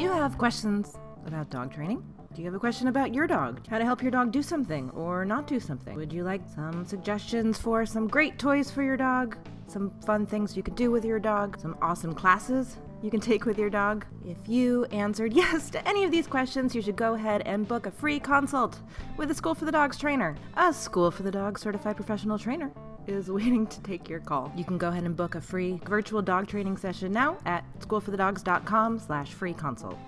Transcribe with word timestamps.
Do 0.00 0.04
you 0.06 0.12
have 0.12 0.38
questions 0.38 0.96
about 1.26 1.50
dog 1.50 1.74
training? 1.74 2.02
Do 2.34 2.40
you 2.40 2.46
have 2.46 2.54
a 2.54 2.58
question 2.58 2.88
about 2.88 3.12
your 3.12 3.26
dog? 3.26 3.60
How 3.68 3.76
to 3.76 3.84
help 3.84 4.00
your 4.00 4.10
dog 4.10 4.32
do 4.32 4.40
something 4.40 4.88
or 4.92 5.26
not 5.26 5.46
do 5.46 5.60
something? 5.60 5.94
Would 5.94 6.10
you 6.10 6.24
like 6.24 6.40
some 6.54 6.86
suggestions 6.86 7.58
for 7.58 7.84
some 7.84 8.08
great 8.08 8.38
toys 8.38 8.70
for 8.70 8.82
your 8.82 8.96
dog? 8.96 9.36
Some 9.66 9.90
fun 10.06 10.24
things 10.24 10.56
you 10.56 10.62
could 10.62 10.74
do 10.74 10.90
with 10.90 11.04
your 11.04 11.18
dog? 11.18 11.60
Some 11.60 11.76
awesome 11.82 12.14
classes 12.14 12.78
you 13.02 13.10
can 13.10 13.20
take 13.30 13.44
with 13.44 13.58
your 13.58 13.68
dog? 13.68 14.06
If 14.24 14.38
you 14.48 14.86
answered 14.86 15.32
yes 15.34 15.68
to 15.68 15.86
any 15.86 16.04
of 16.04 16.10
these 16.10 16.26
questions, 16.26 16.74
you 16.74 16.80
should 16.80 16.96
go 16.96 17.12
ahead 17.12 17.42
and 17.44 17.68
book 17.68 17.84
a 17.84 17.90
free 17.90 18.18
consult 18.18 18.80
with 19.18 19.30
a 19.30 19.34
School 19.34 19.54
for 19.54 19.66
the 19.66 19.72
Dogs 19.72 19.98
trainer. 19.98 20.34
A 20.56 20.72
School 20.72 21.10
for 21.10 21.24
the 21.24 21.30
Dogs 21.30 21.60
certified 21.60 21.96
professional 21.96 22.38
trainer 22.38 22.72
is 23.06 23.30
waiting 23.30 23.66
to 23.66 23.80
take 23.82 24.08
your 24.08 24.20
call. 24.20 24.52
You 24.56 24.64
can 24.64 24.78
go 24.78 24.88
ahead 24.88 25.04
and 25.04 25.16
book 25.16 25.34
a 25.34 25.40
free 25.40 25.80
virtual 25.84 26.22
dog 26.22 26.48
training 26.48 26.76
session 26.76 27.12
now 27.12 27.38
at 27.46 27.64
schoolforthedogs.com 27.80 28.98
slash 28.98 29.32
free 29.32 29.54
consult. 29.54 29.98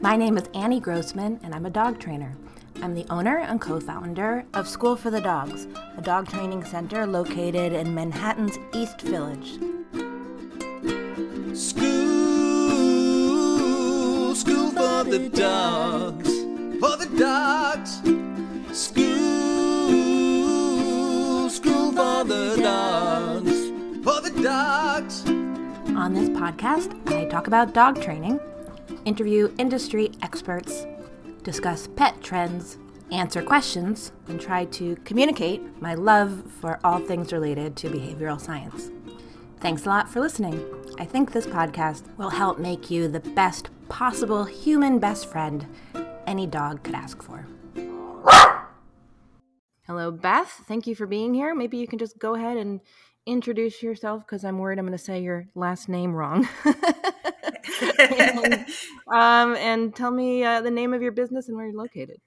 My 0.00 0.14
name 0.14 0.38
is 0.38 0.44
Annie 0.54 0.78
Grossman, 0.78 1.40
and 1.42 1.52
I'm 1.52 1.66
a 1.66 1.70
dog 1.70 1.98
trainer. 1.98 2.36
I'm 2.82 2.94
the 2.94 3.06
owner 3.10 3.38
and 3.38 3.60
co 3.60 3.80
founder 3.80 4.44
of 4.54 4.68
School 4.68 4.94
for 4.94 5.10
the 5.10 5.20
Dogs, 5.20 5.66
a 5.96 6.02
dog 6.02 6.28
training 6.28 6.64
center 6.64 7.06
located 7.06 7.72
in 7.72 7.94
Manhattan's 7.94 8.58
East 8.72 9.00
Village. 9.00 9.58
School, 11.54 11.54
school 11.54 11.95
for 14.86 15.02
the 15.02 15.28
dogs, 15.30 16.30
for 16.78 16.96
the 16.96 17.08
dogs. 17.18 17.96
School, 18.72 19.90
school 21.50 21.90
for 21.90 22.22
the 22.22 22.56
dogs, 22.62 23.70
for 24.04 24.20
the 24.20 24.30
dogs. 24.40 25.26
On 25.96 26.14
this 26.14 26.28
podcast, 26.28 26.94
I 27.10 27.24
talk 27.24 27.48
about 27.48 27.74
dog 27.74 28.00
training, 28.00 28.38
interview 29.04 29.52
industry 29.58 30.12
experts, 30.22 30.86
discuss 31.42 31.88
pet 31.88 32.22
trends, 32.22 32.78
answer 33.10 33.42
questions, 33.42 34.12
and 34.28 34.40
try 34.40 34.66
to 34.66 34.94
communicate 35.04 35.62
my 35.82 35.94
love 35.94 36.44
for 36.60 36.78
all 36.84 37.00
things 37.00 37.32
related 37.32 37.74
to 37.78 37.88
behavioral 37.88 38.40
science. 38.40 38.92
Thanks 39.58 39.84
a 39.84 39.88
lot 39.88 40.08
for 40.08 40.20
listening. 40.20 40.64
I 40.98 41.04
think 41.04 41.32
this 41.32 41.46
podcast 41.46 42.04
will 42.16 42.30
help 42.30 42.58
make 42.58 42.90
you 42.90 43.06
the 43.06 43.20
best 43.20 43.68
possible 43.88 44.44
human 44.44 44.98
best 44.98 45.30
friend 45.30 45.66
any 46.26 46.46
dog 46.46 46.82
could 46.82 46.94
ask 46.94 47.22
for. 47.22 47.46
Hello, 49.86 50.10
Beth. 50.10 50.62
Thank 50.66 50.86
you 50.86 50.94
for 50.94 51.06
being 51.06 51.34
here. 51.34 51.54
Maybe 51.54 51.76
you 51.76 51.86
can 51.86 51.98
just 51.98 52.18
go 52.18 52.34
ahead 52.34 52.56
and 52.56 52.80
introduce 53.26 53.82
yourself 53.82 54.22
because 54.26 54.44
I'm 54.44 54.58
worried 54.58 54.78
I'm 54.78 54.86
going 54.86 54.96
to 54.96 55.04
say 55.04 55.20
your 55.20 55.46
last 55.54 55.88
name 55.88 56.14
wrong. 56.14 56.48
and, 57.98 58.66
um, 59.12 59.54
and 59.56 59.94
tell 59.94 60.10
me 60.10 60.44
uh, 60.44 60.62
the 60.62 60.70
name 60.70 60.94
of 60.94 61.02
your 61.02 61.12
business 61.12 61.48
and 61.48 61.56
where 61.56 61.66
you're 61.66 61.76
located. 61.76 62.20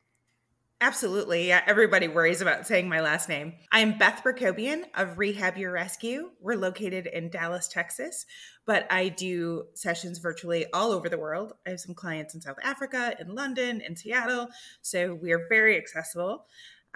Absolutely. 0.81 1.51
Everybody 1.51 2.07
worries 2.07 2.39
about 2.39 2.65
saying 2.65 2.87
my 2.87 3.01
last 3.01 3.27
name. 3.27 3.55
I'm 3.69 3.97
Beth 3.97 4.21
Berkobian 4.23 4.83
of 4.95 5.17
Rehab 5.17 5.57
Your 5.57 5.73
Rescue. 5.73 6.29
We're 6.39 6.55
located 6.55 7.05
in 7.05 7.29
Dallas, 7.29 7.67
Texas, 7.67 8.25
but 8.65 8.87
I 8.89 9.09
do 9.09 9.65
sessions 9.73 10.19
virtually 10.19 10.67
all 10.71 10.93
over 10.93 11.09
the 11.09 11.17
world. 11.17 11.51
I 11.67 11.71
have 11.71 11.81
some 11.81 11.95
clients 11.95 12.33
in 12.33 12.39
South 12.39 12.55
Africa, 12.63 13.13
in 13.19 13.35
London, 13.35 13.81
in 13.81 13.97
Seattle, 13.97 14.47
so 14.81 15.15
we 15.15 15.33
are 15.33 15.47
very 15.49 15.75
accessible. 15.75 16.45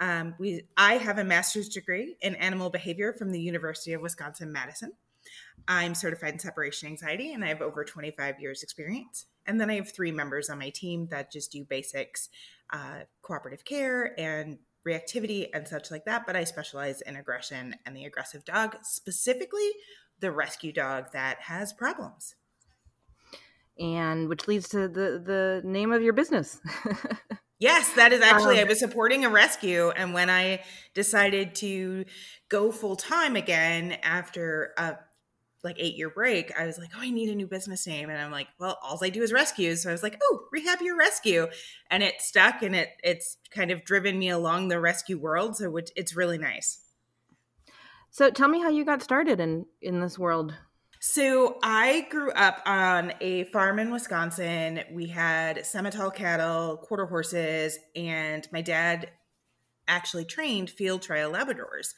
Um, 0.00 0.34
we, 0.38 0.62
I 0.78 0.94
have 0.94 1.18
a 1.18 1.24
master's 1.24 1.68
degree 1.68 2.16
in 2.22 2.36
animal 2.36 2.70
behavior 2.70 3.12
from 3.12 3.32
the 3.32 3.40
University 3.40 3.92
of 3.92 4.00
Wisconsin 4.00 4.50
Madison. 4.50 4.92
I'm 5.66 5.94
certified 5.94 6.34
in 6.34 6.38
separation 6.38 6.88
anxiety 6.88 7.32
and 7.32 7.44
I 7.44 7.48
have 7.48 7.62
over 7.62 7.84
25 7.84 8.40
years 8.40 8.62
experience. 8.62 9.26
And 9.46 9.60
then 9.60 9.70
I 9.70 9.74
have 9.76 9.92
three 9.92 10.12
members 10.12 10.50
on 10.50 10.58
my 10.58 10.70
team 10.70 11.08
that 11.10 11.32
just 11.32 11.52
do 11.52 11.64
basics, 11.64 12.28
uh, 12.72 13.00
cooperative 13.22 13.64
care 13.64 14.18
and 14.18 14.58
reactivity 14.86 15.48
and 15.52 15.66
such 15.66 15.90
like 15.90 16.04
that. 16.04 16.26
But 16.26 16.36
I 16.36 16.44
specialize 16.44 17.00
in 17.00 17.16
aggression 17.16 17.76
and 17.86 17.96
the 17.96 18.04
aggressive 18.04 18.44
dog, 18.44 18.76
specifically 18.82 19.70
the 20.20 20.30
rescue 20.30 20.72
dog 20.72 21.12
that 21.12 21.40
has 21.40 21.72
problems. 21.72 22.34
And 23.78 24.28
which 24.28 24.46
leads 24.46 24.68
to 24.68 24.86
the 24.86 25.20
the 25.24 25.60
name 25.64 25.92
of 25.92 26.00
your 26.00 26.12
business. 26.12 26.60
Yes, 27.60 27.94
that 27.94 28.12
is 28.12 28.20
actually, 28.20 28.58
um, 28.58 28.66
I 28.66 28.68
was 28.68 28.78
supporting 28.78 29.24
a 29.24 29.30
rescue. 29.30 29.90
And 29.90 30.12
when 30.12 30.28
I 30.28 30.62
decided 30.92 31.54
to 31.56 32.04
go 32.48 32.72
full 32.72 32.96
time 32.96 33.36
again 33.36 33.92
after 34.02 34.74
a 34.76 34.96
like 35.64 35.76
eight 35.78 35.96
year 35.96 36.10
break, 36.10 36.52
I 36.58 36.66
was 36.66 36.78
like, 36.78 36.90
oh, 36.94 37.00
I 37.00 37.10
need 37.10 37.30
a 37.30 37.34
new 37.34 37.46
business 37.46 37.86
name. 37.86 38.10
And 38.10 38.20
I'm 38.20 38.30
like, 38.30 38.48
well, 38.60 38.78
all 38.82 38.98
I 39.02 39.08
do 39.08 39.22
is 39.22 39.32
rescue. 39.32 39.74
So 39.76 39.88
I 39.88 39.92
was 39.92 40.02
like, 40.02 40.20
oh, 40.22 40.40
Rehab 40.52 40.80
Your 40.82 40.96
Rescue. 40.96 41.46
And 41.90 42.02
it 42.02 42.20
stuck 42.20 42.62
and 42.62 42.76
it 42.76 42.90
it's 43.02 43.38
kind 43.50 43.70
of 43.70 43.84
driven 43.84 44.18
me 44.18 44.28
along 44.28 44.68
the 44.68 44.78
rescue 44.78 45.18
world. 45.18 45.56
So 45.56 45.74
it's 45.96 46.14
really 46.14 46.38
nice. 46.38 46.80
So 48.10 48.30
tell 48.30 48.48
me 48.48 48.60
how 48.60 48.68
you 48.68 48.84
got 48.84 49.02
started 49.02 49.40
in 49.40 49.66
in 49.80 50.00
this 50.00 50.18
world. 50.18 50.54
So 51.00 51.58
I 51.62 52.06
grew 52.10 52.30
up 52.30 52.62
on 52.64 53.12
a 53.20 53.44
farm 53.44 53.78
in 53.78 53.90
Wisconsin. 53.90 54.80
We 54.90 55.06
had 55.06 55.58
Simmental 55.58 56.14
cattle, 56.14 56.78
quarter 56.78 57.04
horses, 57.04 57.78
and 57.94 58.48
my 58.52 58.62
dad 58.62 59.10
actually 59.86 60.24
trained 60.24 60.70
field 60.70 61.02
trial 61.02 61.30
Labradors. 61.30 61.88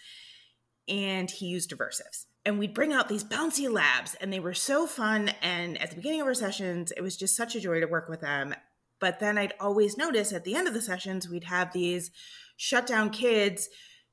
And 0.88 1.30
he 1.30 1.46
used 1.46 1.70
aversives. 1.70 2.26
And 2.46 2.58
we'd 2.58 2.72
bring 2.72 2.94
out 2.94 3.08
these 3.08 3.24
bouncy 3.24 3.70
labs, 3.70 4.14
and 4.14 4.32
they 4.32 4.40
were 4.40 4.54
so 4.54 4.86
fun. 4.86 5.30
And 5.42 5.76
at 5.82 5.90
the 5.90 5.96
beginning 5.96 6.22
of 6.22 6.26
our 6.28 6.34
sessions, 6.34 6.92
it 6.96 7.02
was 7.02 7.16
just 7.16 7.36
such 7.36 7.54
a 7.56 7.60
joy 7.60 7.80
to 7.80 7.86
work 7.86 8.08
with 8.08 8.20
them. 8.20 8.54
But 9.00 9.20
then 9.20 9.36
I'd 9.36 9.52
always 9.60 9.98
notice 9.98 10.32
at 10.32 10.44
the 10.44 10.54
end 10.54 10.68
of 10.68 10.72
the 10.72 10.80
sessions, 10.80 11.28
we'd 11.28 11.44
have 11.44 11.72
these 11.72 12.10
shut 12.56 12.86
down 12.86 13.10
kids 13.10 13.68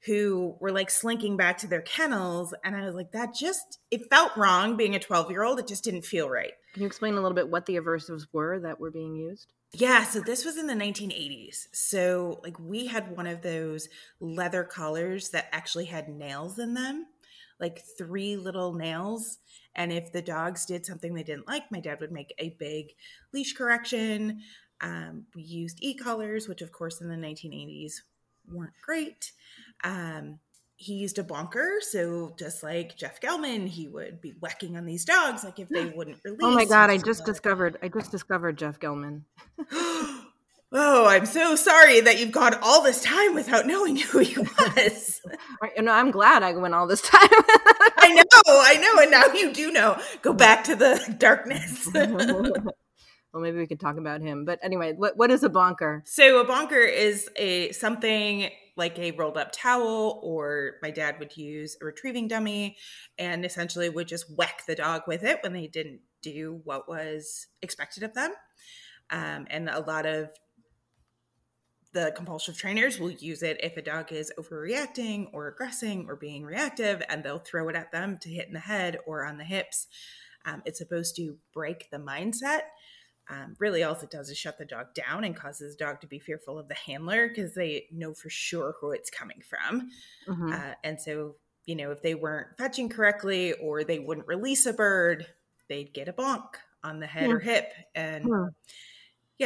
who 0.06 0.58
were 0.60 0.72
like 0.72 0.90
slinking 0.90 1.38
back 1.38 1.60
to 1.60 1.68
their 1.68 1.82
kennels. 1.82 2.54
And 2.66 2.76
I 2.76 2.86
was 2.86 2.96
like, 2.96 3.12
that 3.14 3.34
just, 3.34 3.80
it 3.90 4.10
felt 4.10 4.36
wrong 4.36 4.76
being 4.76 4.96
a 4.96 5.00
12 5.00 5.32
year 5.32 5.44
old. 5.44 5.60
It 5.60 5.68
just 5.68 5.84
didn't 5.84 6.06
feel 6.06 6.30
right. 6.30 6.52
Can 6.74 6.82
you 6.82 6.88
explain 6.88 7.14
a 7.14 7.22
little 7.22 7.36
bit 7.36 7.50
what 7.50 7.66
the 7.66 7.76
aversives 7.76 8.24
were 8.34 8.60
that 8.60 8.80
were 8.80 8.92
being 8.92 9.16
used? 9.16 9.54
Yeah, 9.76 10.04
so 10.04 10.20
this 10.20 10.46
was 10.46 10.58
in 10.58 10.68
the 10.68 10.74
1980s. 10.74 11.68
So, 11.72 12.40
like, 12.44 12.60
we 12.60 12.86
had 12.86 13.16
one 13.16 13.26
of 13.26 13.42
those 13.42 13.90
leather 14.20 14.64
collars 14.64 15.30
that 15.30 15.50
actually 15.52 15.86
had 15.86 16.10
nails 16.10 16.60
in 16.60 16.76
them, 16.76 17.08
like 17.64 17.82
three 17.98 18.36
little 18.36 18.74
nails. 18.74 19.40
And 19.74 19.92
if 19.92 20.12
the 20.12 20.22
dogs 20.22 20.66
did 20.66 20.86
something 20.86 21.14
they 21.14 21.24
didn't 21.24 21.48
like, 21.48 21.72
my 21.72 21.80
dad 21.80 22.02
would 22.02 22.12
make 22.12 22.34
a 22.38 22.56
big 22.60 22.88
leash 23.34 23.54
correction. 23.54 24.42
Um, 24.82 25.28
we 25.34 25.44
used 25.44 25.80
e 25.82 25.96
collars, 25.96 26.50
which, 26.50 26.62
of 26.62 26.74
course, 26.74 27.00
in 27.00 27.08
the 27.08 27.16
1980s 27.16 27.94
weren't 28.52 28.74
great. 28.86 29.32
Um, 29.86 30.40
he 30.76 30.96
used 30.96 31.18
a 31.20 31.24
bonker, 31.24 31.80
so 31.80 32.36
just 32.38 32.64
like 32.64 32.98
Jeff 32.98 33.22
Gellman, 33.22 33.66
he 33.66 33.88
would 33.88 34.20
be 34.20 34.34
whacking 34.42 34.76
on 34.76 34.86
these 34.86 35.06
dogs, 35.06 35.46
like 35.46 35.58
if 35.60 35.70
they 35.70 35.86
wouldn't 35.96 36.20
release. 36.26 36.42
Oh 36.42 36.52
my 36.52 36.66
god! 36.66 36.90
I 36.90 36.98
just 36.98 37.26
discovered. 37.26 37.78
I 37.82 37.88
just 37.88 38.12
discovered 38.12 38.58
Jeff 38.58 38.82
Gellman. 38.82 39.22
oh, 40.74 41.06
I'm 41.06 41.26
so 41.26 41.56
sorry 41.56 42.02
that 42.02 42.20
you've 42.20 42.32
gone 42.32 42.56
all 42.62 42.82
this 42.82 43.02
time 43.02 43.36
without 43.36 43.68
knowing 43.68 43.96
who 43.96 44.20
he 44.20 44.38
was. 44.60 45.22
no, 45.80 45.92
I'm 45.92 46.12
glad 46.12 46.44
I 46.44 46.54
went 46.54 46.74
all 46.74 46.88
this 46.88 47.02
time. 47.02 47.22
I 47.32 48.14
know, 48.14 48.42
I 48.48 48.76
know, 48.76 49.02
and 49.02 49.12
now 49.12 49.26
you 49.34 49.54
do 49.54 49.72
know. 49.72 50.00
Go 50.22 50.34
back 50.34 50.66
to 50.66 50.76
the 50.76 51.16
darkness. 51.18 51.88
well, 51.94 52.74
maybe 53.36 53.58
we 53.58 53.68
could 53.68 53.80
talk 53.80 53.98
about 53.98 54.22
him. 54.22 54.46
But 54.46 54.60
anyway, 54.62 54.94
what 54.94 55.16
what 55.16 55.32
is 55.32 55.44
a 55.44 55.50
bonker? 55.50 56.04
So 56.06 56.42
a 56.42 56.44
bonker 56.44 56.80
is 56.80 57.30
a 57.38 57.72
something 57.72 58.50
like 58.76 58.98
a 58.98 59.12
rolled 59.12 59.38
up 59.38 59.52
towel, 59.52 60.20
or 60.24 60.74
my 60.82 60.90
dad 60.90 61.20
would 61.20 61.38
use 61.38 61.78
a 61.82 61.86
retrieving 61.86 62.28
dummy 62.28 62.76
and 63.20 63.46
essentially 63.46 63.88
would 63.88 64.08
just 64.08 64.26
whack 64.36 64.66
the 64.66 64.76
dog 64.76 65.04
with 65.08 65.24
it 65.24 65.40
when 65.44 65.54
they 65.54 65.68
didn't 65.68 66.02
do 66.24 66.62
what 66.64 66.90
was 66.90 67.48
expected 67.62 68.04
of 68.04 68.14
them. 68.16 68.32
Um, 69.12 69.46
and 69.50 69.70
a 69.70 69.82
lot 69.82 70.06
of 70.06 70.30
the 71.94 72.12
compulsive 72.16 72.58
trainers 72.58 73.00
will 73.00 73.12
use 73.12 73.44
it 73.44 73.60
if 73.64 73.78
a 73.78 73.82
dog 73.82 74.12
is 74.12 74.32
overreacting 74.38 75.28
or 75.32 75.48
aggressing 75.48 76.08
or 76.10 76.16
being 76.16 76.44
reactive, 76.44 77.02
and 77.10 77.24
they'll 77.24 77.40
throw 77.40 77.70
it 77.70 77.76
at 77.76 77.92
them 77.92 78.18
to 78.20 78.30
hit 78.30 78.48
in 78.48 78.54
the 78.54 78.60
head 78.60 78.98
or 79.06 79.26
on 79.26 79.38
the 79.38 79.44
hips. 79.44 79.88
Um, 80.46 80.62
it's 80.66 80.80
supposed 80.80 81.16
to 81.18 81.38
break 81.54 81.90
the 81.90 81.98
mindset 81.98 82.62
um, 83.30 83.56
really 83.60 83.84
all 83.84 83.94
it 83.94 84.10
does 84.10 84.30
is 84.30 84.38
shut 84.38 84.58
the 84.58 84.66
dog 84.66 84.94
down 84.94 85.24
and 85.24 85.36
causes 85.36 85.76
the 85.76 85.86
dog 85.86 86.02
to 86.02 86.08
be 86.08 86.20
fearful 86.20 86.60
of 86.60 86.68
the 86.68 86.76
handler 86.76 87.30
because 87.30 87.56
they 87.56 87.86
know 87.92 88.14
for 88.14 88.30
sure 88.30 88.76
who 88.80 88.92
it's 88.92 89.10
coming 89.10 89.42
from 89.48 89.90
mm-hmm. 90.28 90.52
uh, 90.52 90.74
and 90.84 91.00
so 91.00 91.36
you 91.66 91.76
know 91.76 91.92
if 91.92 92.02
they 92.02 92.16
weren't 92.16 92.58
fetching 92.58 92.90
correctly 92.90 93.54
or 93.54 93.84
they 93.84 94.00
wouldn't 94.00 94.28
release 94.28 94.66
a 94.66 94.74
bird 94.74 95.26
they'd 95.70 95.94
get 95.94 96.10
a 96.10 96.14
bonk 96.14 96.44
on 96.84 97.00
the 97.00 97.08
head 97.08 97.30
or 97.30 97.40
hip 97.40 97.72
and 97.96 98.26
yeah 98.28 98.48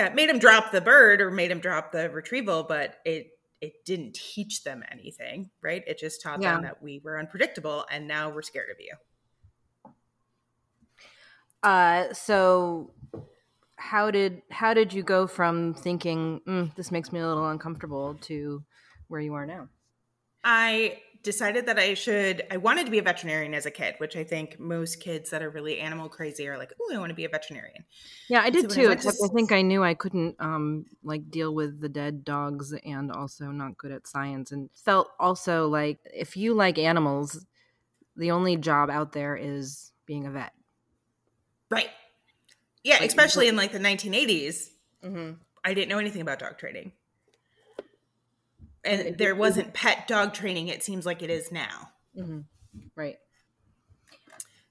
it 0.06 0.16
made 0.16 0.30
him 0.30 0.40
drop 0.40 0.72
the 0.72 0.82
bird 0.82 1.22
or 1.22 1.32
made 1.32 1.52
him 1.52 1.60
drop 1.60 1.92
the 1.92 2.10
retrieval 2.10 2.64
but 2.64 3.00
it 3.06 3.32
it 3.60 3.84
didn't 3.86 4.14
teach 4.14 4.64
them 4.64 4.84
anything, 4.92 5.50
right? 5.62 5.84
It 5.88 5.98
just 5.98 6.22
taught 6.22 6.44
Yeah. 6.44 6.54
them 6.54 6.62
that 6.62 6.82
we 6.84 7.00
were 7.00 7.18
unpredictable 7.18 7.86
and 7.90 8.08
now 8.08 8.30
we're 8.30 8.44
scared 8.44 8.70
of 8.70 8.80
you. 8.80 8.94
Uh, 11.64 12.14
so 12.14 12.94
how 13.78 14.12
did 14.12 14.42
how 14.52 14.74
did 14.74 14.94
you 14.94 15.04
go 15.04 15.28
from 15.28 15.74
thinking 15.74 16.42
mm, 16.48 16.76
this 16.76 16.92
makes 16.92 17.12
me 17.12 17.20
a 17.20 17.28
little 17.28 17.50
uncomfortable 17.50 18.16
to 18.22 18.64
where 19.08 19.22
you 19.22 19.34
are 19.34 19.46
now? 19.46 19.70
I 20.44 21.02
decided 21.28 21.66
that 21.66 21.78
I 21.78 21.94
should, 21.94 22.46
I 22.50 22.56
wanted 22.56 22.86
to 22.86 22.92
be 22.92 23.00
a 23.00 23.02
veterinarian 23.02 23.54
as 23.54 23.66
a 23.66 23.72
kid, 23.72 23.96
which 23.98 24.16
I 24.16 24.24
think 24.24 24.58
most 24.62 25.02
kids 25.02 25.30
that 25.32 25.44
are 25.44 25.50
really 25.50 25.78
animal 25.78 26.08
crazy 26.08 26.48
are 26.48 26.58
like, 26.58 26.72
oh, 26.82 26.96
I 26.96 26.98
want 27.00 27.10
to 27.10 27.16
be 27.16 27.26
a 27.26 27.30
veterinarian. 27.30 27.84
Yeah, 28.30 28.42
I 28.42 28.50
did 28.50 28.72
So 28.72 28.80
when 28.80 28.92
I 28.92 28.96
to 28.96 29.10
I 29.10 29.28
think 29.36 29.52
I 29.52 29.62
knew 29.62 29.84
I 29.84 29.94
couldn't 29.94 30.38
um 30.40 30.86
like 31.04 31.30
deal 31.30 31.54
with 31.54 31.82
the 31.82 31.90
dead 31.90 32.24
dogs 32.24 32.74
and 32.86 33.12
also 33.12 33.48
not 33.48 33.78
good 33.78 33.92
at 33.92 34.08
science 34.08 34.54
and 34.54 34.70
felt 34.74 35.10
also 35.20 35.68
like 35.68 36.00
if 36.06 36.38
you 36.38 36.54
like 36.54 36.78
animals, 36.78 37.46
the 38.16 38.32
only 38.32 38.56
job 38.56 38.90
out 38.90 39.12
there 39.12 39.36
is 39.36 39.92
being 40.06 40.28
a 40.28 40.32
vet. 40.32 40.54
Right. 41.70 41.90
Yeah, 42.86 43.00
Like, 43.02 43.10
especially 43.10 43.50
in 43.50 43.58
like 43.58 43.74
the 43.74 43.80
1980s. 43.80 44.70
Mm-hmm. 45.04 45.32
I 45.66 45.74
didn't 45.74 45.90
know 45.90 46.00
anything 46.00 46.22
about 46.22 46.40
dog 46.40 46.58
training. 46.58 46.94
And 48.86 49.18
there 49.18 49.36
wasn't 49.36 49.74
pet 49.74 50.08
dog 50.08 50.34
training, 50.34 50.68
it 50.70 50.84
seems 50.84 51.06
like 51.06 51.22
it 51.22 51.30
is 51.30 51.52
now. 51.52 51.90
Mm-hmm. 52.18 52.40
Right. 52.96 53.18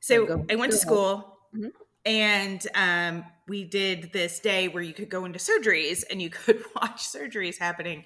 So 0.00 0.44
I 0.50 0.54
went 0.54 0.72
to 0.72 0.78
school 0.78 1.38
Mhm. 1.54 1.72
and 2.04 2.66
um, 2.74 3.24
we 3.48 3.64
did 3.64 4.12
this 4.12 4.38
day 4.40 4.68
where 4.68 4.82
you 4.82 4.92
could 4.92 5.08
go 5.08 5.24
into 5.24 5.38
surgeries 5.38 6.04
and 6.10 6.20
you 6.22 6.30
could 6.44 6.62
watch 6.74 7.04
surgeries 7.08 7.58
happening. 7.58 8.04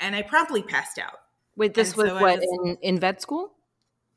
And 0.00 0.16
I 0.16 0.22
promptly 0.22 0.62
passed 0.62 0.98
out. 0.98 1.18
Wait, 1.56 1.74
this 1.74 1.88
And 1.90 1.96
was 1.98 2.08
so 2.08 2.20
what 2.20 2.38
was- 2.40 2.58
in, 2.64 2.76
in 2.82 2.98
vet 3.00 3.20
school? 3.22 3.52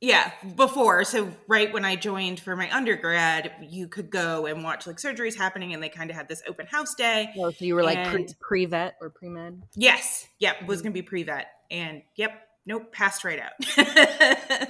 Yeah, 0.05 0.31
before. 0.55 1.03
So 1.03 1.31
right 1.47 1.73
when 1.73 1.83
I 1.83 1.95
joined 1.95 2.39
for 2.39 2.55
my 2.55 2.69
undergrad, 2.69 3.51
you 3.67 3.87
could 3.87 4.11
go 4.11 4.45
and 4.45 4.63
watch 4.63 4.85
like 4.85 4.97
surgeries 4.97 5.35
happening 5.35 5.73
and 5.73 5.81
they 5.81 5.89
kind 5.89 6.11
of 6.11 6.15
had 6.15 6.27
this 6.27 6.43
open 6.47 6.67
house 6.67 6.93
day. 6.93 7.33
Oh, 7.35 7.49
so 7.49 7.65
you 7.65 7.73
were 7.73 7.81
like 7.81 8.07
pre 8.09 8.21
And- 8.21 8.39
pre 8.39 8.65
vet 8.65 8.97
or 9.01 9.09
pre 9.09 9.29
med? 9.29 9.63
Yes. 9.73 10.27
Yep. 10.37 10.67
Was 10.67 10.83
going 10.83 10.91
to 10.91 10.93
be 10.93 11.01
pre 11.01 11.23
vet. 11.23 11.47
And 11.71 12.03
yep. 12.15 12.39
Nope. 12.67 12.91
Passed 12.91 13.23
right 13.23 13.39
out. 13.39 13.53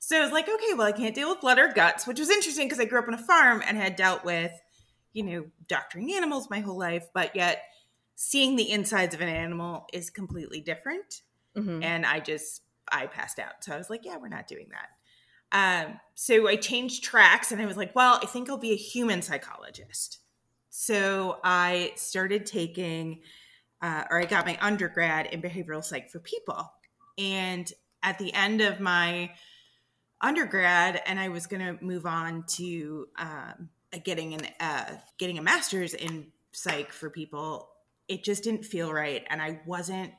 so 0.00 0.18
I 0.18 0.20
was 0.20 0.32
like, 0.32 0.48
okay, 0.48 0.74
well, 0.74 0.88
I 0.88 0.92
can't 0.92 1.14
deal 1.14 1.30
with 1.30 1.40
blood 1.40 1.60
or 1.60 1.72
guts, 1.72 2.04
which 2.04 2.18
was 2.18 2.28
interesting 2.28 2.66
because 2.66 2.80
I 2.80 2.86
grew 2.86 2.98
up 2.98 3.06
on 3.06 3.14
a 3.14 3.18
farm 3.18 3.62
and 3.64 3.76
had 3.76 3.94
dealt 3.94 4.24
with, 4.24 4.50
you 5.12 5.22
know, 5.22 5.44
doctoring 5.68 6.12
animals 6.12 6.50
my 6.50 6.58
whole 6.58 6.76
life. 6.76 7.06
But 7.14 7.36
yet 7.36 7.62
seeing 8.16 8.56
the 8.56 8.68
insides 8.68 9.14
of 9.14 9.20
an 9.20 9.28
animal 9.28 9.86
is 9.92 10.10
completely 10.10 10.60
different. 10.60 11.22
Mm-hmm. 11.56 11.84
And 11.84 12.04
I 12.04 12.18
just, 12.18 12.62
I 12.90 13.06
passed 13.06 13.38
out. 13.38 13.62
So 13.62 13.74
I 13.74 13.78
was 13.78 13.90
like, 13.90 14.04
yeah, 14.04 14.16
we're 14.16 14.28
not 14.28 14.46
doing 14.46 14.68
that. 14.70 14.88
Um, 15.52 16.00
so 16.14 16.48
I 16.48 16.56
changed 16.56 17.04
tracks 17.04 17.52
and 17.52 17.60
I 17.60 17.66
was 17.66 17.76
like, 17.76 17.94
well, 17.94 18.18
I 18.22 18.26
think 18.26 18.50
I'll 18.50 18.58
be 18.58 18.72
a 18.72 18.76
human 18.76 19.22
psychologist. 19.22 20.18
So 20.70 21.38
I 21.44 21.92
started 21.96 22.46
taking, 22.46 23.20
uh, 23.80 24.04
or 24.10 24.20
I 24.20 24.24
got 24.24 24.44
my 24.44 24.58
undergrad 24.60 25.26
in 25.26 25.40
behavioral 25.40 25.84
psych 25.84 26.10
for 26.10 26.18
people. 26.18 26.70
And 27.16 27.72
at 28.02 28.18
the 28.18 28.32
end 28.34 28.60
of 28.60 28.80
my 28.80 29.30
undergrad, 30.20 31.02
and 31.06 31.18
I 31.18 31.28
was 31.28 31.46
going 31.46 31.64
to 31.64 31.82
move 31.84 32.06
on 32.06 32.44
to 32.56 33.08
um, 33.18 33.70
getting 34.04 34.34
an 34.34 34.46
uh, 34.60 34.96
getting 35.18 35.38
a 35.38 35.42
master's 35.42 35.94
in 35.94 36.28
psych 36.52 36.92
for 36.92 37.10
people. 37.10 37.68
It 38.08 38.24
just 38.24 38.44
didn't 38.44 38.64
feel 38.64 38.92
right, 38.92 39.24
and 39.28 39.42
I 39.42 39.60
wasn't. 39.66 40.12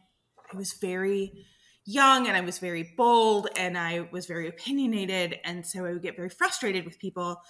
I 0.51 0.57
was 0.57 0.73
very 0.73 1.45
young, 1.87 2.27
and 2.27 2.37
I 2.37 2.41
was 2.41 2.59
very 2.59 2.93
bold, 2.95 3.47
and 3.55 3.77
I 3.77 4.07
was 4.11 4.27
very 4.27 4.47
opinionated, 4.47 5.39
and 5.43 5.65
so 5.65 5.85
I 5.85 5.93
would 5.93 6.03
get 6.03 6.15
very 6.15 6.29
frustrated 6.29 6.85
with 6.85 6.99
people 6.99 7.41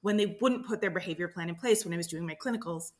when 0.00 0.16
they 0.16 0.36
wouldn't 0.40 0.66
put 0.66 0.80
their 0.80 0.90
behavior 0.90 1.28
plan 1.28 1.48
in 1.48 1.54
place 1.54 1.84
when 1.84 1.94
I 1.94 1.98
was 1.98 2.08
doing 2.08 2.26
my 2.26 2.34
clinicals. 2.34 2.92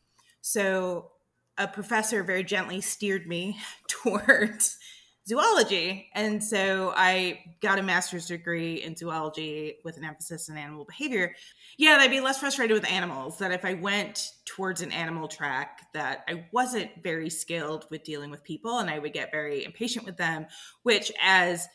So 0.43 1.11
a 1.59 1.67
professor 1.67 2.23
very 2.23 2.44
gently 2.44 2.81
steered 2.81 3.27
me 3.27 3.59
towards 3.89 4.79
zoology. 5.28 6.08
And 6.14 6.42
so 6.42 6.92
I 6.96 7.40
got 7.60 7.78
a 7.78 7.82
master's 7.82 8.26
degree 8.26 8.82
in 8.82 8.96
zoology 8.96 9.76
with 9.84 9.96
an 9.96 10.04
emphasis 10.04 10.48
in 10.48 10.56
animal 10.56 10.84
behavior. 10.84 11.34
Yeah, 11.78 11.98
I'd 12.00 12.10
be 12.10 12.20
less 12.20 12.40
frustrated 12.40 12.74
with 12.74 12.90
animals 12.90 13.38
that 13.38 13.52
if 13.52 13.64
I 13.64 13.74
went 13.74 14.32
towards 14.44 14.82
an 14.82 14.92
animal 14.92 15.28
track 15.28 15.86
that 15.94 16.24
I 16.28 16.46
wasn't 16.52 16.90
very 17.02 17.30
skilled 17.30 17.86
with 17.90 18.04
dealing 18.04 18.30
with 18.30 18.42
people 18.42 18.78
and 18.78 18.90
I 18.90 18.98
would 18.98 19.12
get 19.12 19.30
very 19.30 19.64
impatient 19.64 20.04
with 20.04 20.16
them, 20.16 20.46
which 20.82 21.12
as 21.22 21.69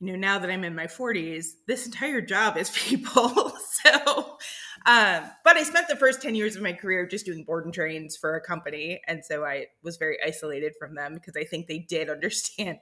you 0.00 0.12
know, 0.12 0.18
now 0.18 0.38
that 0.38 0.50
I'm 0.50 0.64
in 0.64 0.74
my 0.74 0.86
40s, 0.86 1.48
this 1.66 1.84
entire 1.84 2.20
job 2.22 2.56
is 2.56 2.70
people. 2.74 3.52
so 3.84 4.38
um, 4.86 5.24
but 5.44 5.56
I 5.56 5.62
spent 5.62 5.88
the 5.88 5.96
first 5.96 6.22
10 6.22 6.34
years 6.34 6.56
of 6.56 6.62
my 6.62 6.72
career 6.72 7.06
just 7.06 7.26
doing 7.26 7.44
board 7.44 7.64
and 7.64 7.74
trains 7.74 8.16
for 8.16 8.34
a 8.34 8.40
company. 8.40 9.00
And 9.06 9.24
so 9.24 9.44
I 9.44 9.66
was 9.82 9.96
very 9.96 10.18
isolated 10.24 10.74
from 10.78 10.94
them 10.94 11.14
because 11.14 11.36
I 11.36 11.44
think 11.44 11.66
they 11.66 11.78
did 11.78 12.08
understand 12.10 12.78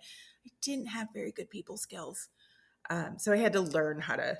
I 0.46 0.50
didn't 0.62 0.86
have 0.86 1.08
very 1.12 1.32
good 1.32 1.50
people 1.50 1.76
skills. 1.76 2.28
Um, 2.90 3.16
so 3.18 3.32
I 3.32 3.36
had 3.36 3.52
to 3.54 3.60
learn 3.60 4.00
how 4.00 4.16
to 4.16 4.38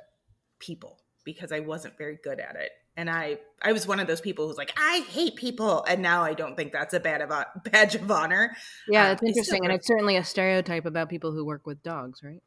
people 0.59 1.01
because 1.25 1.53
I 1.53 1.61
wasn't 1.61 1.99
very 1.99 2.19
good 2.23 2.41
at 2.41 2.57
it. 2.57 2.71
And 2.97 3.11
I, 3.11 3.39
I 3.63 3.73
was 3.73 3.87
one 3.87 4.01
of 4.01 4.07
those 4.07 4.21
people 4.21 4.49
who's 4.49 4.57
like, 4.57 4.73
I 4.77 5.05
hate 5.11 5.37
people. 5.37 5.85
And 5.85 6.03
now 6.03 6.23
I 6.23 6.35
don't 6.35 6.57
think 6.57 6.73
that's 6.73 6.95
a 6.95 7.01
bad 7.01 7.21
of 7.21 7.29
badge 7.65 7.95
of 7.95 8.11
honor. 8.11 8.57
Yeah, 8.89 9.07
Um, 9.07 9.13
it's 9.13 9.23
I 9.23 9.27
interesting, 9.27 9.65
and 9.65 9.73
it's 9.73 9.87
certainly 9.87 10.17
a 10.17 10.25
stereotype 10.25 10.87
about 10.87 11.09
people 11.09 11.33
who 11.33 11.45
work 11.45 11.67
with 11.67 11.83
dogs, 11.83 12.23
right? 12.25 12.43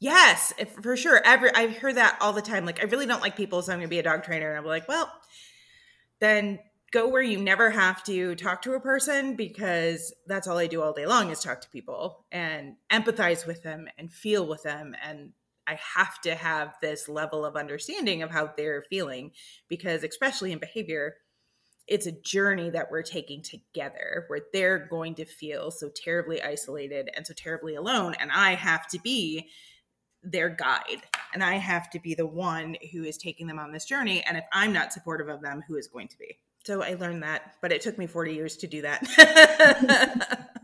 Yes, 0.00 0.52
if- 0.58 0.74
for 0.74 0.96
sure. 0.96 1.20
Every 1.24 1.52
I've 1.54 1.78
heard 1.78 1.96
that 1.96 2.18
all 2.20 2.32
the 2.32 2.42
time. 2.42 2.64
Like, 2.64 2.80
I 2.80 2.84
really 2.86 3.06
don't 3.06 3.20
like 3.22 3.36
people, 3.36 3.62
so 3.62 3.72
I'm 3.72 3.78
going 3.78 3.88
to 3.88 3.90
be 3.90 3.98
a 3.98 4.02
dog 4.02 4.22
trainer. 4.22 4.48
And 4.50 4.58
I'm 4.58 4.64
like, 4.64 4.86
well, 4.88 5.12
then 6.20 6.58
go 6.92 7.08
where 7.08 7.22
you 7.22 7.38
never 7.38 7.70
have 7.70 8.02
to 8.04 8.34
talk 8.34 8.62
to 8.62 8.72
a 8.74 8.80
person 8.80 9.36
because 9.36 10.14
that's 10.26 10.46
all 10.46 10.56
I 10.56 10.66
do 10.66 10.82
all 10.82 10.92
day 10.92 11.06
long 11.06 11.30
is 11.30 11.40
talk 11.42 11.60
to 11.60 11.68
people 11.70 12.24
and 12.32 12.76
empathize 12.90 13.46
with 13.46 13.62
them 13.62 13.88
and 13.98 14.10
feel 14.12 14.46
with 14.46 14.62
them. 14.62 14.94
And 15.04 15.32
I 15.66 15.78
have 15.96 16.20
to 16.22 16.34
have 16.34 16.74
this 16.80 17.08
level 17.08 17.44
of 17.44 17.56
understanding 17.56 18.22
of 18.22 18.30
how 18.30 18.52
they're 18.56 18.84
feeling 18.88 19.32
because, 19.68 20.02
especially 20.02 20.52
in 20.52 20.58
behavior, 20.58 21.16
it's 21.86 22.06
a 22.06 22.12
journey 22.12 22.70
that 22.70 22.90
we're 22.90 23.02
taking 23.02 23.42
together 23.42 24.24
where 24.28 24.40
they're 24.52 24.86
going 24.90 25.14
to 25.16 25.24
feel 25.24 25.70
so 25.70 25.90
terribly 25.94 26.42
isolated 26.42 27.10
and 27.14 27.26
so 27.26 27.34
terribly 27.34 27.74
alone. 27.74 28.14
And 28.18 28.30
I 28.32 28.54
have 28.54 28.86
to 28.88 29.00
be 29.00 29.48
their 30.22 30.48
guide 30.48 31.02
and 31.32 31.42
I 31.42 31.54
have 31.54 31.90
to 31.90 32.00
be 32.00 32.14
the 32.14 32.26
one 32.26 32.76
who 32.92 33.04
is 33.04 33.16
taking 33.18 33.46
them 33.46 33.58
on 33.58 33.72
this 33.72 33.84
journey. 33.84 34.22
And 34.26 34.36
if 34.36 34.44
I'm 34.52 34.72
not 34.72 34.92
supportive 34.92 35.28
of 35.28 35.42
them, 35.42 35.62
who 35.68 35.76
is 35.76 35.86
going 35.86 36.08
to 36.08 36.18
be? 36.18 36.38
So 36.64 36.82
I 36.82 36.94
learned 36.94 37.22
that, 37.22 37.54
but 37.62 37.72
it 37.72 37.80
took 37.80 37.98
me 37.98 38.06
40 38.06 38.34
years 38.34 38.56
to 38.58 38.66
do 38.66 38.82
that. 38.82 40.48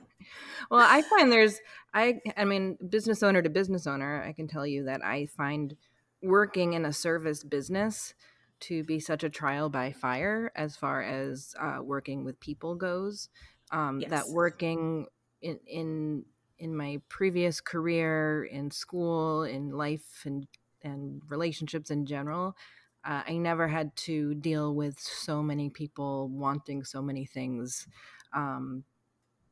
Well, 0.70 0.87
I 0.88 1.02
find 1.02 1.30
there's 1.30 1.61
I 1.92 2.20
I 2.37 2.44
mean, 2.44 2.78
business 2.88 3.23
owner 3.23 3.42
to 3.42 3.50
business 3.50 3.87
owner, 3.87 4.23
I 4.23 4.32
can 4.32 4.49
tell 4.49 4.66
you 4.66 4.84
that 4.84 5.04
I 5.04 5.26
find 5.26 5.76
working 6.23 6.73
in 6.73 6.84
a 6.84 6.92
service 6.92 7.44
business 7.44 8.14
to 8.61 8.82
be 8.84 8.99
such 8.99 9.25
a 9.25 9.28
trial 9.30 9.68
by 9.68 9.92
fire 9.92 10.50
as 10.56 10.76
far 10.76 11.02
as 11.02 11.54
uh, 11.61 11.78
working 11.82 12.25
with 12.25 12.40
people 12.40 12.75
goes. 12.75 13.28
Um, 13.70 14.00
That 14.08 14.28
working 14.28 15.06
in 15.42 15.58
in 15.66 16.25
in 16.64 16.75
my 16.76 17.00
previous 17.11 17.61
career, 17.61 18.44
in 18.44 18.71
school, 18.71 19.44
in 19.44 19.71
life, 19.71 20.23
and 20.25 20.47
and 20.83 21.23
relationships 21.28 21.90
in 21.90 22.06
general, 22.06 22.56
uh, 23.04 23.23
I 23.26 23.37
never 23.37 23.68
had 23.68 23.94
to 24.09 24.35
deal 24.35 24.75
with 24.75 24.99
so 25.00 25.42
many 25.42 25.71
people 25.71 26.28
wanting 26.28 26.85
so 26.85 27.02
many 27.02 27.26
things, 27.26 27.87
um, 28.35 28.85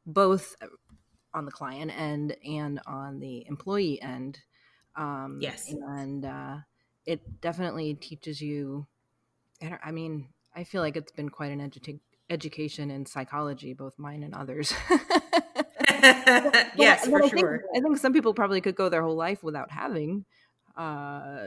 both 0.07 0.57
on 1.35 1.45
the 1.47 1.53
client 1.53 1.91
end 1.99 2.37
and 2.47 2.81
on 2.87 3.21
the 3.21 3.47
employee 3.49 4.01
end. 4.03 4.41
Um, 4.97 5.39
Yes. 5.41 5.67
and 5.67 6.25
uh, 6.25 6.57
it 7.07 7.41
definitely 7.41 7.95
teaches 7.95 8.41
you. 8.41 8.87
I, 9.63 9.69
don't, 9.71 9.81
I 9.85 9.93
mean, 9.93 10.29
I 10.55 10.65
feel 10.65 10.83
like 10.83 10.97
it's 10.97 11.13
been 11.13 11.31
quite 11.31 11.53
an 11.53 11.61
edu- 11.61 12.01
education 12.31 12.91
in 12.91 13.07
psychology, 13.07 13.75
both 13.75 13.99
mine 13.99 14.23
and 14.23 14.35
others. 14.35 14.75
yes, 16.77 17.07
But- 17.07 17.11
for 17.11 17.25
I 17.25 17.29
think, 17.29 17.41
sure. 17.41 17.65
I 17.77 17.81
think 17.81 17.99
some 17.99 18.13
people 18.13 18.35
probably 18.35 18.61
could 18.61 18.75
go 18.75 18.89
their 18.89 19.03
whole 19.03 19.17
life 19.17 19.43
without 19.43 19.71
having, 19.71 20.25
uh, 20.77 21.47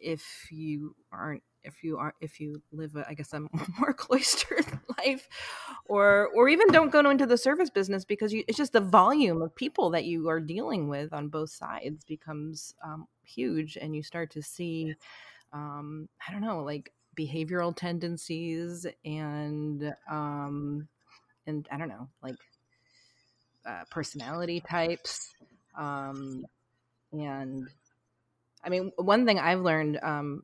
if 0.00 0.22
you 0.50 0.94
aren't, 1.12 1.42
if 1.62 1.82
you 1.82 1.96
aren't 1.96 2.14
if 2.20 2.40
you 2.40 2.60
live, 2.72 2.94
a, 2.94 3.08
I 3.08 3.14
guess, 3.14 3.32
a 3.32 3.40
more 3.78 3.94
cloistered 3.94 4.66
life, 4.98 5.28
or 5.86 6.28
or 6.34 6.48
even 6.48 6.68
don't 6.68 6.90
go 6.92 7.08
into 7.08 7.24
the 7.26 7.38
service 7.38 7.70
business 7.70 8.04
because 8.04 8.32
you, 8.32 8.44
it's 8.46 8.58
just 8.58 8.72
the 8.74 8.80
volume 8.80 9.40
of 9.40 9.54
people 9.54 9.90
that 9.90 10.04
you 10.04 10.28
are 10.28 10.40
dealing 10.40 10.88
with 10.88 11.12
on 11.14 11.28
both 11.28 11.50
sides 11.50 12.04
becomes 12.04 12.74
um, 12.84 13.06
huge, 13.22 13.78
and 13.80 13.96
you 13.96 14.02
start 14.02 14.30
to 14.32 14.42
see, 14.42 14.94
um, 15.54 16.08
I 16.28 16.32
don't 16.32 16.42
know, 16.42 16.62
like 16.62 16.92
behavioral 17.16 17.74
tendencies 17.74 18.86
and 19.04 19.94
um, 20.10 20.88
and 21.46 21.66
I 21.70 21.78
don't 21.78 21.88
know, 21.88 22.08
like 22.22 22.36
uh, 23.66 23.84
personality 23.90 24.60
types. 24.60 25.34
Um, 25.76 26.44
and 27.12 27.68
I 28.64 28.68
mean, 28.68 28.92
one 28.96 29.26
thing 29.26 29.38
I've 29.38 29.60
learned, 29.60 29.98
um, 30.02 30.42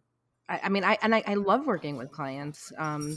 I, 0.49 0.61
I 0.65 0.69
mean, 0.69 0.85
I 0.85 0.99
and 1.03 1.15
I, 1.15 1.23
I 1.27 1.35
love 1.35 1.67
working 1.67 1.97
with 1.97 2.11
clients, 2.11 2.73
um, 2.79 3.17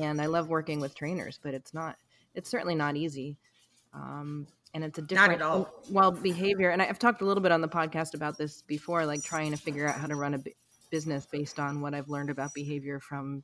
and 0.00 0.20
I 0.20 0.26
love 0.26 0.48
working 0.48 0.80
with 0.80 0.94
trainers, 0.94 1.38
but 1.42 1.54
it's 1.54 1.74
not, 1.74 1.96
it's 2.34 2.50
certainly 2.50 2.74
not 2.74 2.96
easy. 2.96 3.36
Um, 3.94 4.46
and 4.74 4.84
it's 4.84 4.98
a 4.98 5.02
different, 5.02 5.40
Not 5.40 5.40
at 5.40 5.42
all. 5.42 5.82
well, 5.90 6.10
behavior. 6.10 6.70
And 6.70 6.80
I've 6.80 6.98
talked 6.98 7.20
a 7.20 7.26
little 7.26 7.42
bit 7.42 7.52
on 7.52 7.60
the 7.60 7.68
podcast 7.68 8.14
about 8.14 8.38
this 8.38 8.62
before, 8.62 9.04
like 9.04 9.22
trying 9.22 9.50
to 9.50 9.58
figure 9.58 9.86
out 9.86 9.96
how 9.96 10.06
to 10.06 10.16
run 10.16 10.34
a 10.34 10.38
business 10.90 11.26
based 11.26 11.58
on 11.58 11.80
what 11.82 11.94
I've 11.94 12.08
learned 12.08 12.30
about 12.30 12.54
behavior 12.54 12.98
from 12.98 13.42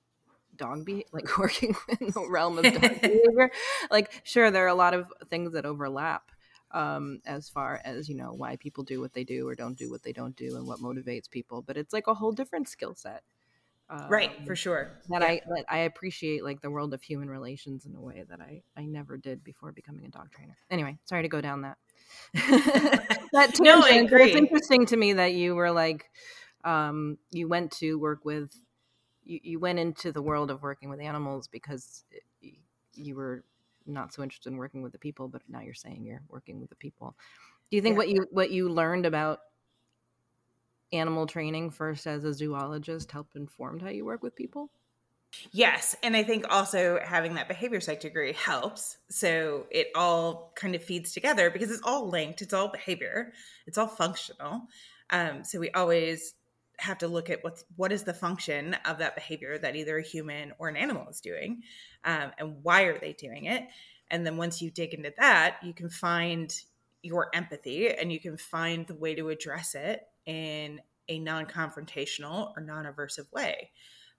dog 0.59 0.85
be 0.85 1.05
like 1.13 1.39
working 1.39 1.75
in 2.01 2.09
the 2.09 2.29
realm 2.29 2.59
of 2.59 2.65
dog 2.65 2.81
behavior. 3.01 3.51
Like, 3.91 4.21
sure, 4.25 4.51
there 4.51 4.65
are 4.65 4.69
a 4.69 4.75
lot 4.75 4.95
of 4.95 5.13
things 5.29 5.53
that 5.53 5.65
overlap 5.65 6.31
um, 6.73 7.21
as 7.27 7.49
far 7.49 7.81
as 7.85 8.09
you 8.09 8.15
know 8.15 8.35
why 8.35 8.57
people 8.57 8.85
do 8.85 9.01
what 9.01 9.15
they 9.15 9.25
do 9.25 9.49
or 9.49 9.55
don't 9.55 9.79
do 9.79 9.91
what 9.91 10.03
they 10.03 10.13
don't 10.13 10.37
do 10.37 10.57
and 10.57 10.67
what 10.67 10.81
motivates 10.81 11.31
people. 11.31 11.63
But 11.63 11.77
it's 11.77 11.93
like 11.93 12.07
a 12.07 12.15
whole 12.15 12.33
different 12.33 12.69
skill 12.69 12.95
set. 12.95 13.23
right, 14.11 14.31
um, 14.39 14.45
for 14.45 14.55
sure. 14.55 14.91
that 15.09 15.23
Yeah. 15.23 15.29
I 15.29 15.41
that 15.47 15.65
I 15.69 15.79
appreciate 15.79 16.45
like 16.45 16.61
the 16.61 16.71
world 16.71 16.93
of 16.93 17.03
human 17.03 17.31
relations 17.31 17.87
in 17.87 17.95
a 17.95 18.01
way 18.01 18.25
that 18.29 18.41
I 18.41 18.63
I 18.77 18.85
never 18.85 19.17
did 19.17 19.43
before 19.43 19.73
becoming 19.73 20.05
a 20.05 20.11
dog 20.11 20.31
trainer. 20.31 20.57
Anyway, 20.71 20.99
sorry 21.05 21.23
to 21.23 21.29
go 21.29 21.41
down 21.41 21.63
that. 21.63 21.79
that 23.33 23.59
No, 23.61 23.83
I 23.83 24.07
but 24.07 24.21
It's 24.21 24.37
interesting 24.37 24.87
to 24.87 24.97
me 24.97 25.15
that 25.15 25.35
you 25.35 25.55
were 25.55 25.71
like, 25.71 26.11
um, 26.65 27.19
you 27.31 27.49
went 27.49 27.73
to 27.73 27.99
work 27.99 28.25
with, 28.25 28.55
you, 29.29 29.41
you 29.43 29.61
went 29.61 29.79
into 29.79 30.11
the 30.11 30.23
world 30.23 30.51
of 30.51 30.63
working 30.63 30.89
with 30.91 31.01
animals 31.01 31.47
because 31.49 32.05
y- 32.43 32.59
you 32.95 33.15
were 33.15 33.45
not 33.87 34.13
so 34.13 34.23
interested 34.23 34.51
in 34.51 34.59
working 34.59 34.83
with 34.83 34.93
the 34.93 34.99
people, 34.99 35.29
but 35.29 35.43
now 35.49 35.61
you're 35.61 35.75
saying 35.75 36.05
you're 36.05 36.23
working 36.29 36.61
with 36.61 36.71
the 36.71 36.77
people. 36.77 37.15
Do 37.71 37.77
you 37.77 37.83
think 37.83 37.95
Yeah. 37.95 37.99
what 37.99 38.09
you 38.09 38.27
what 38.31 38.51
you 38.51 38.69
learned 38.69 39.07
about 39.07 39.41
animal 40.93 41.27
training 41.27 41.71
first 41.71 42.07
as 42.07 42.25
a 42.25 42.33
zoologist 42.33 43.13
helped 43.13 43.37
informed 43.37 43.83
how 43.83 43.89
you 43.89 44.05
work 44.05 44.23
with 44.23 44.35
people? 44.35 44.71
Yes. 45.53 45.95
And 46.03 46.17
I 46.17 46.23
think 46.23 46.47
also 46.49 46.99
having 47.05 47.35
that 47.35 47.49
behavior 47.49 47.81
psych 47.81 48.01
degree 48.01 48.33
helps. 48.33 48.97
So 49.11 49.67
it 49.71 49.89
all 49.95 50.53
kind 50.57 50.75
of 50.75 50.83
feeds 50.83 51.13
together 51.13 51.51
because 51.51 51.71
it's 51.71 51.83
all 51.85 52.09
linked, 52.09 52.41
it's 52.41 52.55
all 52.55 52.69
behavior, 52.69 53.35
it's 53.67 53.77
all 53.77 53.87
functional. 53.89 54.63
Um, 55.11 55.45
so 55.45 55.61
we 55.61 55.71
always 55.73 56.35
have 56.79 56.99
to 56.99 57.09
look 57.09 57.31
at 57.31 57.43
what 57.43 57.63
what 57.77 57.93
is 57.93 58.05
the 58.05 58.15
function 58.15 58.75
of 58.85 58.99
that 58.99 59.15
behavior 59.15 59.59
that 59.59 59.77
either 59.77 59.99
a 59.99 60.03
human 60.03 60.53
or 60.59 60.69
an 60.69 60.77
animal 60.77 61.09
is 61.09 61.21
doing 61.21 61.63
um, 62.05 62.31
and 62.39 62.57
why 62.63 62.83
are 62.83 62.99
they 62.99 63.13
doing 63.13 63.47
it 63.47 63.65
and 64.11 64.25
then 64.25 64.37
once 64.37 64.63
you 64.63 64.71
dig 64.71 64.95
into 64.95 65.13
that 65.19 65.57
you 65.63 65.75
can 65.75 65.91
find 65.91 66.63
your 67.03 67.29
empathy 67.35 67.89
and 67.89 68.13
you 68.13 68.21
can 68.21 68.37
find 68.37 68.87
the 68.87 68.95
way 68.95 69.15
to 69.15 69.29
address 69.29 69.75
it 69.75 70.03
in 70.27 70.81
a 71.09 71.19
non-confrontational 71.19 72.53
or 72.57 72.63
non-aversive 72.63 73.31
way 73.33 73.71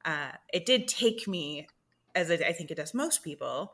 uh, 0.05 0.31
it 0.53 0.65
did 0.65 0.87
take 0.87 1.27
me, 1.27 1.67
as 2.15 2.31
I 2.31 2.35
I 2.35 2.53
think 2.53 2.71
it 2.71 2.77
does 2.77 2.93
most 2.93 3.23
people, 3.23 3.73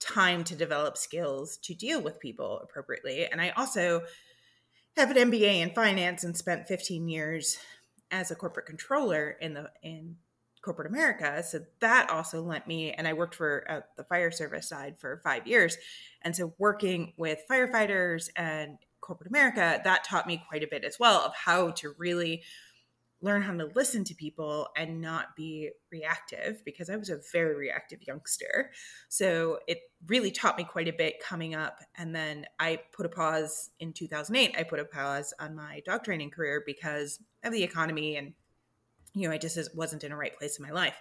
time 0.00 0.44
to 0.44 0.54
develop 0.54 0.96
skills 0.96 1.56
to 1.58 1.74
deal 1.74 2.00
with 2.00 2.20
people 2.20 2.60
appropriately. 2.62 3.26
And 3.26 3.40
I 3.40 3.50
also 3.50 4.02
have 4.96 5.10
an 5.10 5.30
MBA 5.30 5.60
in 5.60 5.70
finance 5.70 6.24
and 6.24 6.36
spent 6.36 6.68
15 6.68 7.08
years 7.08 7.58
as 8.10 8.30
a 8.30 8.34
corporate 8.34 8.66
controller 8.66 9.36
in 9.40 9.54
the 9.54 9.70
in 9.82 10.16
corporate 10.62 10.90
America. 10.90 11.42
So 11.42 11.60
that 11.80 12.10
also 12.10 12.42
lent 12.42 12.66
me, 12.66 12.92
and 12.92 13.06
I 13.06 13.12
worked 13.12 13.34
for 13.34 13.64
uh, 13.70 13.80
the 13.96 14.04
fire 14.04 14.30
service 14.30 14.68
side 14.68 14.98
for 14.98 15.20
five 15.24 15.46
years. 15.46 15.76
And 16.22 16.34
so 16.34 16.52
working 16.58 17.12
with 17.16 17.38
firefighters 17.50 18.28
and 18.36 18.78
corporate 19.00 19.30
America, 19.30 19.80
that 19.84 20.04
taught 20.04 20.26
me 20.26 20.42
quite 20.48 20.62
a 20.62 20.68
bit 20.68 20.84
as 20.84 20.98
well 20.98 21.20
of 21.20 21.34
how 21.34 21.70
to 21.70 21.94
really 21.96 22.42
learn 23.20 23.42
how 23.42 23.52
to 23.52 23.68
listen 23.74 24.04
to 24.04 24.14
people 24.14 24.68
and 24.76 25.00
not 25.00 25.34
be 25.34 25.70
reactive 25.90 26.62
because 26.64 26.88
I 26.88 26.96
was 26.96 27.10
a 27.10 27.18
very 27.32 27.56
reactive 27.56 28.06
youngster. 28.06 28.70
So 29.08 29.58
it 29.66 29.78
really 30.06 30.30
taught 30.30 30.56
me 30.56 30.64
quite 30.64 30.86
a 30.86 30.92
bit 30.92 31.20
coming 31.20 31.54
up. 31.54 31.80
And 31.96 32.14
then 32.14 32.46
I 32.60 32.80
put 32.92 33.06
a 33.06 33.08
pause 33.08 33.70
in 33.80 33.92
2008. 33.92 34.54
I 34.56 34.62
put 34.62 34.78
a 34.78 34.84
pause 34.84 35.34
on 35.40 35.56
my 35.56 35.82
dog 35.84 36.04
training 36.04 36.30
career 36.30 36.62
because 36.64 37.18
of 37.42 37.52
the 37.52 37.64
economy 37.64 38.16
and, 38.16 38.34
you 39.14 39.26
know, 39.26 39.34
I 39.34 39.38
just 39.38 39.58
wasn't 39.74 40.04
in 40.04 40.12
a 40.12 40.16
right 40.16 40.36
place 40.36 40.58
in 40.58 40.64
my 40.64 40.72
life. 40.72 40.96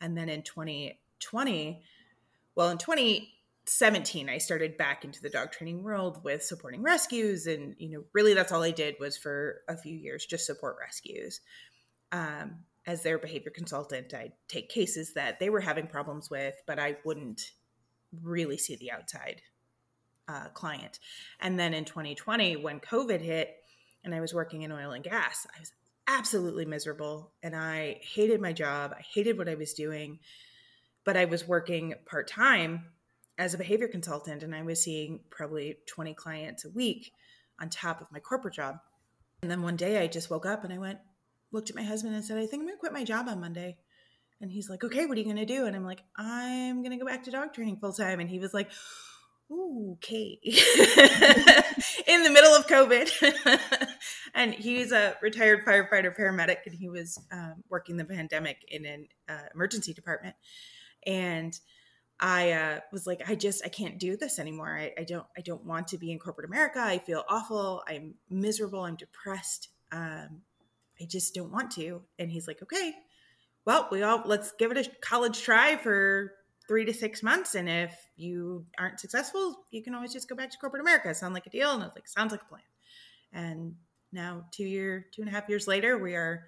And 0.00 0.16
then 0.16 0.30
in 0.30 0.42
2020, 0.42 1.82
well, 2.54 2.70
in 2.70 2.78
2017, 3.66 4.28
I 4.28 4.38
started 4.38 4.76
back 4.76 5.04
into 5.04 5.22
the 5.22 5.30
dog 5.30 5.52
training 5.52 5.82
world 5.82 6.22
with 6.24 6.42
supporting 6.42 6.82
rescues. 6.82 7.46
And, 7.46 7.74
you 7.78 7.90
know, 7.90 8.04
really 8.12 8.34
that's 8.34 8.52
all 8.52 8.62
I 8.62 8.70
did 8.70 8.96
was 8.98 9.16
for 9.16 9.60
a 9.68 9.76
few 9.76 9.96
years, 9.96 10.26
just 10.26 10.46
support 10.46 10.76
rescues. 10.80 11.40
Um, 12.12 12.64
as 12.86 13.02
their 13.02 13.18
behavior 13.18 13.52
consultant, 13.54 14.12
I'd 14.14 14.32
take 14.48 14.68
cases 14.68 15.14
that 15.14 15.38
they 15.38 15.50
were 15.50 15.60
having 15.60 15.86
problems 15.86 16.30
with, 16.30 16.54
but 16.66 16.78
I 16.78 16.96
wouldn't 17.04 17.52
really 18.22 18.56
see 18.56 18.76
the 18.76 18.90
outside 18.90 19.42
uh, 20.26 20.48
client. 20.48 20.98
And 21.40 21.58
then 21.58 21.74
in 21.74 21.84
2020, 21.84 22.56
when 22.56 22.80
COVID 22.80 23.20
hit 23.20 23.54
and 24.02 24.14
I 24.14 24.20
was 24.20 24.34
working 24.34 24.62
in 24.62 24.72
oil 24.72 24.92
and 24.92 25.04
gas, 25.04 25.46
I 25.54 25.60
was 25.60 25.72
absolutely 26.08 26.64
miserable 26.64 27.32
and 27.42 27.54
I 27.54 28.00
hated 28.02 28.40
my 28.40 28.52
job. 28.52 28.94
I 28.98 29.02
hated 29.02 29.38
what 29.38 29.48
I 29.48 29.54
was 29.54 29.74
doing, 29.74 30.18
but 31.04 31.16
I 31.16 31.26
was 31.26 31.46
working 31.46 31.94
part 32.06 32.26
time 32.26 32.86
as 33.40 33.54
a 33.54 33.58
behavior 33.58 33.88
consultant 33.88 34.42
and 34.42 34.54
I 34.54 34.60
was 34.62 34.82
seeing 34.82 35.20
probably 35.30 35.78
20 35.86 36.12
clients 36.12 36.66
a 36.66 36.70
week 36.70 37.10
on 37.58 37.70
top 37.70 38.02
of 38.02 38.12
my 38.12 38.18
corporate 38.18 38.52
job. 38.52 38.76
And 39.40 39.50
then 39.50 39.62
one 39.62 39.76
day 39.76 39.98
I 39.98 40.08
just 40.08 40.28
woke 40.28 40.44
up 40.44 40.62
and 40.62 40.70
I 40.70 40.76
went, 40.76 40.98
looked 41.50 41.70
at 41.70 41.76
my 41.76 41.82
husband 41.82 42.14
and 42.14 42.22
said, 42.22 42.36
I 42.36 42.42
think 42.42 42.60
I'm 42.60 42.66
going 42.66 42.74
to 42.74 42.80
quit 42.80 42.92
my 42.92 43.02
job 43.02 43.28
on 43.28 43.40
Monday. 43.40 43.78
And 44.42 44.50
he's 44.50 44.68
like, 44.68 44.84
okay, 44.84 45.06
what 45.06 45.16
are 45.16 45.20
you 45.20 45.24
going 45.24 45.36
to 45.36 45.46
do? 45.46 45.64
And 45.64 45.74
I'm 45.74 45.86
like, 45.86 46.02
I'm 46.18 46.82
going 46.82 46.90
to 46.90 47.02
go 47.02 47.06
back 47.06 47.24
to 47.24 47.30
dog 47.30 47.54
training 47.54 47.78
full 47.78 47.94
time. 47.94 48.20
And 48.20 48.28
he 48.28 48.38
was 48.38 48.52
like, 48.52 48.70
okay. 49.50 50.38
In 52.06 52.22
the 52.22 52.30
middle 52.30 52.52
of 52.52 52.66
COVID. 52.66 53.88
and 54.34 54.52
he's 54.52 54.92
a 54.92 55.16
retired 55.22 55.64
firefighter 55.64 56.14
paramedic 56.14 56.58
and 56.66 56.74
he 56.74 56.90
was 56.90 57.18
um, 57.32 57.64
working 57.70 57.96
the 57.96 58.04
pandemic 58.04 58.58
in 58.68 58.84
an 58.84 59.08
uh, 59.30 59.48
emergency 59.54 59.94
department. 59.94 60.36
And 61.06 61.58
I 62.20 62.52
uh, 62.52 62.80
was 62.92 63.06
like, 63.06 63.22
I 63.28 63.34
just, 63.34 63.64
I 63.64 63.68
can't 63.68 63.98
do 63.98 64.16
this 64.16 64.38
anymore. 64.38 64.76
I, 64.76 64.92
I 64.98 65.04
don't, 65.04 65.26
I 65.36 65.40
don't 65.40 65.64
want 65.64 65.88
to 65.88 65.98
be 65.98 66.12
in 66.12 66.18
corporate 66.18 66.48
America. 66.48 66.78
I 66.80 66.98
feel 66.98 67.24
awful. 67.28 67.82
I'm 67.88 68.14
miserable. 68.28 68.82
I'm 68.82 68.96
depressed. 68.96 69.68
Um, 69.90 70.42
I 71.00 71.06
just 71.06 71.34
don't 71.34 71.50
want 71.50 71.70
to. 71.72 72.02
And 72.18 72.30
he's 72.30 72.46
like, 72.46 72.62
okay, 72.62 72.92
well, 73.64 73.88
we 73.90 74.02
all 74.02 74.22
let's 74.26 74.52
give 74.52 74.70
it 74.70 74.86
a 74.86 74.90
college 75.00 75.40
try 75.40 75.76
for 75.76 76.32
three 76.68 76.84
to 76.84 76.92
six 76.92 77.22
months. 77.22 77.54
And 77.54 77.68
if 77.68 77.92
you 78.16 78.66
aren't 78.78 79.00
successful, 79.00 79.64
you 79.70 79.82
can 79.82 79.94
always 79.94 80.12
just 80.12 80.28
go 80.28 80.36
back 80.36 80.50
to 80.50 80.58
corporate 80.58 80.82
America. 80.82 81.14
Sound 81.14 81.34
like 81.34 81.46
a 81.46 81.50
deal? 81.50 81.72
And 81.72 81.82
I 81.82 81.86
was 81.86 81.94
like, 81.94 82.06
sounds 82.06 82.32
like 82.32 82.42
a 82.42 82.44
plan. 82.44 82.62
And 83.32 83.74
now, 84.12 84.44
two 84.50 84.64
year, 84.64 85.06
two 85.12 85.22
and 85.22 85.28
a 85.28 85.32
half 85.32 85.48
years 85.48 85.66
later, 85.66 85.96
we 85.96 86.14
are 86.14 86.44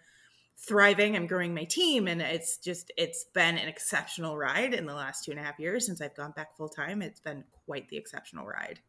thriving. 0.58 1.16
I'm 1.16 1.26
growing 1.26 1.54
my 1.54 1.64
team, 1.64 2.08
and 2.08 2.22
it's 2.22 2.58
just 2.58 2.90
it's 2.96 3.24
been 3.34 3.58
an 3.58 3.68
exceptional 3.68 4.36
ride 4.36 4.74
in 4.74 4.86
the 4.86 4.94
last 4.94 5.24
two 5.24 5.30
and 5.30 5.40
a 5.40 5.42
half 5.42 5.58
years 5.58 5.86
since 5.86 6.00
I've 6.00 6.14
gone 6.14 6.32
back 6.32 6.56
full 6.56 6.68
time. 6.68 7.02
It's 7.02 7.20
been 7.20 7.44
quite 7.66 7.88
the 7.88 7.96
exceptional 7.96 8.46
ride. 8.46 8.80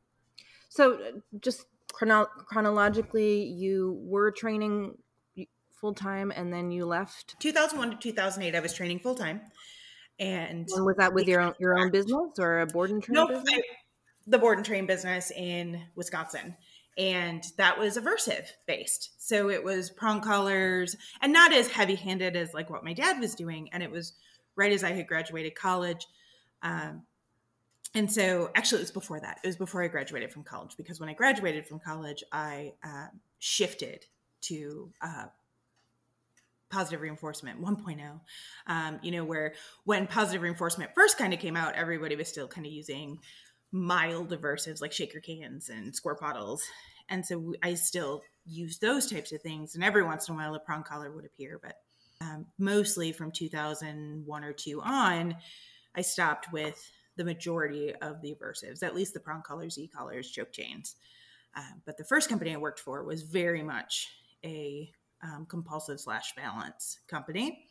So, 0.69 0.95
uh, 0.95 1.11
just 1.39 1.65
chrono- 1.91 2.29
chronologically, 2.47 3.43
you 3.43 3.99
were 4.01 4.31
training 4.31 4.97
full 5.71 5.93
time, 5.93 6.31
and 6.31 6.51
then 6.53 6.71
you 6.71 6.85
left. 6.85 7.35
2001 7.39 7.91
to 7.91 7.97
2008, 7.97 8.55
I 8.55 8.59
was 8.59 8.73
training 8.73 8.99
full 8.99 9.15
time, 9.15 9.41
and 10.19 10.67
And 10.73 10.85
was 10.85 10.95
that 10.97 11.13
with 11.13 11.27
your 11.27 11.41
own 11.41 11.53
your 11.59 11.77
own 11.77 11.91
business 11.91 12.39
or 12.39 12.61
a 12.61 12.67
board 12.67 12.91
and 12.91 13.03
train 13.03 13.15
no, 13.15 13.43
the 14.27 14.37
board 14.37 14.57
and 14.57 14.65
train 14.65 14.85
business 14.85 15.31
in 15.31 15.81
Wisconsin. 15.95 16.55
And 16.97 17.43
that 17.57 17.79
was 17.79 17.97
aversive 17.97 18.45
based. 18.67 19.11
So 19.17 19.49
it 19.49 19.63
was 19.63 19.89
prong 19.89 20.21
collars 20.21 20.95
and 21.21 21.33
not 21.33 21.53
as 21.53 21.67
heavy 21.67 21.95
handed 21.95 22.35
as 22.35 22.53
like 22.53 22.69
what 22.69 22.83
my 22.83 22.93
dad 22.93 23.19
was 23.19 23.33
doing. 23.33 23.69
And 23.73 23.81
it 23.81 23.89
was 23.89 24.13
right 24.55 24.71
as 24.71 24.83
I 24.83 24.91
had 24.91 25.07
graduated 25.07 25.55
college. 25.55 26.05
Um, 26.61 27.03
and 27.95 28.11
so 28.11 28.51
actually, 28.55 28.79
it 28.79 28.83
was 28.83 28.91
before 28.91 29.19
that. 29.19 29.39
It 29.43 29.47
was 29.47 29.55
before 29.55 29.83
I 29.83 29.87
graduated 29.87 30.31
from 30.31 30.43
college 30.43 30.77
because 30.77 30.99
when 30.99 31.09
I 31.09 31.13
graduated 31.13 31.67
from 31.67 31.79
college, 31.79 32.23
I 32.31 32.73
uh, 32.83 33.07
shifted 33.39 34.05
to 34.41 34.91
uh, 35.01 35.25
positive 36.73 37.01
reinforcement 37.01 37.61
1.0 37.61 38.19
um, 38.65 38.99
you 39.03 39.11
know 39.11 39.23
where 39.23 39.53
when 39.83 40.07
positive 40.07 40.41
reinforcement 40.41 40.89
first 40.95 41.19
kind 41.19 41.31
of 41.31 41.39
came 41.39 41.55
out 41.55 41.75
everybody 41.75 42.15
was 42.15 42.27
still 42.27 42.47
kind 42.47 42.65
of 42.65 42.73
using 42.73 43.19
mild 43.73 44.29
aversives 44.29 44.81
like 44.81 44.93
shaker 44.93 45.19
cans 45.19 45.69
and 45.69 45.93
squirt 45.93 46.19
bottles 46.19 46.63
and 47.09 47.25
so 47.25 47.53
i 47.61 47.73
still 47.73 48.21
use 48.45 48.77
those 48.77 49.09
types 49.09 49.31
of 49.31 49.41
things 49.41 49.75
and 49.75 49.83
every 49.83 50.03
once 50.03 50.29
in 50.29 50.35
a 50.35 50.37
while 50.37 50.55
a 50.55 50.59
prong 50.59 50.83
collar 50.83 51.11
would 51.11 51.25
appear 51.25 51.59
but 51.61 51.77
um, 52.21 52.45
mostly 52.57 53.11
from 53.11 53.31
2001 53.31 54.43
or 54.43 54.53
2 54.53 54.81
on 54.81 55.35
i 55.95 56.01
stopped 56.01 56.53
with 56.53 56.91
the 57.15 57.23
majority 57.23 57.93
of 58.01 58.21
the 58.21 58.33
aversives, 58.35 58.83
at 58.83 58.95
least 58.95 59.13
the 59.13 59.19
prong 59.19 59.41
collars, 59.41 59.77
e 59.77 59.87
collars, 59.87 60.29
choke 60.29 60.51
chains. 60.51 60.95
Um, 61.55 61.81
but 61.85 61.97
the 61.97 62.03
first 62.03 62.29
company 62.29 62.53
I 62.53 62.57
worked 62.57 62.79
for 62.79 63.03
was 63.03 63.21
very 63.21 63.61
much 63.61 64.09
a 64.43 64.91
um, 65.21 65.45
compulsive 65.47 65.99
slash 65.99 66.33
balance 66.35 66.99
company. 67.07 67.67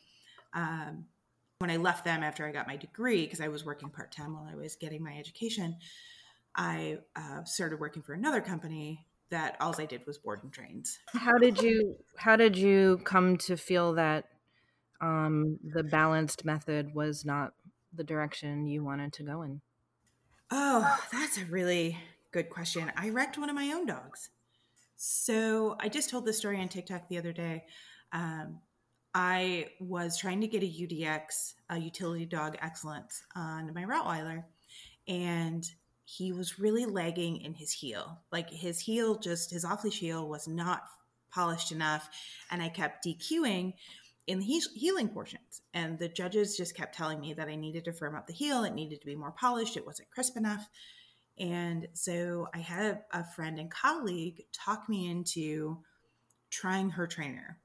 Um, 0.53 1.05
when 1.63 1.71
I 1.71 1.77
left 1.77 2.03
them 2.03 2.23
after 2.23 2.45
I 2.45 2.51
got 2.51 2.67
my 2.67 2.75
degree, 2.75 3.23
because 3.23 3.39
I 3.39 3.47
was 3.47 3.63
working 3.63 3.89
part 3.89 4.11
time 4.11 4.33
while 4.33 4.45
I 4.51 4.53
was 4.53 4.75
getting 4.75 5.01
my 5.01 5.17
education, 5.17 5.77
I 6.53 6.97
uh, 7.15 7.45
started 7.45 7.79
working 7.79 8.03
for 8.03 8.11
another 8.11 8.41
company 8.41 9.07
that 9.29 9.55
all 9.61 9.73
I 9.79 9.85
did 9.85 10.05
was 10.05 10.17
board 10.17 10.43
and 10.43 10.51
trains. 10.51 10.99
How 11.13 11.37
did 11.37 11.61
you 11.61 11.95
How 12.17 12.35
did 12.35 12.57
you 12.57 12.99
come 13.05 13.37
to 13.37 13.55
feel 13.55 13.93
that 13.93 14.25
um, 14.99 15.57
the 15.63 15.83
balanced 15.83 16.43
method 16.43 16.93
was 16.93 17.23
not 17.23 17.53
the 17.93 18.03
direction 18.03 18.67
you 18.67 18.83
wanted 18.83 19.13
to 19.13 19.23
go 19.23 19.43
in? 19.43 19.61
Oh, 20.51 20.99
that's 21.13 21.37
a 21.37 21.45
really 21.45 21.97
good 22.33 22.49
question. 22.49 22.91
I 22.97 23.07
wrecked 23.07 23.37
one 23.37 23.49
of 23.49 23.55
my 23.55 23.71
own 23.71 23.85
dogs. 23.85 24.31
So 24.97 25.77
I 25.79 25.87
just 25.87 26.09
told 26.09 26.25
this 26.25 26.37
story 26.37 26.59
on 26.59 26.67
TikTok 26.67 27.07
the 27.07 27.19
other 27.19 27.31
day. 27.31 27.63
Um, 28.11 28.59
I 29.15 29.67
was 29.79 30.17
trying 30.17 30.41
to 30.41 30.47
get 30.47 30.63
a 30.63 30.65
UDX, 30.65 31.53
a 31.69 31.77
utility 31.77 32.25
dog 32.25 32.57
excellence, 32.61 33.23
on 33.35 33.73
my 33.73 33.83
Rottweiler, 33.83 34.43
and 35.07 35.63
he 36.05 36.31
was 36.31 36.59
really 36.59 36.85
lagging 36.85 37.37
in 37.37 37.53
his 37.53 37.71
heel. 37.71 38.19
Like 38.31 38.49
his 38.49 38.79
heel, 38.79 39.17
just 39.19 39.51
his 39.51 39.65
off 39.65 39.83
leash 39.83 39.99
heel, 39.99 40.27
was 40.27 40.47
not 40.47 40.83
polished 41.31 41.71
enough, 41.71 42.09
and 42.49 42.61
I 42.61 42.69
kept 42.69 43.05
DQing 43.05 43.73
in 44.25 44.39
the 44.39 44.61
heeling 44.73 45.09
portions. 45.09 45.61
And 45.73 45.99
the 45.99 46.09
judges 46.09 46.57
just 46.57 46.75
kept 46.75 46.95
telling 46.95 47.19
me 47.19 47.33
that 47.33 47.49
I 47.49 47.55
needed 47.55 47.85
to 47.85 47.93
firm 47.93 48.15
up 48.15 48.25
the 48.25 48.33
heel, 48.33 48.63
it 48.63 48.73
needed 48.73 48.99
to 49.01 49.07
be 49.07 49.15
more 49.15 49.31
polished, 49.31 49.77
it 49.77 49.85
wasn't 49.85 50.11
crisp 50.11 50.37
enough. 50.37 50.67
And 51.37 51.87
so 51.93 52.47
I 52.53 52.59
had 52.59 53.01
a 53.11 53.23
friend 53.23 53.59
and 53.59 53.69
colleague 53.69 54.43
talk 54.53 54.87
me 54.87 55.09
into 55.09 55.79
trying 56.51 56.91
her 56.91 57.07
trainer 57.07 57.59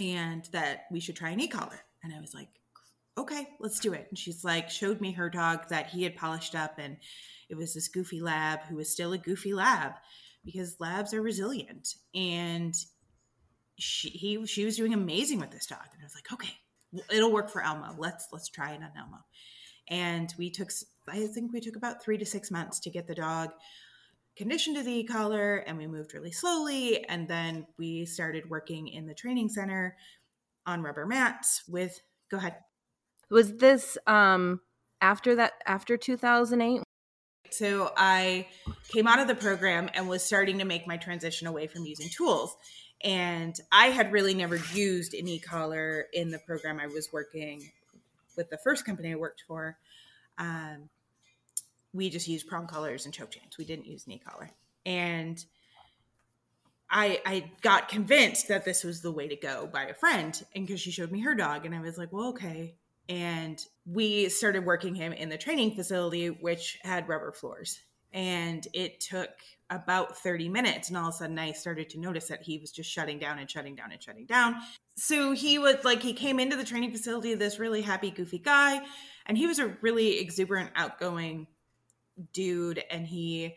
and 0.00 0.44
that 0.52 0.86
we 0.90 1.00
should 1.00 1.16
try 1.16 1.30
an 1.30 1.40
e-collar. 1.40 1.80
And 2.02 2.12
I 2.14 2.20
was 2.20 2.34
like, 2.34 2.48
okay, 3.16 3.48
let's 3.58 3.80
do 3.80 3.92
it. 3.92 4.06
And 4.08 4.18
she's 4.18 4.44
like, 4.44 4.70
showed 4.70 5.00
me 5.00 5.12
her 5.12 5.28
dog 5.28 5.68
that 5.70 5.88
he 5.88 6.04
had 6.04 6.16
polished 6.16 6.54
up 6.54 6.78
and 6.78 6.96
it 7.48 7.56
was 7.56 7.74
this 7.74 7.88
goofy 7.88 8.20
lab 8.20 8.60
who 8.62 8.76
was 8.76 8.90
still 8.90 9.12
a 9.12 9.18
goofy 9.18 9.54
lab 9.54 9.92
because 10.44 10.76
labs 10.78 11.12
are 11.14 11.22
resilient. 11.22 11.94
And 12.14 12.74
she 13.78 14.08
he 14.10 14.46
she 14.46 14.64
was 14.64 14.76
doing 14.76 14.92
amazing 14.92 15.40
with 15.40 15.50
this 15.50 15.66
dog. 15.66 15.86
And 15.92 16.02
I 16.02 16.04
was 16.04 16.14
like, 16.14 16.32
okay, 16.32 16.52
it'll 17.10 17.32
work 17.32 17.50
for 17.50 17.62
Elmo. 17.62 17.94
Let's 17.96 18.28
let's 18.32 18.48
try 18.48 18.72
it 18.72 18.82
on 18.82 18.90
Elmo. 18.96 19.18
And 19.88 20.32
we 20.38 20.50
took 20.50 20.70
I 21.08 21.26
think 21.26 21.52
we 21.52 21.60
took 21.60 21.76
about 21.76 22.02
three 22.02 22.18
to 22.18 22.26
six 22.26 22.50
months 22.50 22.80
to 22.80 22.90
get 22.90 23.06
the 23.06 23.14
dog 23.14 23.52
conditioned 24.38 24.76
to 24.76 24.82
the 24.84 24.92
e-collar 24.92 25.56
and 25.56 25.76
we 25.76 25.86
moved 25.86 26.14
really 26.14 26.30
slowly. 26.30 27.04
And 27.06 27.28
then 27.28 27.66
we 27.76 28.06
started 28.06 28.48
working 28.48 28.88
in 28.88 29.06
the 29.06 29.14
training 29.14 29.48
center 29.48 29.96
on 30.64 30.82
rubber 30.82 31.04
mats 31.04 31.64
with 31.68 32.00
go 32.30 32.38
ahead. 32.38 32.56
Was 33.30 33.56
this 33.56 33.98
um 34.06 34.60
after 35.00 35.34
that 35.34 35.54
after 35.66 35.96
2008? 35.96 36.82
So 37.50 37.92
I 37.96 38.46
came 38.92 39.06
out 39.06 39.18
of 39.18 39.26
the 39.26 39.34
program 39.34 39.90
and 39.94 40.08
was 40.08 40.22
starting 40.22 40.58
to 40.58 40.64
make 40.64 40.86
my 40.86 40.96
transition 40.96 41.46
away 41.46 41.66
from 41.66 41.84
using 41.84 42.08
tools. 42.08 42.56
And 43.02 43.58
I 43.72 43.86
had 43.86 44.12
really 44.12 44.34
never 44.34 44.56
used 44.74 45.14
an 45.14 45.26
e-collar 45.28 46.06
in 46.12 46.30
the 46.30 46.38
program 46.38 46.78
I 46.78 46.86
was 46.86 47.12
working 47.12 47.70
with 48.36 48.50
the 48.50 48.58
first 48.58 48.84
company 48.84 49.12
I 49.12 49.16
worked 49.16 49.44
for. 49.46 49.78
Um, 50.36 50.90
we 51.92 52.10
just 52.10 52.28
used 52.28 52.46
prong 52.46 52.66
collars 52.66 53.04
and 53.04 53.14
choke 53.14 53.30
chains. 53.30 53.58
We 53.58 53.64
didn't 53.64 53.86
use 53.86 54.06
knee 54.06 54.20
collar. 54.24 54.50
And 54.84 55.42
I 56.90 57.20
I 57.26 57.50
got 57.60 57.88
convinced 57.88 58.48
that 58.48 58.64
this 58.64 58.84
was 58.84 59.02
the 59.02 59.12
way 59.12 59.28
to 59.28 59.36
go 59.36 59.68
by 59.72 59.84
a 59.84 59.94
friend, 59.94 60.40
and 60.54 60.66
because 60.66 60.80
she 60.80 60.90
showed 60.90 61.12
me 61.12 61.20
her 61.20 61.34
dog, 61.34 61.66
and 61.66 61.74
I 61.74 61.80
was 61.80 61.98
like, 61.98 62.12
well, 62.12 62.28
okay. 62.28 62.74
And 63.08 63.62
we 63.86 64.28
started 64.28 64.66
working 64.66 64.94
him 64.94 65.12
in 65.12 65.30
the 65.30 65.38
training 65.38 65.74
facility, 65.74 66.28
which 66.28 66.78
had 66.82 67.08
rubber 67.08 67.32
floors. 67.32 67.80
And 68.12 68.66
it 68.74 69.00
took 69.00 69.30
about 69.70 70.18
30 70.18 70.48
minutes. 70.48 70.88
And 70.88 70.96
all 70.96 71.08
of 71.08 71.14
a 71.14 71.16
sudden, 71.16 71.38
I 71.38 71.52
started 71.52 71.90
to 71.90 72.00
notice 72.00 72.28
that 72.28 72.42
he 72.42 72.58
was 72.58 72.70
just 72.70 72.90
shutting 72.90 73.18
down 73.18 73.38
and 73.38 73.50
shutting 73.50 73.74
down 73.74 73.92
and 73.92 74.02
shutting 74.02 74.26
down. 74.26 74.56
So 74.96 75.32
he 75.32 75.58
was 75.58 75.76
like, 75.84 76.02
he 76.02 76.12
came 76.12 76.38
into 76.38 76.56
the 76.56 76.64
training 76.64 76.92
facility, 76.92 77.34
this 77.34 77.58
really 77.58 77.82
happy, 77.82 78.10
goofy 78.10 78.38
guy. 78.38 78.80
And 79.26 79.38
he 79.38 79.46
was 79.46 79.58
a 79.58 79.68
really 79.80 80.20
exuberant, 80.20 80.70
outgoing 80.74 81.46
dude 82.32 82.82
and 82.90 83.06
he 83.06 83.54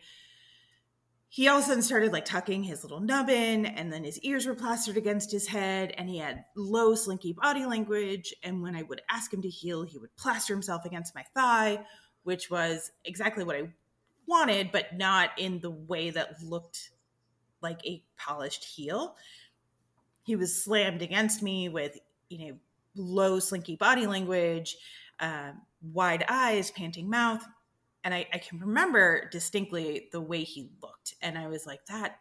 he 1.28 1.48
all 1.48 1.58
of 1.58 1.64
a 1.64 1.66
sudden 1.66 1.82
started 1.82 2.12
like 2.12 2.24
tucking 2.24 2.62
his 2.62 2.82
little 2.82 3.00
nubbin 3.00 3.66
and 3.66 3.92
then 3.92 4.04
his 4.04 4.20
ears 4.20 4.46
were 4.46 4.54
plastered 4.54 4.96
against 4.96 5.32
his 5.32 5.46
head 5.48 5.92
and 5.96 6.08
he 6.08 6.18
had 6.18 6.44
low 6.54 6.94
slinky 6.94 7.32
body 7.32 7.64
language 7.64 8.34
and 8.42 8.62
when 8.62 8.76
i 8.76 8.82
would 8.82 9.00
ask 9.10 9.32
him 9.32 9.42
to 9.42 9.48
heal 9.48 9.82
he 9.82 9.98
would 9.98 10.14
plaster 10.16 10.52
himself 10.54 10.84
against 10.84 11.14
my 11.14 11.24
thigh 11.34 11.84
which 12.22 12.50
was 12.50 12.90
exactly 13.04 13.44
what 13.44 13.56
i 13.56 13.68
wanted 14.26 14.70
but 14.70 14.96
not 14.96 15.30
in 15.38 15.58
the 15.60 15.70
way 15.70 16.10
that 16.10 16.42
looked 16.42 16.90
like 17.62 17.84
a 17.86 18.02
polished 18.18 18.64
heel. 18.64 19.16
He 20.24 20.36
was 20.36 20.62
slammed 20.62 21.02
against 21.02 21.42
me 21.42 21.68
with 21.68 21.98
you 22.28 22.46
know 22.46 22.56
low 22.94 23.38
slinky 23.38 23.76
body 23.76 24.06
language 24.06 24.76
uh, 25.20 25.52
wide 25.80 26.24
eyes 26.28 26.70
panting 26.70 27.08
mouth 27.08 27.44
and 28.04 28.12
I, 28.12 28.26
I 28.32 28.38
can 28.38 28.58
remember 28.58 29.28
distinctly 29.30 30.08
the 30.12 30.20
way 30.20 30.42
he 30.42 30.70
looked 30.82 31.14
and 31.22 31.38
i 31.38 31.48
was 31.48 31.66
like 31.66 31.84
that 31.86 32.18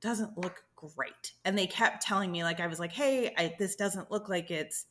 doesn't 0.00 0.38
look 0.38 0.62
great. 0.76 1.32
And 1.44 1.58
they 1.58 1.66
kept 1.66 2.02
telling 2.02 2.30
me 2.30 2.44
like 2.44 2.60
i 2.60 2.66
was 2.66 2.78
like 2.78 2.92
hey 2.92 3.34
I, 3.36 3.54
this 3.58 3.76
doesn't 3.76 4.10
look 4.10 4.28
like 4.28 4.50
it's 4.50 4.86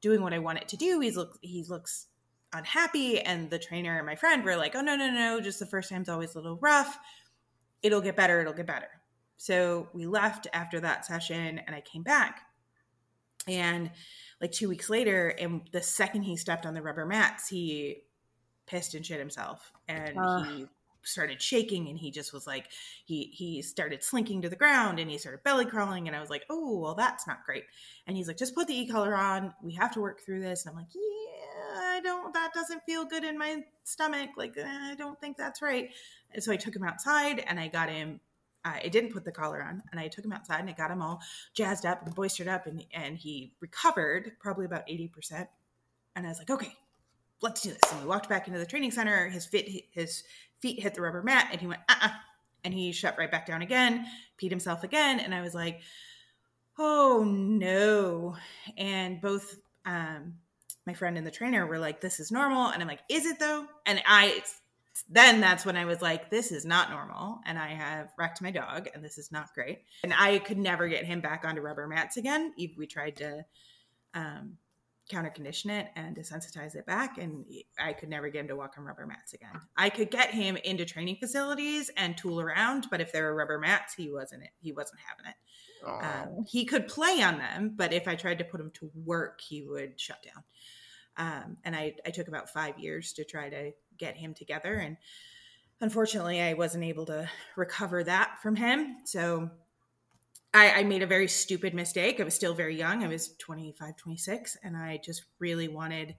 doing 0.00 0.22
what 0.22 0.32
i 0.32 0.38
want 0.38 0.58
it 0.58 0.68
to 0.68 0.76
do. 0.76 1.00
He's 1.00 1.16
look 1.16 1.38
he 1.42 1.64
looks 1.64 2.06
unhappy. 2.52 3.20
And 3.20 3.50
the 3.50 3.58
trainer 3.58 3.96
and 3.96 4.06
my 4.06 4.16
friend 4.16 4.44
were 4.44 4.56
like 4.56 4.74
oh 4.74 4.80
no 4.80 4.96
no 4.96 5.10
no 5.10 5.40
just 5.40 5.58
the 5.58 5.66
first 5.66 5.90
time's 5.90 6.08
always 6.08 6.34
a 6.34 6.38
little 6.38 6.58
rough. 6.58 6.98
It'll 7.82 8.00
get 8.00 8.16
better 8.16 8.40
it'll 8.40 8.52
get 8.52 8.66
better. 8.66 8.88
So 9.36 9.88
we 9.92 10.06
left 10.06 10.46
after 10.52 10.80
that 10.80 11.04
session 11.04 11.58
and 11.58 11.74
i 11.74 11.80
came 11.80 12.02
back. 12.02 12.42
And 13.48 13.90
like 14.40 14.52
two 14.52 14.68
weeks 14.68 14.88
later 14.88 15.28
and 15.28 15.62
the 15.72 15.82
second 15.82 16.22
he 16.22 16.36
stepped 16.36 16.66
on 16.66 16.74
the 16.74 16.82
rubber 16.82 17.06
mats 17.06 17.48
he 17.48 18.02
pissed 18.72 18.94
and 18.94 19.04
shit 19.04 19.18
himself 19.18 19.70
and 19.86 20.16
uh. 20.18 20.42
he 20.44 20.66
started 21.04 21.42
shaking 21.42 21.88
and 21.88 21.98
he 21.98 22.10
just 22.10 22.32
was 22.32 22.46
like 22.46 22.68
he 23.04 23.24
he 23.32 23.60
started 23.60 24.02
slinking 24.02 24.40
to 24.40 24.48
the 24.48 24.56
ground 24.56 24.98
and 24.98 25.10
he 25.10 25.18
started 25.18 25.42
belly 25.42 25.66
crawling 25.66 26.06
and 26.06 26.16
I 26.16 26.20
was 26.20 26.30
like, 26.30 26.44
"Oh, 26.48 26.78
well 26.78 26.94
that's 26.94 27.26
not 27.26 27.44
great." 27.44 27.64
And 28.06 28.16
he's 28.16 28.28
like, 28.28 28.36
"Just 28.36 28.54
put 28.54 28.68
the 28.68 28.78
e-collar 28.80 29.14
on. 29.14 29.52
We 29.62 29.74
have 29.74 29.92
to 29.94 30.00
work 30.00 30.20
through 30.24 30.40
this." 30.40 30.64
And 30.64 30.70
I'm 30.70 30.76
like, 30.76 30.94
"Yeah, 30.94 31.80
I 31.80 32.00
don't 32.00 32.32
that 32.32 32.52
doesn't 32.54 32.84
feel 32.84 33.04
good 33.04 33.24
in 33.24 33.36
my 33.36 33.64
stomach. 33.84 34.30
Like 34.36 34.56
eh, 34.56 34.64
I 34.64 34.94
don't 34.94 35.20
think 35.20 35.36
that's 35.36 35.60
right." 35.60 35.90
And 36.32 36.42
so 36.42 36.52
I 36.52 36.56
took 36.56 36.74
him 36.74 36.84
outside 36.84 37.40
and 37.46 37.58
I 37.58 37.68
got 37.68 37.90
him 37.90 38.20
I 38.64 38.88
didn't 38.88 39.12
put 39.12 39.24
the 39.24 39.32
collar 39.32 39.60
on 39.60 39.82
and 39.90 39.98
I 39.98 40.06
took 40.06 40.24
him 40.24 40.32
outside 40.32 40.60
and 40.60 40.70
I 40.70 40.72
got 40.72 40.92
him 40.92 41.02
all 41.02 41.20
jazzed 41.52 41.84
up 41.84 42.06
and 42.06 42.14
boistered 42.14 42.48
up 42.48 42.66
and 42.66 42.84
and 42.94 43.18
he 43.18 43.52
recovered 43.60 44.32
probably 44.38 44.66
about 44.66 44.86
80%. 44.86 45.48
And 46.14 46.26
I 46.26 46.28
was 46.28 46.38
like, 46.38 46.50
"Okay, 46.50 46.72
let's 47.42 47.60
do 47.60 47.70
this. 47.70 47.92
And 47.92 48.00
we 48.02 48.08
walked 48.08 48.28
back 48.28 48.46
into 48.46 48.58
the 48.58 48.66
training 48.66 48.92
center. 48.92 49.28
His 49.28 49.44
feet, 49.46 49.88
his 49.92 50.22
feet 50.60 50.80
hit 50.80 50.94
the 50.94 51.02
rubber 51.02 51.22
mat, 51.22 51.48
and 51.50 51.60
he 51.60 51.66
went, 51.66 51.80
uh, 51.88 51.94
uh 52.00 52.08
and 52.64 52.72
he 52.72 52.92
shut 52.92 53.18
right 53.18 53.30
back 53.30 53.46
down 53.46 53.62
again, 53.62 54.06
peed 54.40 54.50
himself 54.50 54.84
again, 54.84 55.18
and 55.18 55.34
I 55.34 55.40
was 55.40 55.52
like, 55.52 55.80
oh 56.78 57.24
no. 57.26 58.36
And 58.78 59.20
both 59.20 59.60
um, 59.84 60.34
my 60.86 60.94
friend 60.94 61.18
and 61.18 61.26
the 61.26 61.30
trainer 61.30 61.66
were 61.66 61.78
like, 61.78 62.00
this 62.00 62.20
is 62.20 62.30
normal, 62.30 62.68
and 62.68 62.80
I'm 62.80 62.88
like, 62.88 63.02
is 63.08 63.26
it 63.26 63.38
though? 63.38 63.66
And 63.84 64.00
I 64.06 64.42
then 65.08 65.40
that's 65.40 65.64
when 65.64 65.76
I 65.76 65.84
was 65.84 66.02
like, 66.02 66.30
this 66.30 66.52
is 66.52 66.64
not 66.64 66.90
normal. 66.90 67.40
And 67.46 67.58
I 67.58 67.68
have 67.68 68.10
wrecked 68.18 68.42
my 68.42 68.50
dog, 68.50 68.88
and 68.94 69.02
this 69.02 69.18
is 69.18 69.32
not 69.32 69.52
great. 69.54 69.80
And 70.04 70.14
I 70.16 70.38
could 70.38 70.58
never 70.58 70.86
get 70.86 71.04
him 71.04 71.20
back 71.20 71.44
onto 71.44 71.62
rubber 71.62 71.86
mats 71.86 72.16
again. 72.16 72.52
We 72.56 72.86
tried 72.86 73.16
to 73.16 73.44
um, 74.14 74.58
counter 75.12 75.30
condition 75.30 75.70
it 75.70 75.88
and 75.94 76.16
desensitize 76.16 76.74
it 76.74 76.86
back 76.86 77.18
and 77.18 77.44
i 77.78 77.92
could 77.92 78.08
never 78.08 78.28
get 78.30 78.40
him 78.40 78.48
to 78.48 78.56
walk 78.56 78.74
on 78.78 78.84
rubber 78.84 79.06
mats 79.06 79.34
again. 79.34 79.50
I 79.76 79.90
could 79.90 80.10
get 80.10 80.30
him 80.30 80.56
into 80.56 80.84
training 80.84 81.16
facilities 81.20 81.90
and 81.96 82.16
tool 82.16 82.40
around 82.40 82.86
but 82.90 83.00
if 83.00 83.12
there 83.12 83.24
were 83.24 83.34
rubber 83.34 83.58
mats 83.58 83.94
he 83.94 84.10
wasn't 84.10 84.44
it 84.44 84.50
he 84.60 84.72
wasn't 84.72 85.00
having 85.06 85.30
it. 85.30 85.36
Um, 86.04 86.44
he 86.48 86.64
could 86.64 86.88
play 86.88 87.22
on 87.22 87.38
them 87.38 87.74
but 87.76 87.92
if 87.92 88.08
i 88.08 88.14
tried 88.14 88.38
to 88.38 88.44
put 88.44 88.60
him 88.60 88.70
to 88.74 88.90
work 88.94 89.40
he 89.40 89.62
would 89.62 90.00
shut 90.00 90.18
down. 90.22 90.44
Um, 91.18 91.58
and 91.64 91.76
I, 91.76 91.94
I 92.06 92.10
took 92.10 92.28
about 92.28 92.48
five 92.48 92.78
years 92.78 93.12
to 93.14 93.24
try 93.24 93.50
to 93.50 93.72
get 93.98 94.16
him 94.16 94.32
together 94.32 94.74
and 94.74 94.96
unfortunately 95.80 96.40
i 96.40 96.54
wasn't 96.54 96.84
able 96.84 97.04
to 97.06 97.28
recover 97.56 98.02
that 98.04 98.38
from 98.42 98.56
him. 98.56 98.96
So 99.04 99.50
I, 100.54 100.80
I, 100.80 100.82
made 100.84 101.02
a 101.02 101.06
very 101.06 101.28
stupid 101.28 101.72
mistake. 101.72 102.20
I 102.20 102.24
was 102.24 102.34
still 102.34 102.54
very 102.54 102.76
young. 102.76 103.02
I 103.02 103.08
was 103.08 103.34
25, 103.38 103.96
26, 103.96 104.58
and 104.62 104.76
I 104.76 104.98
just 104.98 105.24
really 105.38 105.68
wanted 105.68 106.14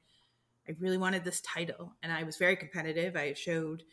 I 0.68 0.76
really 0.80 0.98
wanted 0.98 1.24
this 1.24 1.42
title, 1.42 1.94
and 2.02 2.12
I 2.12 2.24
was 2.24 2.38
very 2.38 2.56
competitive. 2.56 3.18
I 3.18 3.34
showed 3.34 3.84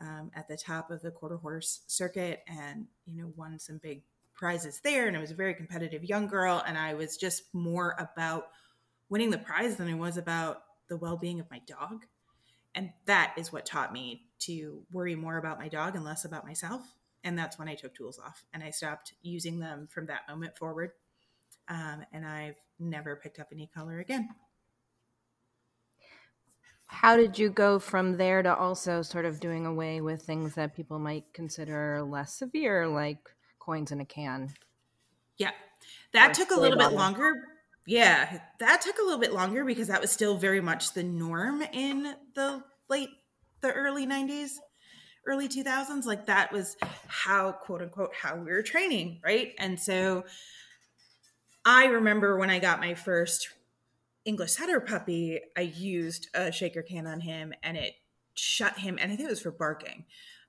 um, 0.00 0.30
at 0.34 0.48
the 0.48 0.56
top 0.56 0.90
of 0.90 1.02
the 1.02 1.10
quarter 1.10 1.36
horse 1.36 1.82
circuit, 1.86 2.42
and 2.48 2.86
you 3.06 3.16
know, 3.16 3.32
won 3.36 3.58
some 3.58 3.78
big 3.78 4.02
prizes 4.34 4.80
there. 4.82 5.06
And 5.06 5.16
I 5.16 5.20
was 5.20 5.30
a 5.30 5.34
very 5.34 5.54
competitive 5.54 6.02
young 6.02 6.26
girl, 6.26 6.62
and 6.66 6.78
I 6.78 6.94
was 6.94 7.16
just 7.16 7.42
more 7.52 7.94
about 7.98 8.48
winning 9.10 9.30
the 9.30 9.38
prize 9.38 9.76
than 9.76 9.88
I 9.88 9.94
was 9.94 10.16
about 10.16 10.62
the 10.88 10.96
well 10.96 11.16
being 11.16 11.40
of 11.40 11.50
my 11.50 11.60
dog. 11.66 12.06
And 12.74 12.90
that 13.06 13.34
is 13.36 13.52
what 13.52 13.66
taught 13.66 13.92
me 13.92 14.24
to 14.40 14.82
worry 14.90 15.14
more 15.14 15.36
about 15.36 15.58
my 15.58 15.68
dog 15.68 15.94
and 15.94 16.04
less 16.04 16.24
about 16.24 16.46
myself. 16.46 16.82
And 17.24 17.38
that's 17.38 17.58
when 17.58 17.68
I 17.68 17.74
took 17.74 17.94
tools 17.94 18.18
off 18.18 18.44
and 18.52 18.62
I 18.62 18.70
stopped 18.70 19.14
using 19.22 19.58
them 19.58 19.88
from 19.90 20.06
that 20.06 20.28
moment 20.28 20.56
forward. 20.56 20.92
Um, 21.68 22.04
and 22.12 22.26
I've 22.26 22.58
never 22.78 23.16
picked 23.16 23.40
up 23.40 23.48
any 23.50 23.64
e-collar 23.64 23.98
again. 23.98 24.28
How 26.86 27.16
did 27.16 27.38
you 27.38 27.50
go 27.50 27.78
from 27.78 28.18
there 28.18 28.42
to 28.42 28.54
also 28.54 29.02
sort 29.02 29.24
of 29.24 29.40
doing 29.40 29.66
away 29.66 30.00
with 30.00 30.22
things 30.22 30.54
that 30.54 30.76
people 30.76 30.98
might 30.98 31.24
consider 31.32 32.02
less 32.02 32.34
severe, 32.34 32.86
like 32.86 33.18
coins 33.58 33.90
in 33.90 34.00
a 34.00 34.04
can? 34.04 34.52
Yeah, 35.38 35.50
that 36.12 36.34
took 36.34 36.50
a 36.50 36.60
little 36.60 36.78
bit 36.78 36.92
longer. 36.92 37.32
Yeah, 37.86 38.38
that 38.60 38.80
took 38.80 38.98
a 38.98 39.02
little 39.02 39.18
bit 39.18 39.32
longer 39.32 39.64
because 39.64 39.88
that 39.88 40.00
was 40.00 40.10
still 40.10 40.36
very 40.36 40.60
much 40.60 40.94
the 40.94 41.02
norm 41.02 41.62
in 41.72 42.14
the 42.34 42.62
late, 42.88 43.10
the 43.60 43.72
early 43.72 44.06
90s, 44.06 44.52
early 45.26 45.48
2000s. 45.48 46.04
Like 46.04 46.26
that 46.26 46.52
was 46.52 46.76
how, 47.06 47.52
quote 47.52 47.82
unquote, 47.82 48.14
how 48.14 48.36
we 48.36 48.50
were 48.50 48.62
training, 48.62 49.20
right? 49.24 49.52
And 49.58 49.78
so 49.78 50.24
I 51.64 51.86
remember 51.86 52.38
when 52.38 52.50
I 52.50 52.58
got 52.58 52.80
my 52.80 52.94
first 52.94 53.48
English 54.24 54.52
setter 54.52 54.80
puppy, 54.80 55.40
I 55.56 55.62
used 55.62 56.28
a 56.34 56.50
shaker 56.52 56.82
can 56.82 57.06
on 57.06 57.20
him 57.20 57.52
and 57.62 57.76
it 57.76 57.94
shut 58.34 58.78
him, 58.78 58.98
and 59.00 59.12
I 59.12 59.16
think 59.16 59.28
it 59.28 59.32
was 59.32 59.42
for 59.42 59.50
barking. 59.50 60.04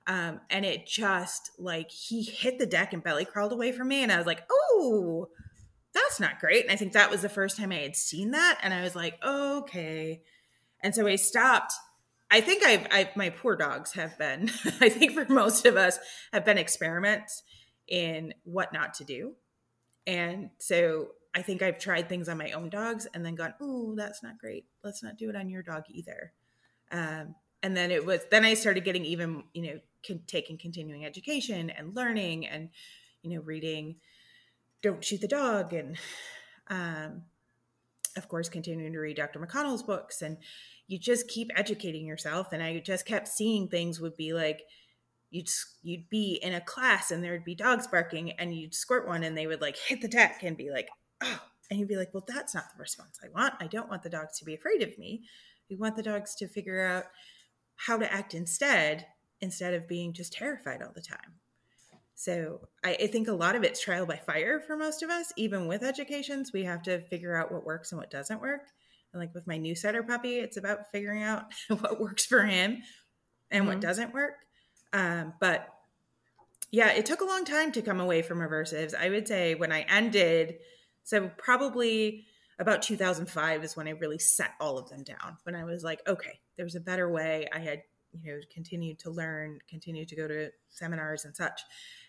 Um, 0.06 0.40
and 0.50 0.64
it 0.64 0.86
just 0.86 1.50
like 1.58 1.90
he 1.90 2.22
hit 2.22 2.58
the 2.58 2.66
deck 2.66 2.92
and 2.92 3.02
belly 3.02 3.24
crawled 3.24 3.52
away 3.52 3.72
from 3.72 3.88
me, 3.88 4.02
and 4.02 4.12
I 4.12 4.18
was 4.18 4.26
like, 4.26 4.44
"Oh, 4.50 5.28
that's 5.92 6.20
not 6.20 6.38
great." 6.38 6.64
And 6.64 6.72
I 6.72 6.76
think 6.76 6.92
that 6.92 7.10
was 7.10 7.22
the 7.22 7.28
first 7.28 7.56
time 7.56 7.72
I 7.72 7.76
had 7.76 7.96
seen 7.96 8.30
that, 8.32 8.58
and 8.62 8.72
I 8.72 8.82
was 8.82 8.94
like, 8.94 9.18
"Okay." 9.24 10.22
And 10.82 10.94
so 10.94 11.06
I 11.06 11.16
stopped. 11.16 11.72
I 12.30 12.40
think 12.40 12.64
I've, 12.64 12.86
I've 12.90 13.16
my 13.16 13.30
poor 13.30 13.56
dogs 13.56 13.92
have 13.92 14.18
been. 14.18 14.50
I 14.80 14.88
think 14.88 15.12
for 15.12 15.26
most 15.32 15.66
of 15.66 15.76
us 15.76 15.98
have 16.32 16.44
been 16.44 16.58
experiments 16.58 17.42
in 17.88 18.34
what 18.44 18.72
not 18.72 18.94
to 18.94 19.04
do, 19.04 19.34
and 20.06 20.50
so 20.58 21.08
I 21.34 21.42
think 21.42 21.62
I've 21.62 21.78
tried 21.78 22.08
things 22.08 22.28
on 22.28 22.38
my 22.38 22.50
own 22.50 22.68
dogs 22.68 23.06
and 23.14 23.24
then 23.24 23.34
gone, 23.34 23.54
"Oh, 23.60 23.94
that's 23.96 24.22
not 24.22 24.38
great. 24.38 24.66
Let's 24.82 25.02
not 25.02 25.16
do 25.16 25.30
it 25.30 25.36
on 25.36 25.48
your 25.48 25.62
dog 25.62 25.84
either." 25.88 26.32
Um, 26.90 27.34
and 27.62 27.76
then 27.76 27.90
it 27.90 28.04
was 28.04 28.20
then 28.30 28.44
I 28.44 28.54
started 28.54 28.84
getting 28.84 29.04
even 29.04 29.44
you 29.52 29.62
know 29.62 29.80
con- 30.06 30.22
taking 30.26 30.58
continuing 30.58 31.04
education 31.04 31.70
and 31.70 31.94
learning 31.94 32.46
and 32.46 32.70
you 33.22 33.36
know 33.36 33.42
reading 33.42 33.96
don't 34.82 35.04
shoot 35.04 35.20
the 35.20 35.28
dog 35.28 35.72
and 35.72 35.96
um, 36.68 37.22
of 38.16 38.28
course 38.28 38.48
continuing 38.48 38.92
to 38.92 38.98
read 38.98 39.16
dr 39.16 39.38
mcconnell's 39.38 39.82
books 39.82 40.22
and 40.22 40.36
you 40.88 40.98
just 40.98 41.28
keep 41.28 41.50
educating 41.56 42.06
yourself 42.06 42.52
and 42.52 42.62
i 42.62 42.78
just 42.78 43.06
kept 43.06 43.28
seeing 43.28 43.68
things 43.68 44.00
would 44.00 44.16
be 44.16 44.32
like 44.32 44.62
you'd 45.30 45.48
you'd 45.82 46.08
be 46.08 46.38
in 46.42 46.54
a 46.54 46.60
class 46.60 47.10
and 47.10 47.22
there 47.22 47.32
would 47.32 47.44
be 47.44 47.54
dogs 47.54 47.86
barking 47.86 48.32
and 48.32 48.54
you'd 48.54 48.74
squirt 48.74 49.06
one 49.06 49.22
and 49.22 49.36
they 49.36 49.46
would 49.46 49.60
like 49.60 49.76
hit 49.76 50.00
the 50.00 50.08
deck 50.08 50.40
and 50.42 50.56
be 50.56 50.70
like 50.70 50.88
oh 51.22 51.40
and 51.70 51.80
you'd 51.80 51.88
be 51.88 51.96
like 51.96 52.12
well 52.14 52.24
that's 52.28 52.54
not 52.54 52.64
the 52.74 52.80
response 52.80 53.18
i 53.24 53.28
want 53.34 53.54
i 53.60 53.66
don't 53.66 53.88
want 53.88 54.02
the 54.02 54.10
dogs 54.10 54.38
to 54.38 54.44
be 54.44 54.54
afraid 54.54 54.82
of 54.82 54.96
me 54.98 55.22
we 55.68 55.76
want 55.76 55.96
the 55.96 56.02
dogs 56.02 56.34
to 56.36 56.48
figure 56.48 56.80
out 56.80 57.04
how 57.76 57.98
to 57.98 58.12
act 58.12 58.34
instead 58.34 59.06
instead 59.40 59.74
of 59.74 59.88
being 59.88 60.12
just 60.12 60.32
terrified 60.32 60.82
all 60.82 60.92
the 60.94 61.02
time. 61.02 61.40
So 62.18 62.60
I, 62.82 62.94
I, 62.94 63.06
think 63.08 63.28
a 63.28 63.32
lot 63.32 63.56
of 63.56 63.62
it's 63.62 63.78
trial 63.78 64.06
by 64.06 64.16
fire 64.16 64.58
for 64.58 64.74
most 64.74 65.02
of 65.02 65.10
us. 65.10 65.34
Even 65.36 65.66
with 65.66 65.82
educations, 65.82 66.50
we 66.50 66.64
have 66.64 66.82
to 66.84 67.02
figure 67.08 67.36
out 67.36 67.52
what 67.52 67.66
works 67.66 67.92
and 67.92 68.00
what 68.00 68.10
doesn't 68.10 68.40
work. 68.40 68.62
And 69.12 69.20
like 69.20 69.34
with 69.34 69.46
my 69.46 69.58
new 69.58 69.74
setter 69.74 70.02
puppy, 70.02 70.38
it's 70.38 70.56
about 70.56 70.90
figuring 70.90 71.22
out 71.22 71.44
what 71.68 72.00
works 72.00 72.24
for 72.24 72.42
him 72.42 72.82
and 73.50 73.62
mm-hmm. 73.62 73.68
what 73.68 73.80
doesn't 73.80 74.14
work. 74.14 74.32
Um, 74.94 75.34
but 75.40 75.68
yeah, 76.70 76.90
it 76.92 77.04
took 77.04 77.20
a 77.20 77.26
long 77.26 77.44
time 77.44 77.70
to 77.72 77.82
come 77.82 78.00
away 78.00 78.22
from 78.22 78.38
aversives. 78.38 78.94
I 78.94 79.10
would 79.10 79.28
say 79.28 79.54
when 79.54 79.70
I 79.70 79.82
ended, 79.82 80.56
so 81.04 81.30
probably 81.36 82.24
about 82.58 82.80
2005 82.80 83.62
is 83.62 83.76
when 83.76 83.88
I 83.88 83.90
really 83.90 84.18
set 84.18 84.52
all 84.58 84.78
of 84.78 84.88
them 84.88 85.02
down. 85.02 85.36
When 85.42 85.54
I 85.54 85.64
was 85.64 85.84
like, 85.84 86.00
okay, 86.08 86.40
there's 86.56 86.76
a 86.76 86.80
better 86.80 87.10
way. 87.10 87.46
I 87.52 87.58
had 87.58 87.82
you 88.22 88.32
know 88.32 88.40
continued 88.52 88.98
to 89.00 89.10
learn 89.10 89.58
continued 89.68 90.08
to 90.08 90.16
go 90.16 90.26
to 90.26 90.50
seminars 90.70 91.24
and 91.24 91.36
such 91.36 91.60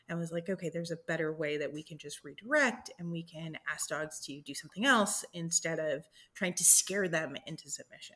and 0.10 0.20
was 0.20 0.32
like 0.32 0.50
okay 0.50 0.70
there's 0.70 0.92
a 0.92 0.98
better 1.08 1.34
way 1.34 1.58
that 1.58 1.74
we 1.74 1.84
can 1.84 1.98
just 1.98 2.24
redirect 2.24 2.90
and 3.00 3.12
we 3.12 3.24
can 3.24 3.58
ask 3.72 3.90
dogs 3.90 4.20
to 4.20 4.42
do 4.42 4.54
something 4.54 4.86
else 4.86 5.26
instead 5.34 5.80
of 5.80 6.06
trying 6.34 6.54
to 6.54 6.64
scare 6.64 7.08
them 7.08 7.36
into 7.46 7.70
submission 7.70 8.16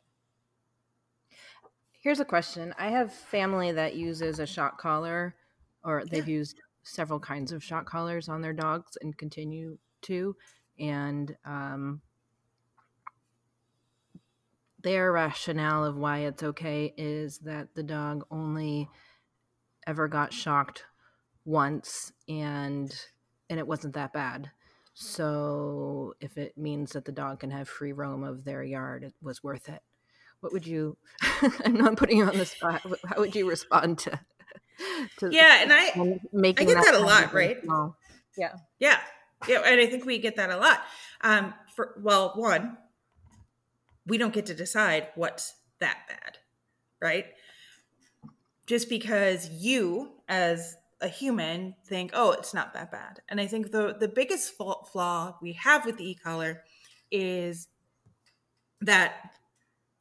here's 1.99 2.19
a 2.19 2.25
question 2.25 2.73
i 2.77 2.89
have 2.89 3.13
family 3.13 3.71
that 3.71 3.95
uses 3.95 4.39
a 4.39 4.45
shock 4.45 4.79
collar 4.79 5.35
or 5.83 6.03
they've 6.05 6.27
yeah. 6.27 6.35
used 6.35 6.61
several 6.83 7.19
kinds 7.19 7.51
of 7.51 7.63
shock 7.63 7.85
collars 7.85 8.27
on 8.27 8.41
their 8.41 8.53
dogs 8.53 8.97
and 9.01 9.17
continue 9.17 9.77
to 10.01 10.35
and 10.79 11.35
um, 11.45 12.01
their 14.81 15.11
rationale 15.11 15.85
of 15.85 15.95
why 15.95 16.19
it's 16.19 16.41
okay 16.41 16.93
is 16.97 17.37
that 17.39 17.75
the 17.75 17.83
dog 17.83 18.25
only 18.31 18.89
ever 19.85 20.07
got 20.07 20.33
shocked 20.33 20.85
once 21.45 22.11
and 22.27 22.93
and 23.49 23.59
it 23.59 23.67
wasn't 23.67 23.93
that 23.95 24.13
bad. 24.13 24.51
So 24.93 26.13
if 26.19 26.37
it 26.37 26.57
means 26.57 26.93
that 26.93 27.05
the 27.05 27.11
dog 27.11 27.39
can 27.39 27.51
have 27.51 27.67
free 27.67 27.91
roam 27.91 28.23
of 28.23 28.43
their 28.43 28.63
yard 28.63 29.03
it 29.03 29.13
was 29.21 29.43
worth 29.43 29.69
it. 29.69 29.81
What 30.41 30.53
would 30.53 30.65
you 30.65 30.97
i'm 31.65 31.75
not 31.75 31.97
putting 31.97 32.17
you 32.17 32.25
on 32.25 32.37
the 32.37 32.45
spot. 32.45 32.81
How 33.05 33.19
would 33.19 33.35
you 33.35 33.49
respond 33.49 33.99
to, 33.99 34.19
to 35.19 35.29
yeah 35.31 35.61
and 35.61 35.71
i 35.73 36.19
making 36.31 36.67
i 36.67 36.73
get 36.73 36.83
that, 36.83 36.91
that 36.91 37.01
a 37.01 37.05
lot 37.05 37.33
right? 37.33 37.57
yeah. 38.37 38.53
Yeah. 38.79 38.99
Yeah 39.47 39.61
and 39.65 39.79
i 39.79 39.85
think 39.85 40.05
we 40.05 40.19
get 40.19 40.35
that 40.37 40.49
a 40.49 40.57
lot. 40.57 40.81
Um 41.21 41.53
for 41.75 41.95
well 42.01 42.33
one 42.35 42.77
we 44.05 44.17
don't 44.17 44.33
get 44.33 44.47
to 44.47 44.53
decide 44.53 45.07
what's 45.15 45.55
that 45.79 45.99
bad, 46.07 46.37
right? 47.01 47.25
Just 48.65 48.89
because 48.89 49.49
you, 49.49 50.11
as 50.27 50.75
a 51.01 51.07
human, 51.07 51.75
think, 51.85 52.11
oh, 52.13 52.31
it's 52.31 52.53
not 52.53 52.73
that 52.73 52.91
bad. 52.91 53.21
And 53.27 53.41
I 53.41 53.47
think 53.47 53.71
the 53.71 53.95
the 53.99 54.07
biggest 54.07 54.53
flaw 54.55 55.37
we 55.41 55.53
have 55.53 55.85
with 55.85 55.97
the 55.97 56.09
e-collar 56.11 56.63
is 57.11 57.67
that 58.81 59.31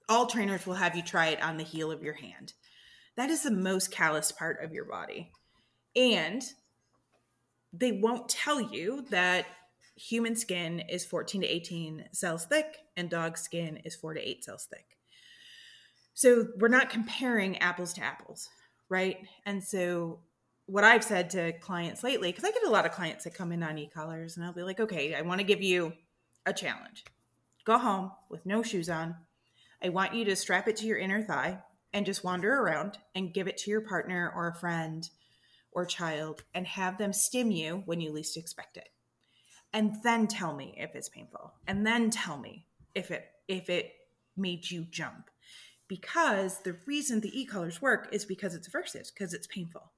all 0.08 0.26
trainers 0.26 0.66
will 0.66 0.74
have 0.74 0.96
you 0.96 1.02
try 1.02 1.28
it 1.28 1.42
on 1.42 1.56
the 1.56 1.64
heel 1.64 1.90
of 1.90 2.02
your 2.02 2.14
hand. 2.14 2.52
That 3.16 3.30
is 3.30 3.42
the 3.42 3.50
most 3.50 3.90
callous 3.90 4.32
part 4.32 4.62
of 4.62 4.72
your 4.72 4.84
body. 4.84 5.30
And 5.94 6.42
they 7.72 7.92
won't 7.92 8.28
tell 8.28 8.60
you 8.60 9.06
that 9.10 9.46
human 9.96 10.34
skin 10.34 10.80
is 10.80 11.04
14 11.04 11.42
to 11.42 11.46
18 11.46 12.06
cells 12.12 12.46
thick 12.46 12.78
and 12.96 13.10
dog 13.10 13.36
skin 13.36 13.76
is 13.84 13.94
4 13.94 14.14
to 14.14 14.28
8 14.28 14.44
cells 14.44 14.66
thick. 14.70 14.96
So 16.14 16.48
we're 16.56 16.68
not 16.68 16.90
comparing 16.90 17.58
apples 17.58 17.92
to 17.94 18.02
apples, 18.02 18.48
right? 18.88 19.18
And 19.46 19.62
so 19.62 20.20
what 20.70 20.84
I've 20.84 21.04
said 21.04 21.30
to 21.30 21.52
clients 21.52 22.04
lately, 22.04 22.30
because 22.30 22.44
I 22.44 22.52
get 22.52 22.66
a 22.66 22.70
lot 22.70 22.86
of 22.86 22.92
clients 22.92 23.24
that 23.24 23.34
come 23.34 23.52
in 23.52 23.62
on 23.62 23.78
e-collars 23.78 24.36
and 24.36 24.44
I'll 24.44 24.52
be 24.52 24.62
like, 24.62 24.80
okay, 24.80 25.14
I 25.14 25.22
want 25.22 25.40
to 25.40 25.46
give 25.46 25.62
you 25.62 25.92
a 26.46 26.52
challenge. 26.52 27.04
Go 27.64 27.78
home 27.78 28.12
with 28.28 28.46
no 28.46 28.62
shoes 28.62 28.88
on. 28.88 29.16
I 29.82 29.88
want 29.88 30.14
you 30.14 30.24
to 30.26 30.36
strap 30.36 30.68
it 30.68 30.76
to 30.76 30.86
your 30.86 30.98
inner 30.98 31.22
thigh 31.22 31.58
and 31.92 32.06
just 32.06 32.24
wander 32.24 32.54
around 32.54 32.98
and 33.14 33.34
give 33.34 33.48
it 33.48 33.56
to 33.58 33.70
your 33.70 33.80
partner 33.80 34.32
or 34.34 34.48
a 34.48 34.54
friend 34.54 35.08
or 35.72 35.84
child 35.84 36.44
and 36.54 36.66
have 36.66 36.98
them 36.98 37.12
stim 37.12 37.50
you 37.50 37.82
when 37.86 38.00
you 38.00 38.12
least 38.12 38.36
expect 38.36 38.76
it 38.76 38.90
and 39.72 39.96
then 40.02 40.26
tell 40.26 40.54
me 40.54 40.74
if 40.76 40.94
it's 40.94 41.08
painful 41.08 41.52
and 41.66 41.86
then 41.86 42.10
tell 42.10 42.38
me 42.38 42.66
if 42.94 43.10
it 43.10 43.26
if 43.48 43.70
it 43.70 43.92
made 44.36 44.70
you 44.70 44.84
jump 44.90 45.30
because 45.88 46.60
the 46.60 46.76
reason 46.86 47.20
the 47.20 47.40
e-collars 47.40 47.82
work 47.82 48.08
is 48.12 48.24
because 48.24 48.54
it's 48.54 48.68
aversive 48.68 49.12
because 49.12 49.34
it's 49.34 49.46
painful 49.46 49.90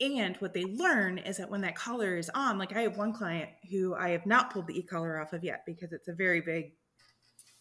and 0.00 0.36
what 0.36 0.52
they 0.54 0.64
learn 0.64 1.18
is 1.18 1.38
that 1.38 1.50
when 1.50 1.62
that 1.62 1.74
collar 1.74 2.16
is 2.16 2.30
on 2.34 2.58
like 2.58 2.74
i 2.76 2.82
have 2.82 2.96
one 2.96 3.12
client 3.12 3.48
who 3.70 3.94
i 3.94 4.10
have 4.10 4.26
not 4.26 4.50
pulled 4.50 4.66
the 4.66 4.78
e-collar 4.78 5.20
off 5.20 5.32
of 5.32 5.44
yet 5.44 5.62
because 5.66 5.92
it's 5.92 6.08
a 6.08 6.14
very 6.14 6.40
big 6.40 6.72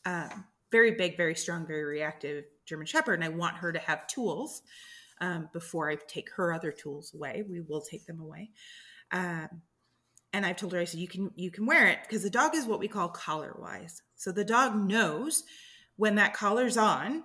um, 0.06 0.46
very 0.72 0.92
big 0.92 1.18
very 1.18 1.36
strong 1.36 1.66
very 1.66 1.84
reactive 1.84 2.46
german 2.66 2.86
shepherd 2.86 3.14
and 3.14 3.24
i 3.24 3.30
want 3.30 3.56
her 3.56 3.72
to 3.72 3.80
have 3.80 4.08
tools 4.08 4.62
um, 5.22 5.50
before 5.54 5.90
i 5.90 5.96
take 6.08 6.30
her 6.32 6.54
other 6.54 6.72
tools 6.72 7.14
away 7.14 7.44
we 7.50 7.62
will 7.62 7.82
take 7.82 8.06
them 8.06 8.20
away 8.20 8.50
um, 9.12 9.62
and 10.36 10.46
I've 10.46 10.58
told 10.58 10.74
her 10.74 10.80
I 10.80 10.84
said 10.84 11.00
you 11.00 11.08
can 11.08 11.32
you 11.36 11.50
can 11.50 11.66
wear 11.66 11.88
it 11.88 12.00
because 12.02 12.22
the 12.22 12.30
dog 12.30 12.56
is 12.56 12.66
what 12.66 12.80
we 12.80 12.90
call 12.90 13.08
collar 13.08 13.56
wise. 13.58 14.02
So 14.18 14.34
the 14.34 14.44
dog 14.44 14.76
knows 14.76 15.44
when 15.96 16.16
that 16.16 16.34
collar's 16.34 16.76
on, 16.76 17.24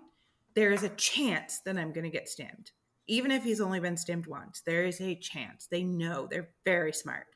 there 0.54 0.70
is 0.70 0.84
a 0.84 0.90
chance 0.90 1.58
that 1.64 1.76
I'm 1.76 1.92
going 1.92 2.04
to 2.04 2.10
get 2.10 2.28
stimmed. 2.28 2.70
Even 3.10 3.32
if 3.32 3.42
he's 3.42 3.60
only 3.60 3.80
been 3.80 3.96
stimmed 3.96 4.28
once, 4.28 4.62
there 4.64 4.84
is 4.84 5.00
a 5.00 5.16
chance. 5.16 5.66
They 5.66 5.82
know 5.82 6.28
they're 6.30 6.50
very 6.64 6.92
smart. 6.92 7.26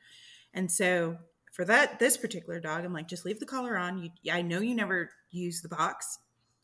And 0.53 0.71
so 0.71 1.17
for 1.51 1.65
that 1.65 1.99
this 1.99 2.15
particular 2.15 2.61
dog, 2.61 2.85
I'm 2.85 2.93
like, 2.93 3.09
just 3.09 3.25
leave 3.25 3.41
the 3.41 3.45
collar 3.45 3.77
on. 3.77 3.99
You, 3.99 4.31
I 4.31 4.41
know 4.41 4.61
you 4.61 4.73
never 4.73 5.09
use 5.31 5.61
the 5.61 5.67
box. 5.67 6.17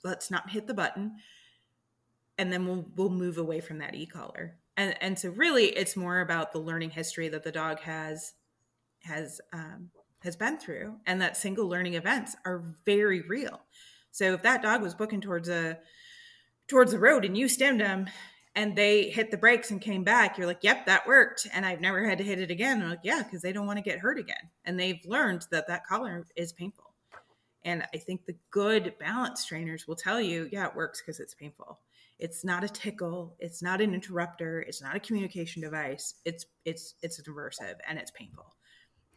Let's 0.04 0.32
not 0.32 0.50
hit 0.50 0.66
the 0.66 0.74
button, 0.74 1.18
and 2.38 2.52
then 2.54 2.66
we'll 2.66 2.88
we'll 2.96 3.10
move 3.10 3.38
away 3.38 3.60
from 3.60 3.80
that 3.80 3.96
e 3.96 4.06
collar. 4.06 4.58
And 4.78 4.96
and 5.02 5.20
so 5.20 5.30
really, 5.30 5.66
it's 5.66 5.98
more 5.98 6.22
about 6.22 6.54
the 6.54 6.60
learning 6.60 6.92
history 6.92 7.28
that 7.28 7.44
the 7.44 7.52
dog 7.52 7.82
has 7.82 8.34
has 9.04 9.42
um, 9.52 9.90
has 10.24 10.38
been 10.38 10.58
through, 10.58 10.96
and 11.06 11.22
that 11.22 11.36
single 11.36 11.68
learning 11.68 11.96
events 11.96 12.36
are 12.46 12.64
very 12.86 13.22
real. 13.22 13.62
So 14.12 14.34
if 14.34 14.42
that 14.44 14.62
dog 14.62 14.82
was 14.82 14.96
booking 14.96 15.22
towards 15.22 15.50
a 15.50 15.80
towards 16.68 16.92
the 16.92 17.00
road 17.00 17.26
and 17.26 17.38
you 17.38 17.50
stimmed 17.50 17.82
him 17.82 18.08
and 18.56 18.76
they 18.76 19.10
hit 19.10 19.32
the 19.32 19.38
brakes 19.38 19.72
and 19.72 19.82
came 19.82 20.04
back, 20.04 20.38
you're 20.38 20.48
like, 20.48 20.64
yep, 20.64 20.86
that 20.86 21.08
worked. 21.08 21.48
And 21.54 21.66
I've 21.66 21.80
never 21.80 22.08
had 22.08 22.18
to 22.18 22.24
hit 22.24 22.40
it 22.40 22.52
again. 22.52 22.82
I'm 22.82 22.90
like, 22.90 23.00
yeah, 23.04 23.24
because 23.24 23.42
they 23.42 23.54
don't 23.54 23.66
want 23.66 23.78
to 23.78 23.84
get 23.84 24.00
hurt 24.00 24.20
again. 24.20 24.50
And 24.66 24.80
they've 24.80 25.02
learned 25.06 25.48
that 25.52 25.68
that 25.68 25.86
collar 25.86 26.26
is 26.36 26.52
painful. 26.52 26.92
And 27.64 27.84
I 27.94 27.98
think 27.98 28.26
the 28.26 28.36
good 28.50 28.94
balance 29.00 29.46
trainers 29.46 29.88
will 29.88 29.96
tell 29.96 30.20
you, 30.20 30.50
yeah, 30.52 30.68
it 30.68 30.76
works 30.76 31.02
because 31.02 31.20
it's 31.20 31.34
painful. 31.34 31.80
It's 32.20 32.44
not 32.44 32.64
a 32.64 32.70
tickle. 32.70 33.36
It's 33.40 33.62
not 33.62 33.82
an 33.82 33.94
interrupter. 33.94 34.62
It's 34.62 34.82
not 34.82 34.96
a 34.96 35.00
communication 35.00 35.62
device. 35.62 36.16
It's 36.26 36.46
it's 36.66 36.96
it's 37.02 37.20
aversive 37.22 37.76
and 37.88 37.98
it's 37.98 38.12
painful. 38.12 38.56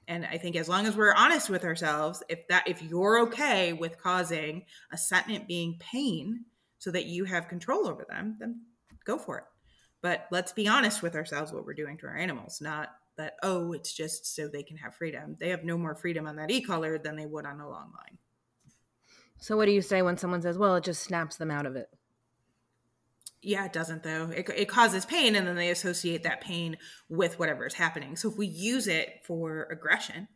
And 0.09 0.27
I 0.27 0.38
think 0.38 0.57
as 0.57 0.68
long 0.68 0.87
as 0.87 0.97
we're 0.97 1.14
honest 1.14 1.51
with 1.51 1.64
ourselves, 1.64 2.23
if 2.29 2.47
that 2.49 2.68
if 2.68 2.83
you're 2.83 3.20
okay 3.20 3.73
with 3.73 4.01
causing 4.01 4.64
a 4.92 4.97
sentient 4.97 5.49
being 5.49 5.77
pain 5.79 6.44
so 6.79 6.90
that 6.90 7.07
you 7.07 7.25
have 7.25 7.49
control 7.49 7.88
over 7.88 8.07
them, 8.09 8.37
then 8.38 8.61
go 9.04 9.18
for 9.18 9.38
it. 9.38 9.44
But 10.02 10.26
let's 10.30 10.52
be 10.52 10.68
honest 10.68 11.02
with 11.02 11.14
ourselves 11.14 11.52
what 11.52 11.64
we're 11.64 11.74
doing 11.74 11.96
to 11.98 12.06
our 12.06 12.16
animals, 12.16 12.60
not 12.60 12.90
that, 13.16 13.36
oh, 13.42 13.72
it's 13.72 13.92
just 13.92 14.34
so 14.34 14.48
they 14.48 14.62
can 14.62 14.76
have 14.76 14.94
freedom. 14.94 15.36
They 15.38 15.48
have 15.48 15.64
no 15.64 15.78
more 15.78 15.94
freedom 15.94 16.26
on 16.26 16.36
that 16.36 16.50
e 16.50 16.60
collar 16.60 16.98
than 16.98 17.16
they 17.16 17.26
would 17.26 17.46
on 17.46 17.60
a 17.60 17.68
long 17.68 17.92
line. 17.96 18.18
So, 19.38 19.56
what 19.56 19.66
do 19.66 19.72
you 19.72 19.82
say 19.82 20.02
when 20.02 20.16
someone 20.16 20.42
says, 20.42 20.58
well, 20.58 20.76
it 20.76 20.84
just 20.84 21.02
snaps 21.02 21.36
them 21.36 21.50
out 21.50 21.66
of 21.66 21.76
it? 21.76 21.88
Yeah, 23.42 23.66
it 23.66 23.74
doesn't 23.74 24.02
though. 24.02 24.30
It, 24.30 24.48
it 24.56 24.68
causes 24.68 25.04
pain, 25.04 25.34
and 25.34 25.46
then 25.46 25.54
they 25.54 25.70
associate 25.70 26.22
that 26.22 26.40
pain 26.40 26.78
with 27.10 27.38
whatever 27.38 27.66
is 27.66 27.74
happening. 27.74 28.16
So, 28.16 28.30
if 28.30 28.38
we 28.38 28.46
use 28.46 28.88
it 28.88 29.20
for 29.22 29.68
aggression, 29.70 30.28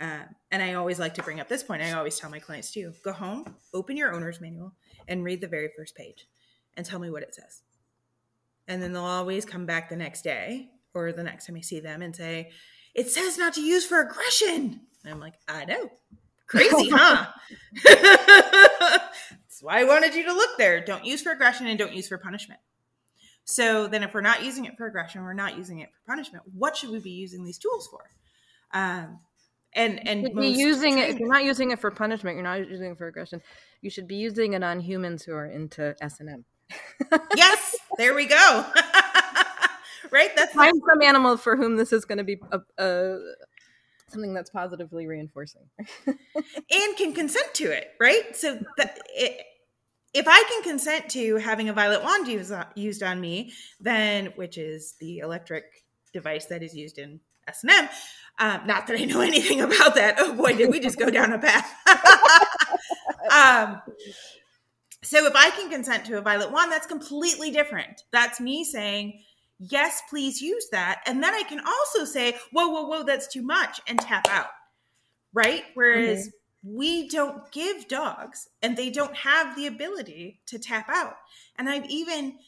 uh, 0.00 0.22
and 0.52 0.62
I 0.62 0.74
always 0.74 1.00
like 1.00 1.14
to 1.14 1.22
bring 1.22 1.40
up 1.40 1.48
this 1.48 1.64
point, 1.64 1.82
I 1.82 1.92
always 1.92 2.18
tell 2.18 2.30
my 2.30 2.38
clients 2.38 2.70
too 2.70 2.92
go 3.02 3.12
home, 3.12 3.56
open 3.72 3.96
your 3.96 4.14
owner's 4.14 4.40
manual, 4.40 4.72
and 5.08 5.24
read 5.24 5.40
the 5.40 5.48
very 5.48 5.70
first 5.76 5.96
page 5.96 6.28
and 6.76 6.86
tell 6.86 7.00
me 7.00 7.10
what 7.10 7.24
it 7.24 7.34
says. 7.34 7.63
And 8.66 8.82
then 8.82 8.92
they'll 8.92 9.02
always 9.02 9.44
come 9.44 9.66
back 9.66 9.88
the 9.88 9.96
next 9.96 10.22
day 10.22 10.70
or 10.94 11.12
the 11.12 11.22
next 11.22 11.46
time 11.46 11.56
I 11.56 11.60
see 11.60 11.80
them 11.80 12.02
and 12.02 12.14
say, 12.14 12.50
It 12.94 13.10
says 13.10 13.36
not 13.36 13.54
to 13.54 13.60
use 13.60 13.84
for 13.84 14.00
aggression. 14.00 14.80
And 15.04 15.12
I'm 15.12 15.20
like, 15.20 15.34
I 15.46 15.64
know. 15.64 15.90
Crazy, 16.46 16.90
huh? 16.92 17.26
That's 17.84 19.62
why 19.62 19.80
I 19.80 19.84
wanted 19.84 20.14
you 20.14 20.24
to 20.24 20.32
look 20.32 20.56
there. 20.58 20.84
Don't 20.84 21.04
use 21.04 21.22
for 21.22 21.32
aggression 21.32 21.66
and 21.66 21.78
don't 21.78 21.94
use 21.94 22.08
for 22.08 22.18
punishment. 22.18 22.60
So 23.44 23.86
then, 23.86 24.02
if 24.02 24.14
we're 24.14 24.22
not 24.22 24.42
using 24.42 24.64
it 24.64 24.76
for 24.76 24.86
aggression, 24.86 25.22
we're 25.22 25.34
not 25.34 25.56
using 25.58 25.80
it 25.80 25.90
for 25.92 26.12
punishment. 26.12 26.44
What 26.54 26.76
should 26.76 26.90
we 26.90 26.98
be 26.98 27.10
using 27.10 27.44
these 27.44 27.58
tools 27.58 27.86
for? 27.88 28.00
Um, 28.72 29.20
and 29.74 30.06
and 30.08 30.34
be 30.34 30.48
using 30.48 30.98
it 30.98 31.10
if 31.10 31.18
you're 31.18 31.28
not 31.28 31.44
using 31.44 31.70
it 31.70 31.80
for 31.80 31.90
punishment, 31.90 32.36
you're 32.36 32.44
not 32.44 32.68
using 32.68 32.92
it 32.92 32.98
for 32.98 33.06
aggression. 33.06 33.42
You 33.82 33.90
should 33.90 34.08
be 34.08 34.16
using 34.16 34.54
it 34.54 34.62
on 34.62 34.80
humans 34.80 35.24
who 35.24 35.34
are 35.34 35.46
into 35.46 35.94
S 36.00 36.20
and 36.20 36.30
M. 36.30 36.44
yes, 37.36 37.76
there 37.98 38.14
we 38.14 38.26
go. 38.26 38.66
right, 40.10 40.30
that's 40.36 40.54
find 40.54 40.80
some 40.88 41.02
animal 41.02 41.36
for 41.36 41.56
whom 41.56 41.76
this 41.76 41.92
is 41.92 42.04
going 42.04 42.18
to 42.18 42.24
be 42.24 42.40
a, 42.52 42.60
a 42.78 43.18
something 44.08 44.34
that's 44.34 44.50
positively 44.50 45.06
reinforcing. 45.06 45.62
And 46.06 46.96
can 46.96 47.12
consent 47.12 47.52
to 47.54 47.64
it 47.64 47.92
right? 48.00 48.36
So 48.36 48.58
that 48.76 48.98
it, 49.14 49.40
if 50.12 50.26
i 50.28 50.44
can 50.48 50.62
consent 50.62 51.08
to 51.10 51.36
having 51.36 51.68
a 51.68 51.72
violet 51.72 52.02
wand 52.02 52.28
used, 52.28 52.52
used 52.76 53.02
on 53.02 53.20
me 53.20 53.52
then 53.80 54.26
which 54.36 54.56
is 54.56 54.94
the 55.00 55.18
electric 55.18 55.64
device 56.12 56.46
that 56.46 56.62
is 56.62 56.74
used 56.74 56.98
in 56.98 57.20
s&m 57.48 57.88
um, 58.38 58.66
not 58.66 58.86
that 58.86 58.98
i 58.98 59.04
know 59.04 59.20
anything 59.32 59.60
about 59.60 59.94
that. 59.96 60.14
Oh 60.18 60.32
boy 60.34 60.54
did 60.54 60.70
we 60.70 60.80
just 60.80 60.98
go 60.98 61.10
down 61.10 61.32
a 61.32 61.38
path. 61.38 61.68
Um, 63.30 63.80
so 65.04 65.26
if 65.26 65.34
i 65.36 65.50
can 65.50 65.70
consent 65.70 66.04
to 66.04 66.18
a 66.18 66.22
violet 66.22 66.50
wand 66.50 66.72
that's 66.72 66.86
completely 66.86 67.50
different 67.50 68.02
that's 68.10 68.40
me 68.40 68.64
saying 68.64 69.20
yes, 69.58 70.02
please 70.08 70.40
use 70.40 70.68
that. 70.72 71.02
And 71.06 71.22
then 71.22 71.34
I 71.34 71.42
can 71.42 71.60
also 71.60 72.04
say, 72.04 72.36
whoa, 72.52 72.68
whoa, 72.68 72.86
whoa, 72.86 73.02
that's 73.04 73.28
too 73.28 73.42
much 73.42 73.80
and 73.86 73.98
tap 73.98 74.26
out. 74.30 74.48
Right. 75.32 75.64
Whereas 75.74 76.28
mm-hmm. 76.28 76.76
we 76.76 77.08
don't 77.08 77.50
give 77.52 77.88
dogs 77.88 78.48
and 78.62 78.76
they 78.76 78.90
don't 78.90 79.16
have 79.16 79.56
the 79.56 79.66
ability 79.66 80.40
to 80.46 80.58
tap 80.58 80.88
out. 80.88 81.16
And 81.58 81.68
I've 81.68 81.88
even 81.88 82.38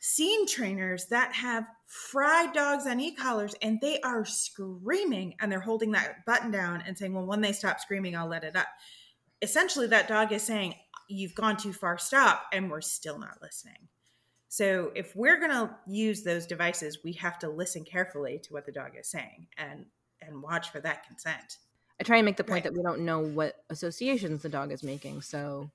seen 0.00 0.46
trainers 0.46 1.06
that 1.06 1.32
have 1.32 1.66
fried 1.86 2.52
dogs 2.52 2.86
on 2.86 3.00
e-collars 3.00 3.54
and 3.62 3.80
they 3.80 4.00
are 4.00 4.24
screaming 4.24 5.34
and 5.40 5.50
they're 5.50 5.60
holding 5.60 5.92
that 5.92 6.26
button 6.26 6.50
down 6.50 6.82
and 6.86 6.98
saying, 6.98 7.14
well, 7.14 7.26
when 7.26 7.40
they 7.40 7.52
stop 7.52 7.80
screaming, 7.80 8.16
I'll 8.16 8.28
let 8.28 8.44
it 8.44 8.56
up. 8.56 8.66
Essentially, 9.40 9.86
that 9.88 10.08
dog 10.08 10.32
is 10.32 10.42
saying, 10.42 10.74
you've 11.08 11.34
gone 11.34 11.56
too 11.56 11.72
far, 11.72 11.98
stop, 11.98 12.46
and 12.52 12.70
we're 12.70 12.80
still 12.80 13.18
not 13.18 13.38
listening. 13.42 13.88
So 14.48 14.92
if 14.94 15.16
we're 15.16 15.40
going 15.40 15.50
to 15.50 15.74
use 15.86 16.22
those 16.22 16.46
devices, 16.46 16.98
we 17.02 17.12
have 17.14 17.38
to 17.40 17.48
listen 17.48 17.84
carefully 17.84 18.38
to 18.44 18.52
what 18.52 18.66
the 18.66 18.72
dog 18.72 18.92
is 18.98 19.08
saying 19.08 19.48
and 19.58 19.86
and 20.22 20.42
watch 20.42 20.70
for 20.70 20.80
that 20.80 21.06
consent. 21.06 21.58
I 22.00 22.04
try 22.04 22.16
and 22.16 22.24
make 22.24 22.36
the 22.36 22.44
point 22.44 22.64
right. 22.64 22.72
that 22.72 22.76
we 22.76 22.82
don't 22.82 23.00
know 23.00 23.20
what 23.20 23.56
associations 23.70 24.42
the 24.42 24.48
dog 24.48 24.72
is 24.72 24.82
making. 24.82 25.22
So 25.22 25.70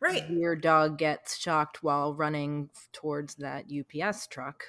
right. 0.00 0.28
your 0.28 0.56
dog 0.56 0.98
gets 0.98 1.38
shocked 1.38 1.82
while 1.82 2.14
running 2.14 2.70
towards 2.92 3.36
that 3.36 3.66
UPS 3.70 4.26
truck. 4.26 4.64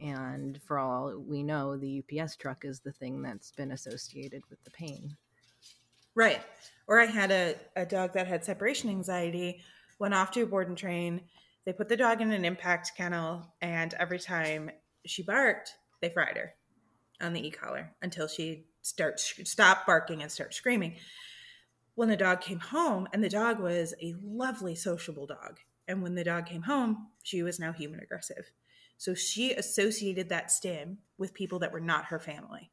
And 0.00 0.60
for 0.62 0.78
all 0.78 1.22
we 1.26 1.42
know, 1.42 1.76
the 1.76 2.02
UPS 2.02 2.36
truck 2.36 2.64
is 2.64 2.80
the 2.80 2.92
thing 2.92 3.22
that's 3.22 3.52
been 3.52 3.72
associated 3.72 4.42
with 4.50 4.62
the 4.64 4.70
pain. 4.70 5.16
Right. 6.14 6.40
Or 6.88 7.00
I 7.00 7.06
had 7.06 7.30
a, 7.30 7.56
a 7.74 7.84
dog 7.84 8.12
that 8.14 8.26
had 8.26 8.44
separation 8.44 8.90
anxiety, 8.90 9.60
went 9.98 10.14
off 10.14 10.30
to 10.32 10.42
a 10.42 10.46
board 10.46 10.68
and 10.68 10.78
train, 10.78 11.22
they 11.64 11.72
put 11.72 11.88
the 11.88 11.96
dog 11.96 12.20
in 12.20 12.30
an 12.30 12.44
impact 12.44 12.92
kennel, 12.96 13.54
and 13.60 13.92
every 13.94 14.20
time 14.20 14.70
she 15.04 15.22
barked, 15.22 15.74
they 16.00 16.08
fried 16.08 16.36
her 16.36 16.54
on 17.20 17.32
the 17.32 17.44
e-collar 17.44 17.92
until 18.02 18.28
she 18.28 18.66
starts 18.82 19.34
stop 19.44 19.84
barking 19.84 20.22
and 20.22 20.30
start 20.30 20.54
screaming. 20.54 20.94
When 21.96 22.08
the 22.08 22.16
dog 22.16 22.40
came 22.40 22.60
home, 22.60 23.08
and 23.12 23.24
the 23.24 23.28
dog 23.28 23.58
was 23.58 23.94
a 24.00 24.14
lovely 24.22 24.76
sociable 24.76 25.26
dog, 25.26 25.58
and 25.88 26.02
when 26.02 26.14
the 26.14 26.24
dog 26.24 26.46
came 26.46 26.62
home, 26.62 27.08
she 27.22 27.42
was 27.42 27.58
now 27.58 27.72
human 27.72 28.00
aggressive. 28.00 28.50
So 28.98 29.14
she 29.14 29.52
associated 29.52 30.28
that 30.28 30.50
stim 30.50 30.98
with 31.18 31.34
people 31.34 31.58
that 31.60 31.72
were 31.72 31.80
not 31.80 32.06
her 32.06 32.20
family. 32.20 32.70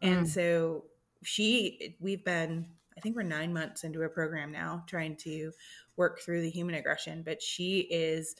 And 0.00 0.26
mm. 0.26 0.28
so 0.28 0.84
she, 1.24 1.96
we've 2.00 2.24
been, 2.24 2.66
I 2.98 3.00
think 3.00 3.14
we're 3.14 3.22
nine 3.22 3.52
months 3.52 3.84
into 3.84 4.02
a 4.02 4.08
program 4.08 4.50
now 4.50 4.82
trying 4.88 5.14
to 5.18 5.52
work 5.96 6.20
through 6.20 6.42
the 6.42 6.50
human 6.50 6.74
aggression, 6.74 7.22
but 7.24 7.40
she 7.40 7.86
is 7.90 8.34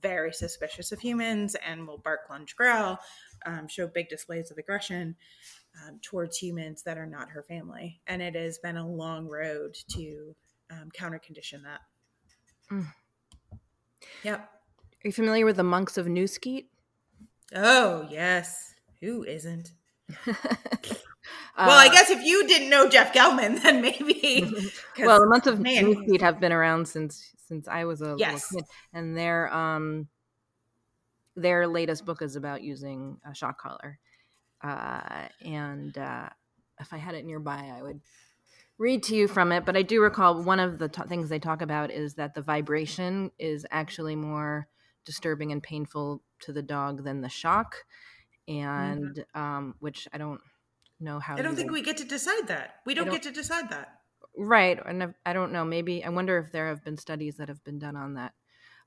very 0.00 0.32
suspicious 0.32 0.90
of 0.90 0.98
humans 0.98 1.54
and 1.64 1.86
will 1.86 1.98
bark, 1.98 2.22
lunge, 2.28 2.56
growl, 2.56 2.98
um, 3.46 3.68
show 3.68 3.86
big 3.86 4.08
displays 4.08 4.50
of 4.50 4.58
aggression 4.58 5.14
um, 5.86 6.00
towards 6.02 6.36
humans 6.36 6.82
that 6.82 6.98
are 6.98 7.06
not 7.06 7.30
her 7.30 7.44
family. 7.44 8.00
And 8.08 8.20
it 8.20 8.34
has 8.34 8.58
been 8.58 8.76
a 8.76 8.88
long 8.88 9.28
road 9.28 9.76
to 9.94 10.34
um, 10.72 10.90
counter 10.92 11.20
condition 11.20 11.62
that. 11.62 11.80
Mm. 12.72 12.86
Yep. 14.24 14.40
Are 14.40 15.06
you 15.06 15.12
familiar 15.12 15.46
with 15.46 15.56
the 15.56 15.62
monks 15.62 15.96
of 15.96 16.08
New 16.08 16.26
Oh, 17.54 18.08
yes. 18.10 18.74
Who 19.00 19.22
isn't? 19.22 19.70
well, 21.56 21.70
I 21.70 21.88
uh, 21.88 21.92
guess 21.92 22.10
if 22.10 22.22
you 22.22 22.46
didn't 22.46 22.70
know 22.70 22.88
Jeff 22.88 23.12
Gellman, 23.12 23.62
then 23.62 23.82
maybe. 23.82 24.42
well, 24.98 25.20
the 25.20 25.26
Monks 25.26 25.46
of 25.46 25.60
New 25.60 25.94
Skete 26.04 26.20
have 26.20 26.40
been 26.40 26.52
around 26.52 26.88
since 26.88 27.34
since 27.46 27.68
I 27.68 27.84
was 27.84 28.00
a 28.02 28.14
yes. 28.18 28.52
little 28.52 28.66
kid, 28.66 28.74
and 28.92 29.16
their 29.16 29.52
um 29.52 30.08
their 31.36 31.66
latest 31.66 32.04
book 32.04 32.22
is 32.22 32.36
about 32.36 32.62
using 32.62 33.18
a 33.28 33.34
shock 33.34 33.60
collar, 33.60 33.98
uh, 34.62 35.28
and 35.44 35.96
uh, 35.96 36.28
if 36.80 36.92
I 36.92 36.98
had 36.98 37.14
it 37.14 37.24
nearby, 37.24 37.72
I 37.76 37.82
would 37.82 38.00
read 38.78 39.02
to 39.04 39.16
you 39.16 39.28
from 39.28 39.52
it. 39.52 39.64
But 39.64 39.76
I 39.76 39.82
do 39.82 40.00
recall 40.00 40.42
one 40.42 40.60
of 40.60 40.78
the 40.78 40.88
t- 40.88 41.02
things 41.08 41.28
they 41.28 41.38
talk 41.38 41.62
about 41.62 41.90
is 41.90 42.14
that 42.14 42.34
the 42.34 42.42
vibration 42.42 43.30
is 43.38 43.66
actually 43.70 44.16
more 44.16 44.68
disturbing 45.04 45.52
and 45.52 45.62
painful 45.62 46.22
to 46.40 46.52
the 46.52 46.62
dog 46.62 47.04
than 47.04 47.20
the 47.20 47.28
shock, 47.28 47.84
and 48.48 49.16
mm-hmm. 49.16 49.40
um, 49.40 49.74
which 49.80 50.08
I 50.12 50.18
don't 50.18 50.40
know 51.02 51.18
how. 51.18 51.36
I 51.36 51.42
don't 51.42 51.56
think 51.56 51.70
we 51.70 51.82
get 51.82 51.98
to 51.98 52.04
decide 52.04 52.48
that. 52.48 52.76
We 52.86 52.94
don't, 52.94 53.06
don't, 53.06 53.14
get 53.14 53.22
to 53.24 53.32
decide 53.32 53.70
that. 53.70 54.00
right. 54.36 54.78
And 54.84 55.14
I 55.26 55.32
don't 55.32 55.52
know. 55.52 55.64
Maybe 55.64 56.04
I 56.04 56.08
wonder 56.08 56.38
if 56.38 56.52
there 56.52 56.68
have 56.68 56.84
been 56.84 56.96
studies 56.96 57.36
that 57.36 57.48
have 57.48 57.62
been 57.64 57.78
done 57.78 57.96
on 57.96 58.14
that. 58.14 58.32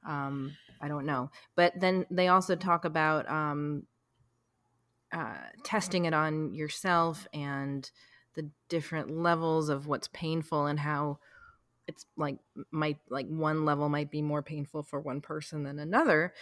Um, 0.06 0.56
I 0.82 0.88
don't 0.88 1.06
know. 1.06 1.32
But 1.56 1.73
then 1.80 2.06
they 2.12 2.28
also 2.28 2.56
talk 2.56 2.86
about 2.86 3.30
um, 3.30 3.84
uh, 5.12 5.36
testing 5.63 6.06
it 6.06 6.13
on 6.13 6.54
yourself 6.54 7.28
and 7.34 7.89
the 8.36 8.49
different 8.69 9.10
levels 9.10 9.69
of 9.69 9.88
what's 9.88 10.10
painful 10.10 10.65
and 10.65 10.80
how 10.80 11.19
it's 11.88 12.06
like 12.17 12.38
might 12.71 12.97
like 13.10 13.28
one 13.28 13.65
level 13.65 13.89
might 13.89 14.12
be 14.12 14.21
more 14.21 14.41
painful 14.41 14.84
for 14.84 14.99
one 14.99 15.21
person 15.21 15.63
than 15.63 15.80
another 15.80 16.34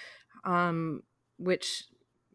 um 0.45 1.03
which 1.37 1.83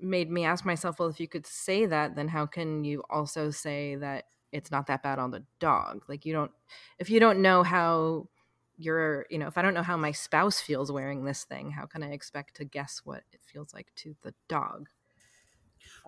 made 0.01 0.31
me 0.31 0.45
ask 0.45 0.65
myself 0.65 0.99
well 0.99 1.09
if 1.09 1.21
you 1.21 1.29
could 1.29 1.47
say 1.47 1.87
that 1.87 2.15
then 2.17 2.29
how 2.29 2.47
can 2.47 2.85
you 2.85 3.03
also 3.11 3.51
say 3.51 3.95
that 3.97 4.25
it's 4.53 4.71
not 4.71 4.87
that 4.87 5.03
bad 5.03 5.19
on 5.19 5.31
the 5.31 5.45
dog 5.59 6.05
like 6.09 6.25
you 6.25 6.33
don't 6.33 6.53
if 6.99 7.11
you 7.11 7.21
don't 7.21 7.41
know 7.41 7.63
how 7.63 8.29
you're 8.77 9.27
you 9.31 9.39
know 9.39 9.47
if 9.47 9.59
i 9.59 9.63
don't 9.63 9.75
know 9.75 9.83
how 9.83 9.97
my 9.97 10.13
spouse 10.13 10.61
feels 10.61 10.91
wearing 10.93 11.25
this 11.25 11.45
thing 11.45 11.71
how 11.71 11.87
can 11.87 12.03
i 12.03 12.11
expect 12.11 12.57
to 12.57 12.65
guess 12.65 13.03
what 13.05 13.23
it 13.33 13.41
feels 13.45 13.75
like 13.75 13.89
to 13.97 14.15
the 14.23 14.35
dog 14.49 14.89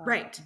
Right. 0.05 0.39
Um 0.39 0.45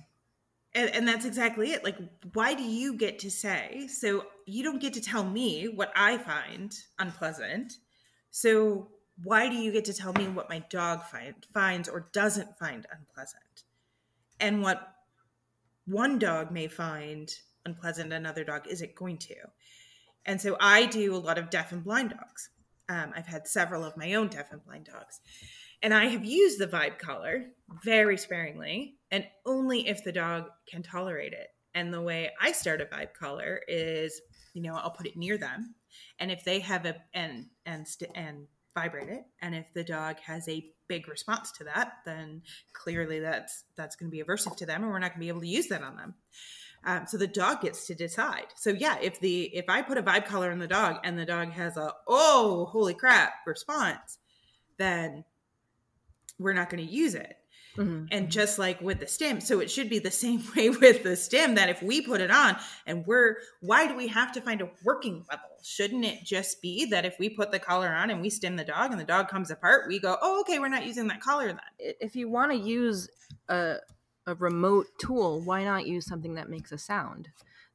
and, 0.75 0.91
and 0.91 1.09
that's 1.09 1.25
exactly 1.25 1.73
it. 1.73 1.85
Like, 1.85 1.97
why 2.33 2.55
do 2.55 2.63
you 2.63 2.95
get 2.95 3.21
to 3.21 3.31
say? 3.31 3.87
So 3.87 4.27
you 4.47 4.65
don't 4.65 4.81
get 4.81 4.93
to 4.95 5.01
tell 5.01 5.25
me 5.25 5.69
what 5.69 5.93
I 5.95 6.19
find 6.19 6.77
unpleasant. 6.99 7.75
So 8.31 8.89
why 9.23 9.49
do 9.49 9.57
you 9.57 9.73
get 9.73 9.85
to 9.87 9.95
tell 9.95 10.13
me 10.13 10.27
what 10.27 10.49
my 10.49 10.61
dog 10.71 11.05
find, 11.05 11.35
finds 11.53 11.89
or 11.89 12.09
doesn't 12.13 12.59
find 12.59 12.87
unpleasant? 12.91 13.65
And 14.41 14.63
what 14.63 14.95
one 15.87 16.19
dog 16.19 16.51
may 16.51 16.67
find 16.67 17.33
unpleasant, 17.65 18.13
another 18.13 18.45
dog 18.45 18.67
isn't 18.69 18.95
going 18.95 19.19
to. 19.19 19.35
And 20.27 20.41
so 20.41 20.57
I 20.59 20.87
do 20.87 21.15
a 21.15 21.19
lot 21.19 21.39
of 21.39 21.51
deaf 21.51 21.73
and 21.73 21.85
blind 21.85 22.11
dogs. 22.11 22.51
Um, 22.89 23.13
I've 23.17 23.27
had 23.27 23.47
several 23.47 23.85
of 23.85 23.97
my 23.97 24.15
own 24.15 24.29
deaf 24.29 24.53
and 24.53 24.65
blind 24.65 24.87
dogs. 24.87 25.21
And 25.83 25.93
I 25.93 26.07
have 26.07 26.25
used 26.25 26.59
the 26.59 26.67
vibe 26.67 26.99
collar 26.99 27.45
very 27.83 28.17
sparingly 28.17 28.97
and 29.11 29.27
only 29.45 29.87
if 29.87 30.03
the 30.03 30.13
dog 30.13 30.49
can 30.71 30.83
tolerate 30.83 31.33
it. 31.33 31.49
And 31.75 31.93
the 31.93 32.01
way 32.01 32.31
I 32.41 32.53
start 32.53 32.81
a 32.81 32.87
vibe 32.87 33.15
collar 33.19 33.61
is, 33.69 34.21
you 34.55 34.63
know, 34.63 34.75
I'll 34.77 34.91
put 34.91 35.07
it 35.07 35.17
near 35.17 35.37
them. 35.37 35.75
And 36.19 36.31
if 36.31 36.45
they 36.45 36.61
have 36.61 36.87
a 36.87 36.97
and 37.13 37.47
and 37.67 37.87
st- 37.87 38.13
and 38.15 38.47
vibrate 38.75 39.09
it, 39.09 39.25
and 39.41 39.55
if 39.55 39.73
the 39.75 39.85
dog 39.85 40.19
has 40.21 40.49
a 40.49 40.65
big 40.89 41.09
response 41.09 41.53
to 41.53 41.65
that, 41.65 41.93
then 42.05 42.43
clearly 42.73 43.21
that's 43.21 43.65
that's 43.77 43.97
going 43.97 44.11
to 44.11 44.17
be 44.17 44.23
aversive 44.23 44.57
to 44.57 44.67
them, 44.67 44.83
and 44.83 44.91
we're 44.91 44.99
not 44.99 45.11
going 45.11 45.21
to 45.21 45.25
be 45.27 45.29
able 45.29 45.41
to 45.41 45.47
use 45.47 45.69
that 45.69 45.83
on 45.83 45.97
them. 45.97 46.15
Um, 46.87 47.07
so 47.07 47.17
the 47.17 47.27
dog 47.27 47.63
gets 47.63 47.87
to 47.87 47.95
decide. 47.95 48.47
So 48.57 48.71
yeah, 48.71 48.99
if 49.01 49.19
the 49.21 49.45
if 49.55 49.67
I 49.69 49.83
put 49.83 49.99
a 49.99 50.03
vibe 50.03 50.27
collar 50.27 50.51
on 50.51 50.59
the 50.59 50.67
dog 50.67 50.99
and 51.03 51.19
the 51.19 51.25
dog 51.25 51.51
has 51.53 51.77
a 51.77 51.93
oh 52.07 52.67
holy 52.71 52.95
crap 52.95 53.33
response, 53.47 54.19
then 54.77 55.25
we're 56.39 56.53
not 56.53 56.69
going 56.69 56.85
to 56.87 56.93
use 56.93 57.15
it. 57.15 57.37
Mhm. 57.77 58.09
And 58.13 58.31
just 58.31 58.59
like 58.59 58.81
with 58.81 59.01
the 59.01 59.07
stim, 59.07 59.41
so 59.41 59.59
it 59.61 59.71
should 59.71 59.91
be 59.91 59.99
the 59.99 60.11
same 60.11 60.43
way 60.57 60.71
with 60.71 61.03
the 61.03 61.17
stim 61.17 61.57
that 61.57 61.69
if 61.69 61.83
we 61.83 62.01
put 62.01 62.21
it 62.21 62.31
on 62.31 62.57
and 62.87 63.05
we're, 63.07 63.39
why 63.61 63.87
do 63.89 63.97
we 63.97 64.07
have 64.09 64.31
to 64.33 64.41
find 64.41 64.61
a 64.61 64.71
working 64.85 65.25
level? 65.29 65.49
Shouldn't 65.63 66.05
it 66.05 66.23
just 66.25 66.63
be 66.63 66.85
that 66.87 67.05
if 67.05 67.19
we 67.19 67.29
put 67.29 67.51
the 67.51 67.59
collar 67.59 67.89
on 67.89 68.11
and 68.11 68.21
we 68.21 68.31
stim 68.31 68.57
the 68.57 68.65
dog 68.65 68.93
and 68.93 69.01
the 69.01 69.05
dog 69.05 69.29
comes 69.29 69.51
apart, 69.51 69.89
we 69.89 69.99
go, 69.99 70.17
oh, 70.23 70.41
okay, 70.43 70.59
we're 70.59 70.69
not 70.69 70.87
using 70.87 71.09
that 71.09 71.21
collar 71.21 71.47
then. 71.49 71.61
if 71.79 72.15
you 72.15 72.29
want 72.29 72.53
to 72.53 72.59
use 72.59 73.09
a 73.49 73.77
a 74.27 74.35
remote 74.37 74.87
tool, 74.99 75.41
why 75.43 75.65
not 75.65 75.87
use 75.87 76.07
something 76.07 76.35
that 76.35 76.49
makes 76.49 76.73
a 76.73 76.79
sound? 76.79 77.29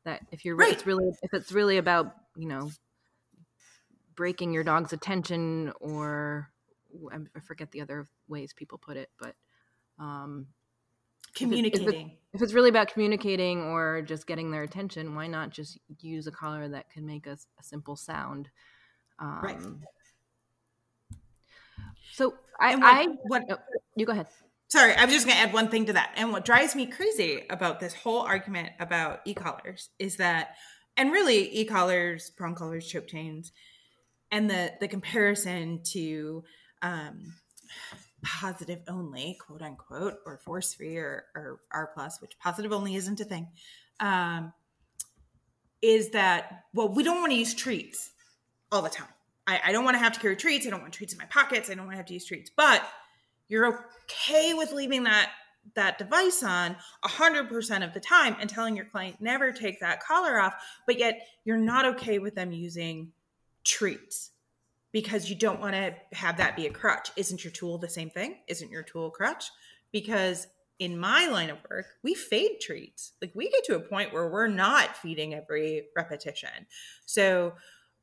That 0.05 0.21
if 0.31 0.45
you're 0.45 0.55
Right. 0.55 0.73
it's 0.73 0.85
really 0.85 1.09
if 1.21 1.33
it's 1.33 1.51
really 1.51 1.77
about 1.77 2.15
you 2.37 2.47
know 2.47 2.71
breaking 4.15 4.53
your 4.53 4.63
dog's 4.63 4.93
attention 4.93 5.71
or 5.79 6.49
I 7.35 7.39
forget 7.41 7.71
the 7.71 7.81
other 7.81 8.07
ways 8.27 8.53
people 8.53 8.77
put 8.77 8.97
it, 8.97 9.09
but 9.19 9.35
um, 9.99 10.47
if 10.47 11.35
it- 11.35 11.35
Communicating. 11.35 12.17
if 12.33 12.41
it's 12.41 12.53
really 12.53 12.69
about 12.69 12.91
communicating 12.91 13.61
or 13.61 14.01
just 14.01 14.27
getting 14.27 14.51
their 14.51 14.63
attention, 14.63 15.15
why 15.15 15.27
not 15.27 15.49
just 15.51 15.79
use 15.99 16.27
a 16.27 16.31
collar 16.31 16.67
that 16.69 16.89
can 16.89 17.05
make 17.05 17.27
a 17.27 17.37
simple 17.61 17.95
sound? 17.95 18.49
Um, 19.19 19.39
Right. 19.43 19.57
So 22.13 22.33
I, 22.59 22.75
what, 22.75 22.83
I 22.83 23.07
what 23.23 23.43
oh, 23.49 23.57
you 23.95 24.05
go 24.05 24.11
ahead. 24.11 24.27
sorry, 24.67 24.93
I 24.93 25.05
was 25.05 25.13
just 25.13 25.25
going 25.25 25.37
to 25.37 25.43
add 25.43 25.53
one 25.53 25.69
thing 25.69 25.85
to 25.85 25.93
that. 25.93 26.13
And 26.17 26.31
what 26.31 26.43
drives 26.45 26.75
me 26.75 26.85
crazy 26.85 27.45
about 27.49 27.79
this 27.79 27.93
whole 27.93 28.19
argument 28.19 28.71
about 28.79 29.21
e-collars 29.25 29.89
is 29.99 30.17
that, 30.17 30.55
and 30.97 31.11
really 31.11 31.49
e-collars, 31.55 32.29
prong 32.31 32.55
collars, 32.55 32.87
choke 32.87 33.07
chains, 33.07 33.51
and 34.31 34.49
the 34.49 34.73
the 34.81 34.87
comparison 34.87 35.81
to 35.93 36.43
um, 36.81 37.33
positive 38.21 38.81
only, 38.87 39.37
quote 39.39 39.61
unquote, 39.61 40.19
or 40.25 40.37
force 40.37 40.73
free 40.73 40.97
or, 40.97 41.25
or 41.35 41.59
R 41.71 41.91
plus, 41.93 42.21
which 42.21 42.37
positive 42.39 42.71
only 42.71 42.95
isn't 42.95 43.19
a 43.19 43.25
thing, 43.25 43.47
um, 43.99 44.53
is 45.81 46.09
that 46.11 46.65
well, 46.73 46.89
we 46.89 47.03
don't 47.03 47.19
want 47.19 47.31
to 47.31 47.37
use 47.37 47.53
treats 47.53 48.11
all 48.71 48.81
the 48.81 48.89
time. 48.89 49.07
I, 49.47 49.59
I 49.65 49.71
don't 49.71 49.83
want 49.83 49.95
to 49.95 49.99
have 49.99 50.13
to 50.13 50.19
carry 50.19 50.35
treats. 50.35 50.67
I 50.67 50.69
don't 50.69 50.81
want 50.81 50.93
treats 50.93 51.13
in 51.13 51.19
my 51.19 51.25
pockets. 51.25 51.69
I 51.69 51.73
don't 51.73 51.85
want 51.85 51.93
to 51.93 51.97
have 51.97 52.05
to 52.07 52.13
use 52.13 52.25
treats, 52.25 52.51
but 52.55 52.87
you're 53.47 53.85
okay 54.05 54.53
with 54.53 54.71
leaving 54.71 55.03
that 55.03 55.31
that 55.75 55.97
device 55.97 56.41
on 56.41 56.75
100% 57.03 57.85
of 57.85 57.93
the 57.93 57.99
time 57.99 58.35
and 58.39 58.49
telling 58.49 58.75
your 58.75 58.85
client 58.85 59.17
never 59.19 59.51
take 59.51 59.79
that 59.81 60.01
collar 60.01 60.39
off 60.39 60.53
but 60.87 60.97
yet 60.97 61.27
you're 61.43 61.57
not 61.57 61.85
okay 61.85 62.17
with 62.17 62.33
them 62.33 62.51
using 62.51 63.11
treats 63.63 64.31
because 64.91 65.29
you 65.29 65.35
don't 65.35 65.59
want 65.59 65.73
to 65.73 65.93
have 66.13 66.37
that 66.37 66.55
be 66.55 66.67
a 66.67 66.71
crutch 66.71 67.11
isn't 67.15 67.43
your 67.43 67.51
tool 67.51 67.77
the 67.77 67.89
same 67.89 68.09
thing 68.09 68.37
isn't 68.47 68.71
your 68.71 68.83
tool 68.83 69.09
crutch 69.09 69.49
because 69.91 70.47
in 70.79 70.97
my 70.97 71.27
line 71.27 71.49
of 71.49 71.57
work 71.69 71.85
we 72.03 72.13
fade 72.13 72.59
treats 72.61 73.13
like 73.21 73.31
we 73.35 73.49
get 73.49 73.63
to 73.63 73.75
a 73.75 73.79
point 73.79 74.13
where 74.13 74.29
we're 74.29 74.47
not 74.47 74.95
feeding 74.97 75.33
every 75.33 75.87
repetition 75.95 76.65
so 77.05 77.53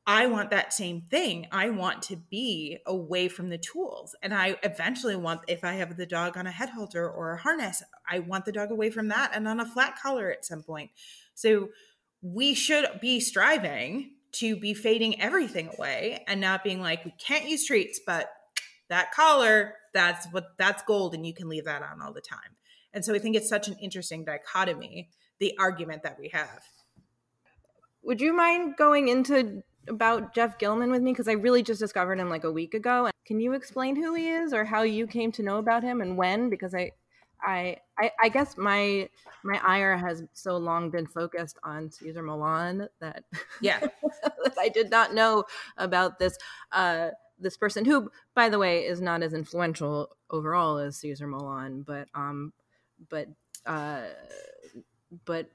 I 0.09 0.27
want 0.27 0.51
that 0.51 0.71
same 0.71 1.01
thing. 1.01 1.47
I 1.51 1.69
want 1.69 2.01
to 2.03 2.15
be 2.15 2.77
away 2.85 3.27
from 3.27 3.49
the 3.49 3.57
tools. 3.57 4.15
And 4.23 4.33
I 4.33 4.55
eventually 4.63 5.17
want, 5.17 5.41
if 5.49 5.65
I 5.65 5.73
have 5.73 5.97
the 5.97 6.05
dog 6.05 6.37
on 6.37 6.47
a 6.47 6.51
head 6.51 6.69
halter 6.69 7.09
or 7.09 7.33
a 7.33 7.41
harness, 7.41 7.83
I 8.09 8.19
want 8.19 8.45
the 8.45 8.53
dog 8.53 8.71
away 8.71 8.89
from 8.89 9.09
that 9.09 9.31
and 9.33 9.45
on 9.49 9.59
a 9.59 9.65
flat 9.65 9.99
collar 10.01 10.31
at 10.31 10.45
some 10.45 10.63
point. 10.63 10.91
So 11.33 11.69
we 12.21 12.53
should 12.53 12.85
be 13.01 13.19
striving 13.19 14.11
to 14.39 14.55
be 14.55 14.73
fading 14.73 15.19
everything 15.21 15.69
away 15.77 16.23
and 16.27 16.41
not 16.41 16.63
being 16.63 16.81
like, 16.81 17.05
we 17.05 17.13
can't 17.17 17.49
use 17.49 17.65
treats, 17.65 17.99
but 18.05 18.29
that 18.89 19.11
collar, 19.11 19.73
that's 19.93 20.27
what 20.31 20.57
that's 20.57 20.83
gold 20.83 21.13
and 21.13 21.25
you 21.25 21.33
can 21.33 21.49
leave 21.49 21.65
that 21.65 21.81
on 21.81 22.01
all 22.01 22.13
the 22.13 22.21
time. 22.21 22.55
And 22.93 23.03
so 23.03 23.13
I 23.13 23.19
think 23.19 23.35
it's 23.35 23.49
such 23.49 23.67
an 23.67 23.75
interesting 23.81 24.25
dichotomy, 24.25 25.09
the 25.39 25.53
argument 25.59 26.03
that 26.03 26.17
we 26.19 26.29
have. 26.29 26.63
Would 28.03 28.21
you 28.21 28.33
mind 28.33 28.75
going 28.77 29.07
into 29.09 29.63
about 29.87 30.33
Jeff 30.33 30.57
Gellman 30.57 30.91
with 30.91 31.01
me 31.01 31.11
because 31.11 31.27
I 31.27 31.33
really 31.33 31.63
just 31.63 31.79
discovered 31.79 32.19
him 32.19 32.29
like 32.29 32.43
a 32.43 32.51
week 32.51 32.73
ago. 32.73 33.09
Can 33.25 33.39
you 33.39 33.53
explain 33.53 33.95
who 33.95 34.13
he 34.13 34.29
is 34.29 34.53
or 34.53 34.65
how 34.65 34.83
you 34.83 35.07
came 35.07 35.31
to 35.33 35.43
know 35.43 35.57
about 35.57 35.83
him 35.83 36.01
and 36.01 36.17
when? 36.17 36.49
Because 36.49 36.73
I, 36.73 36.91
I, 37.41 37.77
I, 37.99 38.11
I 38.21 38.29
guess 38.29 38.57
my 38.57 39.09
my 39.43 39.59
ire 39.65 39.97
has 39.97 40.23
so 40.33 40.57
long 40.57 40.89
been 40.89 41.07
focused 41.07 41.57
on 41.63 41.91
Cesar 41.91 42.21
Millan 42.21 42.87
that 42.99 43.23
Yeah. 43.61 43.79
that 44.23 44.55
I 44.59 44.69
did 44.69 44.89
not 44.89 45.13
know 45.13 45.45
about 45.77 46.19
this 46.19 46.37
uh, 46.71 47.09
this 47.39 47.57
person 47.57 47.85
who, 47.85 48.11
by 48.33 48.49
the 48.49 48.59
way, 48.59 48.85
is 48.85 49.01
not 49.01 49.21
as 49.23 49.33
influential 49.33 50.15
overall 50.29 50.77
as 50.77 50.97
Cesar 50.97 51.27
Millan, 51.27 51.83
but 51.83 52.07
um, 52.13 52.53
but 53.09 53.27
uh, 53.65 54.03
but 55.25 55.49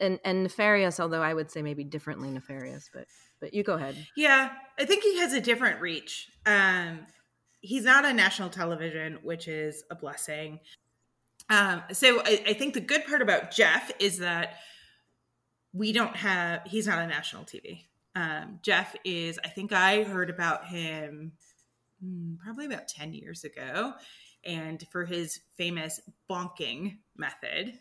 and 0.00 0.18
and 0.24 0.42
nefarious. 0.42 1.00
Although 1.00 1.22
I 1.22 1.34
would 1.34 1.50
say 1.50 1.62
maybe 1.62 1.84
differently 1.84 2.30
nefarious, 2.30 2.90
but 2.92 3.06
but 3.40 3.54
you 3.54 3.62
go 3.62 3.74
ahead. 3.74 3.96
Yeah, 4.16 4.50
I 4.78 4.84
think 4.84 5.02
he 5.02 5.18
has 5.18 5.32
a 5.32 5.40
different 5.40 5.80
reach. 5.80 6.28
Um, 6.46 7.00
he's 7.60 7.84
not 7.84 8.04
on 8.04 8.16
national 8.16 8.50
television, 8.50 9.18
which 9.22 9.48
is 9.48 9.84
a 9.90 9.94
blessing. 9.94 10.60
Um, 11.48 11.82
so 11.92 12.20
I, 12.24 12.42
I 12.48 12.52
think 12.54 12.74
the 12.74 12.80
good 12.80 13.06
part 13.06 13.22
about 13.22 13.50
Jeff 13.50 13.90
is 14.00 14.18
that 14.18 14.56
we 15.72 15.92
don't 15.92 16.16
have. 16.16 16.62
He's 16.66 16.86
not 16.86 16.98
on 16.98 17.08
national 17.08 17.44
TV. 17.44 17.84
Um, 18.14 18.58
Jeff 18.62 18.96
is. 19.04 19.38
I 19.44 19.48
think 19.48 19.72
I 19.72 20.02
heard 20.02 20.30
about 20.30 20.66
him 20.66 21.32
hmm, 22.02 22.34
probably 22.42 22.66
about 22.66 22.88
ten 22.88 23.12
years 23.12 23.44
ago, 23.44 23.92
and 24.44 24.84
for 24.90 25.04
his 25.04 25.40
famous 25.56 26.00
bonking 26.28 26.98
method 27.16 27.78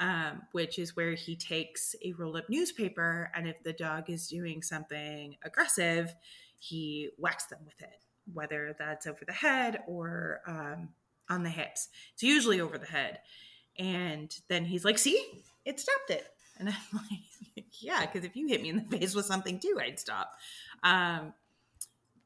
um, 0.00 0.42
which 0.52 0.78
is 0.78 0.96
where 0.96 1.12
he 1.12 1.36
takes 1.36 1.94
a 2.02 2.12
rolled 2.14 2.36
up 2.36 2.48
newspaper 2.48 3.30
and 3.34 3.46
if 3.46 3.62
the 3.62 3.74
dog 3.74 4.08
is 4.08 4.28
doing 4.28 4.62
something 4.62 5.36
aggressive, 5.44 6.14
he 6.58 7.10
whacks 7.18 7.46
them 7.46 7.60
with 7.64 7.80
it, 7.80 8.00
whether 8.32 8.74
that's 8.78 9.06
over 9.06 9.20
the 9.26 9.32
head 9.32 9.82
or 9.86 10.40
um, 10.46 10.88
on 11.30 11.42
the 11.42 11.48
hips. 11.48 11.88
It's 12.12 12.22
usually 12.22 12.60
over 12.60 12.76
the 12.76 12.86
head. 12.86 13.20
And 13.78 14.34
then 14.48 14.64
he's 14.64 14.84
like, 14.84 14.98
see, 14.98 15.24
it 15.64 15.80
stopped 15.80 16.10
it. 16.10 16.26
And 16.58 16.68
I'm 16.68 16.74
like, 16.92 17.64
yeah, 17.80 18.04
because 18.04 18.24
if 18.24 18.36
you 18.36 18.48
hit 18.48 18.60
me 18.60 18.68
in 18.68 18.76
the 18.76 18.98
face 18.98 19.14
with 19.14 19.24
something 19.24 19.58
too, 19.58 19.78
I'd 19.80 19.98
stop. 19.98 20.32
Um, 20.82 21.32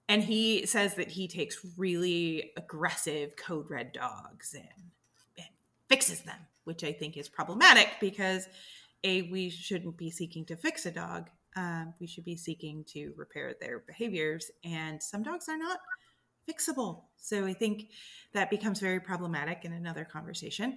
and 0.09 0.23
he 0.23 0.67
says 0.67 0.95
that 0.95 1.11
he 1.11 1.29
takes 1.29 1.65
really 1.77 2.53
aggressive 2.57 3.37
code 3.37 3.71
red 3.71 3.93
dogs 3.93 4.55
and, 4.55 4.91
and 5.39 5.47
fixes 5.89 6.23
them, 6.23 6.39
which 6.65 6.85
I 6.85 6.93
think 6.93 7.17
is 7.17 7.29
problematic 7.29 7.89
because 8.01 8.49
a 9.03 9.23
we 9.23 9.51
shouldn't 9.51 9.97
be 9.97 10.11
seeking 10.11 10.45
to 10.47 10.57
fix 10.57 10.87
a 10.87 10.91
dog. 10.91 11.31
Um, 11.57 11.95
we 12.01 12.07
should 12.07 12.25
be 12.25 12.37
seeking 12.37 12.85
to 12.89 13.13
repair 13.17 13.55
their 13.61 13.79
behaviors, 13.79 14.51
and 14.65 15.01
some 15.01 15.23
dogs 15.23 15.49
are 15.49 15.57
not 15.57 15.79
fixable. 16.49 17.05
So 17.17 17.47
I 17.47 17.55
think 17.55 17.89
that 18.33 18.51
becomes 18.51 18.81
very 18.81 19.01
problematic 19.01 19.65
in 19.65 19.73
another 19.73 20.05
conversation. 20.05 20.77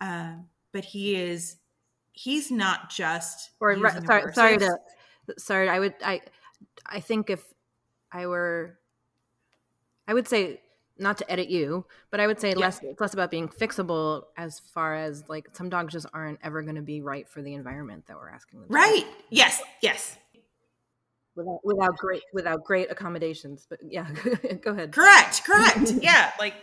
Um, 0.00 0.46
but 0.72 0.84
he 0.84 1.16
is 1.16 1.56
he's 2.12 2.50
not 2.50 2.90
just 2.90 3.50
or 3.60 3.76
sorry, 4.06 4.32
sorry 4.32 4.58
to 4.58 4.76
sorry 5.38 5.68
i 5.68 5.78
would 5.78 5.94
i 6.04 6.20
i 6.86 7.00
think 7.00 7.30
if 7.30 7.42
i 8.12 8.26
were 8.26 8.78
i 10.08 10.14
would 10.14 10.26
say 10.26 10.60
not 10.98 11.18
to 11.18 11.30
edit 11.30 11.48
you 11.48 11.84
but 12.10 12.20
i 12.20 12.26
would 12.26 12.40
say 12.40 12.50
Yeah. 12.50 12.66
less 12.66 12.80
it's 12.82 13.00
less 13.00 13.12
about 13.12 13.30
being 13.30 13.48
fixable 13.48 14.24
as 14.36 14.60
far 14.60 14.96
as 14.96 15.28
like 15.28 15.48
some 15.52 15.68
dogs 15.68 15.92
just 15.92 16.06
aren't 16.14 16.38
ever 16.42 16.62
going 16.62 16.76
to 16.76 16.82
be 16.82 17.02
right 17.02 17.28
for 17.28 17.42
the 17.42 17.54
environment 17.54 18.06
that 18.06 18.16
we're 18.16 18.30
asking 18.30 18.60
them 18.60 18.68
to 18.68 18.74
right. 18.74 19.06
Yes, 19.28 19.62
yes, 19.82 20.16
without, 21.36 21.60
without 21.64 21.96
great 21.98 22.22
without 22.32 22.64
great 22.64 22.90
accommodations 22.90 23.66
but 23.68 23.78
yeah 23.88 24.08
go 24.62 24.72
ahead 24.72 24.90
correct, 24.92 25.44
correct. 25.44 25.92
yeah, 26.00 26.32
like 26.38 26.54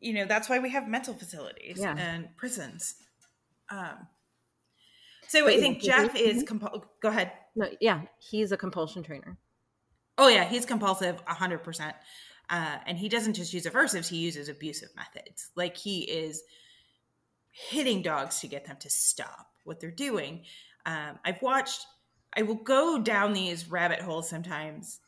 you 0.00 0.12
know 0.12 0.24
that's 0.26 0.48
why 0.48 0.58
we 0.58 0.70
have 0.70 0.86
mental 0.88 1.14
facilities 1.14 1.78
Yeah. 1.80 1.96
and 1.96 2.28
prisons. 2.36 2.94
Um, 3.70 4.06
so 5.28 5.42
But 5.44 5.54
I 5.54 5.54
yeah, 5.56 5.60
think 5.60 5.80
so 5.82 5.86
Jeff 5.88 6.14
is 6.14 6.44
compul- 6.44 6.84
Go 7.02 7.08
ahead. 7.08 7.32
no 7.56 7.68
yeah 7.80 8.02
he's 8.18 8.52
a 8.52 8.56
compulsion 8.56 9.02
trainer 9.02 9.38
Oh 10.18 10.28
yeah, 10.28 10.44
he's 10.44 10.64
compulsive, 10.64 11.20
hundred 11.26 11.62
percent. 11.62 11.94
Uh, 12.48 12.78
and 12.86 12.96
he 12.96 13.08
doesn't 13.10 13.34
just 13.34 13.52
use 13.52 13.66
aversives; 13.66 14.08
he 14.08 14.16
uses 14.16 14.48
abusive 14.48 14.88
methods. 14.96 15.50
Like 15.56 15.76
he 15.76 16.00
is 16.04 16.42
hitting 17.50 18.00
dogs 18.02 18.40
to 18.40 18.48
get 18.48 18.64
them 18.66 18.76
to 18.80 18.88
stop 18.88 19.48
what 19.64 19.78
they're 19.78 19.90
doing. 19.90 20.44
Um, 20.86 21.18
I've 21.24 21.42
watched. 21.42 21.84
I 22.36 22.42
will 22.42 22.56
go 22.56 22.98
down 22.98 23.32
these 23.32 23.70
rabbit 23.70 24.00
holes 24.00 24.28
sometimes 24.28 25.00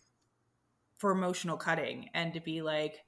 for 0.96 1.10
emotional 1.12 1.56
cutting, 1.56 2.10
and 2.14 2.32
to 2.34 2.40
be 2.40 2.62
like, 2.62 3.04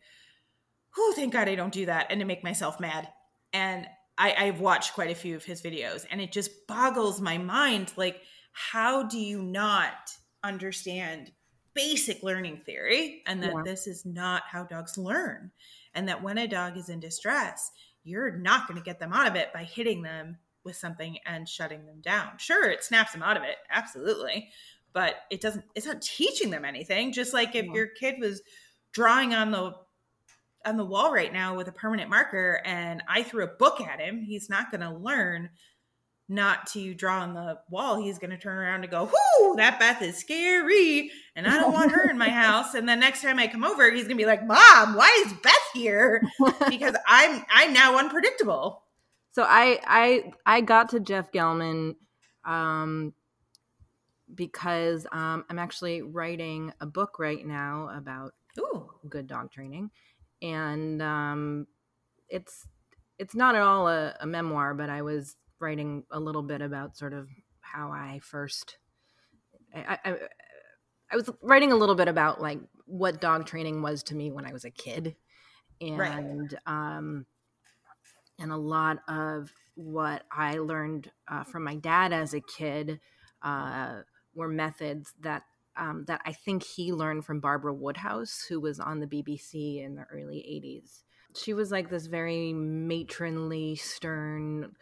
"Oh, 0.97 1.13
thank 1.17 1.33
God 1.33 1.49
I 1.49 1.55
don't 1.55 1.73
do 1.73 1.87
that," 1.87 2.07
and 2.11 2.21
to 2.21 2.27
make 2.27 2.45
myself 2.45 2.79
mad. 2.81 3.13
And 3.53 3.89
I, 4.19 4.35
I've 4.37 4.61
watched 4.61 4.95
quite 4.95 5.11
a 5.11 5.15
few 5.15 5.35
of 5.37 5.45
his 5.45 5.63
videos, 5.63 6.07
and 6.11 6.21
it 6.21 6.33
just 6.33 6.67
boggles 6.67 7.21
my 7.21 7.39
mind. 7.39 7.93
Like, 7.97 8.23
how 8.53 9.05
do 9.05 9.19
you 9.19 9.43
not 9.43 10.13
understand 10.43 11.33
basic 11.75 12.23
learning 12.23 12.59
theory 12.59 13.23
and 13.27 13.43
that 13.43 13.53
Yeah. 13.55 13.63
this 13.65 13.87
is 13.87 14.05
not 14.05 14.43
how 14.47 14.65
dogs 14.65 14.99
learn 14.99 15.53
and 15.95 16.09
that 16.09 16.23
when 16.23 16.39
a 16.39 16.49
dog 16.49 16.77
is 16.77 16.89
in 16.89 16.99
distress 16.99 17.71
you're 18.03 18.37
not 18.37 18.67
going 18.67 18.77
to 18.79 18.85
get 18.85 18.99
them 18.99 19.13
out 19.13 19.29
of 19.29 19.37
it 19.37 19.53
by 19.53 19.63
hitting 19.63 20.03
them 20.03 20.37
with 20.65 20.77
something 20.77 21.19
and 21.27 21.49
shutting 21.49 21.87
them 21.87 22.01
down 22.01 22.29
sure 22.39 22.69
it 22.69 22.83
snaps 22.85 23.13
them 23.13 23.23
out 23.23 23.37
of 23.37 23.43
it 23.43 23.57
absolutely 23.71 24.49
but 24.93 25.17
it 25.31 25.41
doesn't 25.41 25.65
it's 25.75 25.87
not 25.87 26.03
teaching 26.03 26.51
them 26.51 26.65
anything 26.65 27.13
just 27.13 27.33
like 27.33 27.55
if 27.55 27.67
Yeah. 27.67 27.73
your 27.75 27.87
kid 27.87 28.17
was 28.21 28.43
drawing 28.93 29.35
on 29.35 29.51
the 29.51 29.73
on 30.67 30.77
the 30.77 30.85
wall 30.85 31.13
right 31.13 31.33
now 31.33 31.57
with 31.57 31.69
a 31.69 31.73
permanent 31.73 32.11
marker 32.11 32.61
and 32.65 33.03
i 33.09 33.23
threw 33.23 33.45
a 33.45 33.49
book 33.49 33.81
at 33.81 34.01
him 34.01 34.21
he's 34.23 34.51
not 34.51 34.71
going 34.71 34.83
to 34.83 34.93
learn 34.93 35.49
not 36.33 36.69
to 36.69 36.95
draw 36.95 37.23
on 37.23 37.35
the 37.35 37.59
wall, 37.71 38.01
he's 38.01 38.21
going 38.21 38.31
to 38.31 38.39
turn 38.39 38.57
around 38.57 38.83
and 38.85 38.91
go, 38.93 39.03
"Whoo, 39.03 39.57
that 39.57 39.81
Beth 39.81 40.01
is 40.01 40.17
scary, 40.17 41.11
and 41.35 41.45
I 41.45 41.59
don't 41.59 41.73
want 41.73 41.91
her 41.91 42.09
in 42.09 42.17
my 42.19 42.29
house." 42.29 42.75
And 42.75 42.89
the 42.89 42.95
next 42.95 43.23
time 43.23 43.41
I 43.41 43.49
come 43.49 43.65
over, 43.65 43.91
he's 43.91 44.05
going 44.05 44.17
to 44.17 44.23
be 44.23 44.27
like, 44.27 44.47
"Mom, 44.47 44.95
why 44.95 45.25
is 45.27 45.33
Beth 45.43 45.53
here?" 45.75 46.23
Because 46.69 46.95
I'm 47.05 47.45
I'm 47.51 47.73
now 47.73 47.99
unpredictable. 47.99 48.85
So 49.33 49.45
I 49.45 49.81
I 49.87 50.33
I 50.47 50.61
got 50.61 50.91
to 50.91 51.01
Jeff 51.01 51.31
Gellman 51.33 51.97
um, 52.45 53.15
because 54.35 55.07
um, 55.13 55.45
I'm 55.49 55.59
actually 55.59 56.03
writing 56.03 56.73
a 56.81 56.87
book 56.87 57.19
right 57.19 57.45
now 57.45 57.91
about 57.95 58.33
Ooh, 58.59 58.91
good 59.09 59.27
dog 59.27 59.51
training, 59.51 59.91
and 60.43 61.01
um, 61.03 61.67
it's 62.29 62.67
it's 63.19 63.35
not 63.35 63.55
at 63.55 63.63
all 63.63 63.89
a, 63.89 64.15
a 64.21 64.27
memoir, 64.27 64.75
but 64.75 64.91
I 64.91 65.03
was 65.03 65.37
writing 65.61 66.05
a 66.11 66.21
little 66.21 66.43
bit 66.43 66.63
about 66.63 66.97
sort 66.97 67.13
of 67.13 67.29
how 67.61 67.93
I 67.93 68.21
first. 68.23 68.79
I, 69.75 69.99
I, 70.05 70.17
I 71.13 71.17
was 71.17 71.31
writing 71.43 71.73
a 71.73 71.77
little 71.77 71.95
bit 71.95 72.09
about 72.09 72.41
like 72.41 72.61
what 72.87 73.21
dog 73.21 73.47
training 73.47 73.83
was 73.83 74.03
to 74.05 74.15
me 74.17 74.31
when 74.31 74.47
I 74.47 74.53
was 74.53 74.65
a 74.65 74.71
kid, 74.71 75.17
and 75.81 76.55
Right. 76.55 76.61
um, 76.67 77.27
and 78.41 78.51
a 78.51 78.57
lot 78.57 78.99
of 79.09 79.53
what 79.75 80.25
I 80.33 80.59
learned 80.59 81.11
uh, 81.29 81.45
from 81.45 81.65
my 81.65 81.77
dad 81.77 82.13
as 82.13 82.35
a 82.35 82.41
kid 82.41 83.01
uh, 83.43 84.01
were 84.35 84.49
methods 84.49 85.15
that 85.21 85.45
um, 85.77 86.05
that 86.07 86.21
I 86.27 86.33
think 86.33 86.63
he 86.65 86.93
learned 86.93 87.25
from 87.25 87.41
Barbara 87.41 87.73
Woodhouse, 87.73 88.45
who 88.49 88.61
was 88.61 88.81
on 88.81 89.01
the 89.01 89.07
BBC 89.07 89.83
in 89.85 89.95
the 89.95 90.05
early 90.13 90.39
'80s. 90.39 91.05
She 91.37 91.55
was 91.55 91.71
like 91.71 91.89
this 91.89 92.07
very 92.07 92.53
matronly, 92.53 93.77
stern 93.77 94.75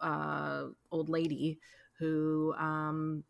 uh, 0.00 0.64
old 0.90 1.08
lady 1.08 1.58
who 1.98 2.54
um, 2.58 3.24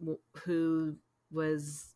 w- 0.00 0.20
who 0.44 0.96
was 1.30 1.95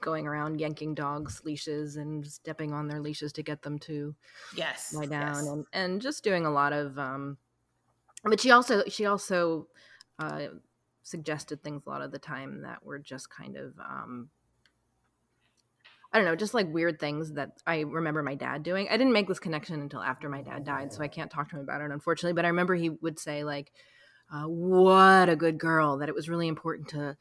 going 0.00 0.26
around 0.26 0.60
yanking 0.60 0.94
dogs' 0.94 1.42
leashes 1.44 1.96
and 1.96 2.26
stepping 2.26 2.72
on 2.72 2.88
their 2.88 3.00
leashes 3.00 3.32
to 3.32 3.42
get 3.42 3.62
them 3.62 3.78
to 3.80 4.14
yes, 4.56 4.94
lie 4.94 5.06
down 5.06 5.38
yes. 5.38 5.46
and, 5.46 5.66
and 5.72 6.02
just 6.02 6.24
doing 6.24 6.46
a 6.46 6.50
lot 6.50 6.72
of 6.72 6.98
um 6.98 7.36
but 8.24 8.40
she 8.40 8.50
also 8.50 8.84
she 8.88 9.06
also 9.06 9.68
uh 10.18 10.46
suggested 11.02 11.62
things 11.62 11.86
a 11.86 11.88
lot 11.88 12.02
of 12.02 12.10
the 12.10 12.18
time 12.18 12.62
that 12.62 12.84
were 12.84 12.98
just 12.98 13.30
kind 13.30 13.56
of 13.56 13.72
um 13.78 14.28
I 16.12 16.18
don't 16.18 16.26
know, 16.26 16.36
just 16.36 16.54
like 16.54 16.72
weird 16.72 16.98
things 16.98 17.32
that 17.32 17.60
I 17.66 17.80
remember 17.80 18.22
my 18.22 18.36
dad 18.36 18.62
doing. 18.62 18.88
I 18.88 18.96
didn't 18.96 19.12
make 19.12 19.28
this 19.28 19.38
connection 19.38 19.80
until 19.80 20.00
after 20.00 20.28
my 20.30 20.40
dad 20.40 20.64
died, 20.64 20.92
so 20.92 21.02
I 21.02 21.08
can't 21.08 21.30
talk 21.30 21.50
to 21.50 21.56
him 21.56 21.62
about 21.62 21.82
it, 21.82 21.90
unfortunately. 21.90 22.32
But 22.32 22.44
I 22.44 22.48
remember 22.48 22.74
he 22.74 22.90
would 22.90 23.18
say, 23.18 23.44
like, 23.44 23.72
uh, 24.32 24.44
"What 24.44 25.28
a 25.28 25.36
good 25.36 25.58
girl!" 25.58 25.98
That 25.98 26.08
it 26.08 26.14
was 26.14 26.28
really 26.28 26.48
important 26.48 26.88
to 26.90 27.16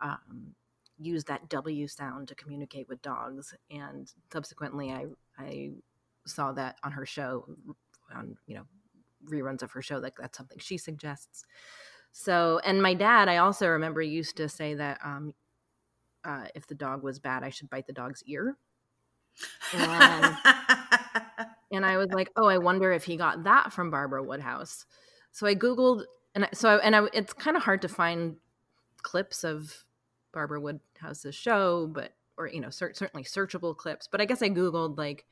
um, 0.00 0.54
use 0.98 1.24
that 1.24 1.48
W 1.48 1.86
sound 1.86 2.28
to 2.28 2.34
communicate 2.34 2.88
with 2.88 3.02
dogs. 3.02 3.54
And 3.70 4.12
subsequently, 4.32 4.90
I 4.90 5.06
I 5.38 5.70
saw 6.26 6.52
that 6.52 6.76
on 6.82 6.92
her 6.92 7.06
show, 7.06 7.46
on 8.14 8.36
you 8.46 8.56
know 8.56 8.64
reruns 9.26 9.62
of 9.62 9.72
her 9.72 9.82
show. 9.82 9.98
Like 9.98 10.16
that's 10.18 10.36
something 10.36 10.58
she 10.58 10.78
suggests. 10.78 11.44
So, 12.12 12.60
and 12.64 12.82
my 12.82 12.94
dad, 12.94 13.28
I 13.28 13.36
also 13.38 13.68
remember 13.68 14.02
used 14.02 14.36
to 14.38 14.48
say 14.48 14.74
that 14.74 14.98
um, 15.04 15.34
uh, 16.24 16.46
if 16.54 16.66
the 16.66 16.74
dog 16.74 17.02
was 17.02 17.18
bad, 17.18 17.44
I 17.44 17.50
should 17.50 17.70
bite 17.70 17.86
the 17.86 17.92
dog's 17.92 18.22
ear. 18.24 18.56
And, 19.74 20.36
and 21.70 21.86
I 21.86 21.96
was 21.98 22.08
like, 22.12 22.30
oh, 22.34 22.46
I 22.46 22.58
wonder 22.58 22.90
if 22.92 23.04
he 23.04 23.16
got 23.16 23.44
that 23.44 23.72
from 23.72 23.90
Barbara 23.90 24.22
Woodhouse. 24.22 24.86
So 25.30 25.46
I 25.46 25.54
googled, 25.54 26.04
and 26.34 26.46
I, 26.46 26.48
so 26.54 26.78
and 26.78 26.96
I, 26.96 27.06
it's 27.12 27.34
kind 27.34 27.56
of 27.56 27.62
hard 27.62 27.82
to 27.82 27.88
find 27.88 28.36
clips 29.02 29.44
of 29.44 29.84
Barbara 30.38 30.60
Woodhouse's 30.60 31.34
show, 31.34 31.88
but 31.88 32.12
or 32.36 32.46
you 32.46 32.60
know 32.60 32.70
cer- 32.70 32.94
certainly 32.94 33.24
searchable 33.24 33.76
clips. 33.76 34.06
But 34.06 34.20
I 34.20 34.24
guess 34.24 34.40
I 34.40 34.48
googled 34.50 34.96
like 34.96 35.24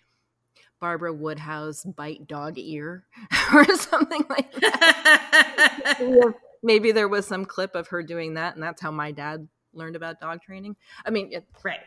Barbara 0.80 1.12
Woodhouse 1.12 1.84
bite 1.84 2.26
dog 2.26 2.54
ear 2.58 3.04
or 3.54 3.64
something 3.76 4.24
like 4.28 4.52
that. 4.54 6.34
Maybe 6.60 6.90
there 6.90 7.06
was 7.06 7.24
some 7.24 7.44
clip 7.44 7.76
of 7.76 7.86
her 7.88 8.02
doing 8.02 8.34
that, 8.34 8.54
and 8.54 8.62
that's 8.64 8.82
how 8.82 8.90
my 8.90 9.12
dad 9.12 9.46
learned 9.72 9.94
about 9.94 10.18
dog 10.18 10.42
training. 10.42 10.74
I 11.04 11.10
mean, 11.10 11.28
it, 11.30 11.46
right. 11.62 11.78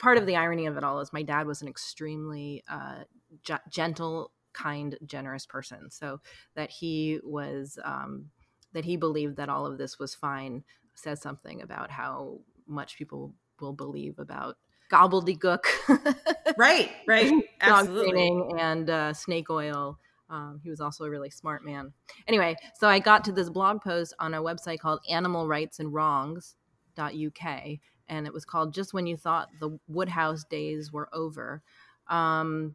part 0.00 0.18
of 0.18 0.26
the 0.26 0.34
irony 0.34 0.66
of 0.66 0.76
it 0.76 0.82
all 0.82 0.98
is 0.98 1.12
my 1.12 1.22
dad 1.22 1.46
was 1.46 1.62
an 1.62 1.68
extremely 1.68 2.64
uh, 2.68 3.04
ge- 3.44 3.70
gentle, 3.70 4.32
kind, 4.52 4.98
generous 5.06 5.46
person. 5.46 5.92
So 5.92 6.20
that 6.56 6.70
he 6.70 7.20
was 7.22 7.78
um, 7.84 8.30
that 8.72 8.84
he 8.84 8.96
believed 8.96 9.36
that 9.36 9.48
all 9.48 9.64
of 9.64 9.78
this 9.78 10.00
was 10.00 10.12
fine 10.16 10.64
says 10.94 11.20
something 11.20 11.60
about 11.62 11.90
how 11.90 12.40
much 12.66 12.96
people 12.96 13.34
will 13.60 13.72
believe 13.72 14.18
about 14.18 14.56
gobbledygook, 14.90 15.64
Right, 16.56 16.90
right. 17.08 17.30
dog 17.64 17.86
Absolutely. 17.86 18.12
training, 18.12 18.56
and 18.58 18.90
uh, 18.90 19.12
snake 19.12 19.50
oil. 19.50 19.98
Um, 20.30 20.60
he 20.62 20.70
was 20.70 20.80
also 20.80 21.04
a 21.04 21.10
really 21.10 21.30
smart 21.30 21.64
man. 21.64 21.92
Anyway, 22.26 22.56
so 22.78 22.88
I 22.88 22.98
got 22.98 23.24
to 23.24 23.32
this 23.32 23.50
blog 23.50 23.82
post 23.82 24.14
on 24.18 24.34
a 24.34 24.42
website 24.42 24.78
called 24.78 25.00
Animal 25.08 25.46
Rights 25.46 25.80
and 25.80 25.92
Wrongs.uk, 25.92 27.62
and 28.08 28.26
it 28.26 28.32
was 28.32 28.44
called 28.44 28.74
Just 28.74 28.94
When 28.94 29.06
You 29.06 29.16
Thought 29.16 29.48
the 29.60 29.78
Woodhouse 29.86 30.44
Days 30.44 30.92
Were 30.92 31.08
Over. 31.12 31.62
Um, 32.08 32.74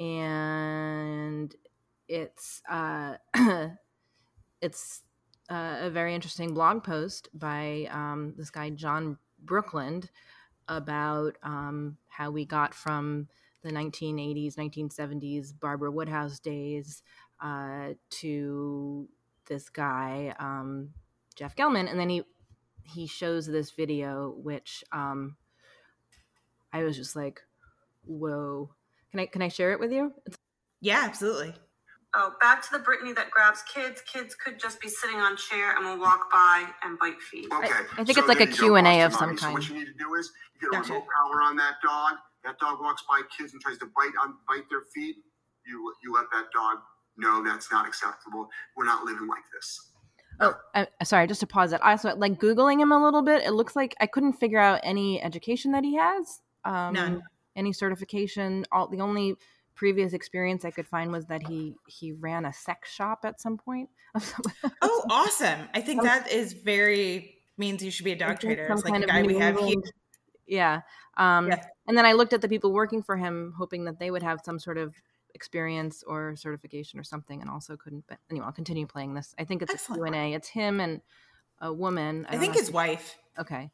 and 0.00 1.54
it's 2.08 2.62
uh, 2.70 3.16
it's 4.62 5.02
uh, 5.50 5.78
a 5.82 5.90
very 5.90 6.14
interesting 6.14 6.54
blog 6.54 6.84
post 6.84 7.28
by 7.34 7.88
um, 7.90 8.34
this 8.36 8.50
guy 8.50 8.70
John 8.70 9.18
Brookland 9.44 10.10
about 10.68 11.36
um, 11.42 11.96
how 12.08 12.30
we 12.30 12.44
got 12.44 12.74
from 12.74 13.28
the 13.62 13.70
1980s, 13.72 14.56
1970s 14.56 15.52
Barbara 15.52 15.90
Woodhouse 15.90 16.38
days 16.38 17.02
uh, 17.40 17.94
to 18.10 19.08
this 19.46 19.68
guy 19.70 20.34
um, 20.38 20.92
Jeff 21.34 21.56
Gellman, 21.56 21.88
and 21.90 21.98
then 21.98 22.08
he 22.10 22.22
he 22.84 23.06
shows 23.06 23.46
this 23.46 23.70
video, 23.70 24.30
which 24.30 24.82
um, 24.92 25.36
I 26.72 26.82
was 26.84 26.96
just 26.96 27.16
like, 27.16 27.42
"Whoa!" 28.04 28.74
Can 29.10 29.20
I 29.20 29.26
can 29.26 29.42
I 29.42 29.48
share 29.48 29.72
it 29.72 29.80
with 29.80 29.92
you? 29.92 30.06
It's- 30.26 30.36
Yeah, 30.80 31.02
absolutely. 31.04 31.54
Oh, 32.20 32.34
back 32.40 32.62
to 32.62 32.68
the 32.72 32.80
Brittany 32.80 33.12
that 33.12 33.30
grabs 33.30 33.62
kids. 33.72 34.02
Kids 34.12 34.34
could 34.34 34.58
just 34.58 34.80
be 34.80 34.88
sitting 34.88 35.18
on 35.18 35.36
chair 35.36 35.76
and 35.76 35.86
will 35.86 36.00
walk 36.00 36.28
by 36.32 36.66
and 36.82 36.98
bite 36.98 37.20
feet. 37.20 37.46
Okay. 37.52 37.68
I 37.96 38.02
think 38.02 38.16
so 38.16 38.20
it's 38.22 38.28
like 38.28 38.38
there 38.38 38.48
a 38.48 38.50
you 38.50 38.56
go, 38.56 38.82
Q&A 38.82 39.02
of 39.02 39.12
some 39.12 39.28
Mommy. 39.28 39.36
So 39.36 39.42
kind. 39.44 39.54
what 39.54 39.68
you 39.68 39.74
need 39.76 39.86
to 39.86 39.92
do 39.92 40.14
is 40.14 40.32
you 40.60 40.68
get 40.68 40.76
a 40.76 40.80
Gotcha. 40.80 40.94
remote 40.94 41.06
power 41.14 41.42
on 41.42 41.56
that 41.58 41.74
dog. 41.80 42.14
That 42.44 42.58
dog 42.58 42.80
walks 42.80 43.04
by 43.08 43.22
kids 43.38 43.52
and 43.52 43.62
tries 43.62 43.78
to 43.78 43.86
bite 43.96 44.10
on 44.20 44.34
bite 44.48 44.68
their 44.68 44.82
feet. 44.92 45.14
You 45.64 45.94
you 46.02 46.12
let 46.12 46.24
that 46.32 46.46
dog 46.52 46.78
know 47.16 47.44
that's 47.44 47.70
not 47.70 47.86
acceptable. 47.86 48.48
We're 48.76 48.84
not 48.84 49.04
living 49.04 49.28
like 49.28 49.44
this. 49.54 49.92
Oh, 50.40 50.54
I, 50.74 50.88
sorry. 51.04 51.28
Just 51.28 51.40
to 51.40 51.46
pause 51.46 51.72
it. 51.72 51.80
I 51.84 51.92
also 51.92 52.16
like 52.16 52.40
googling 52.40 52.80
him 52.80 52.90
a 52.90 53.00
little 53.00 53.22
bit. 53.22 53.44
It 53.44 53.52
looks 53.52 53.76
like 53.76 53.94
I 54.00 54.06
couldn't 54.08 54.32
figure 54.34 54.58
out 54.58 54.80
any 54.82 55.22
education 55.22 55.70
that 55.72 55.84
he 55.84 55.94
has. 55.96 56.40
Um, 56.64 56.94
None. 56.94 57.22
Any 57.54 57.72
certification. 57.72 58.64
All 58.72 58.88
the 58.88 59.00
only 59.00 59.36
previous 59.78 60.12
experience 60.12 60.64
I 60.64 60.70
could 60.72 60.86
find 60.86 61.12
was 61.12 61.26
that 61.26 61.46
he 61.46 61.76
he 61.86 62.12
ran 62.12 62.44
a 62.44 62.52
sex 62.52 62.92
shop 62.92 63.20
at 63.24 63.40
some 63.40 63.56
point. 63.56 63.88
Oh, 64.82 65.04
awesome. 65.10 65.60
I 65.72 65.80
think 65.80 66.02
that 66.02 66.30
is 66.30 66.52
very 66.52 67.36
means 67.56 67.82
you 67.82 67.90
should 67.90 68.04
be 68.04 68.12
a 68.12 68.16
dog 68.16 68.40
trader. 68.40 68.66
It's 68.70 68.84
like 68.84 69.02
a 69.02 69.06
guy 69.06 69.22
we 69.22 69.38
have 69.38 69.58
here. 69.58 69.76
Yeah. 70.46 70.80
Um, 71.16 71.48
Yeah. 71.48 71.62
And 71.86 71.96
then 71.96 72.04
I 72.04 72.12
looked 72.12 72.32
at 72.32 72.40
the 72.40 72.48
people 72.48 72.72
working 72.72 73.02
for 73.02 73.16
him, 73.16 73.54
hoping 73.56 73.84
that 73.84 73.98
they 73.98 74.10
would 74.10 74.22
have 74.22 74.40
some 74.44 74.58
sort 74.58 74.78
of 74.78 74.94
experience 75.34 76.02
or 76.06 76.34
certification 76.36 76.98
or 76.98 77.04
something, 77.04 77.40
and 77.40 77.48
also 77.50 77.76
couldn't. 77.76 78.04
But 78.08 78.18
anyway, 78.30 78.46
I'll 78.46 78.52
continue 78.52 78.86
playing 78.86 79.14
this. 79.14 79.34
I 79.38 79.44
think 79.44 79.62
it's 79.62 79.72
Excellent. 79.72 80.00
a 80.00 80.04
Q 80.04 80.06
and 80.06 80.16
A. 80.16 80.36
It's 80.36 80.48
him 80.48 80.80
and 80.80 81.00
a 81.60 81.72
woman. 81.72 82.26
I 82.28 82.32
don't 82.32 82.40
think 82.40 82.54
his 82.54 82.70
wife. 82.70 83.16
okay 83.38 83.70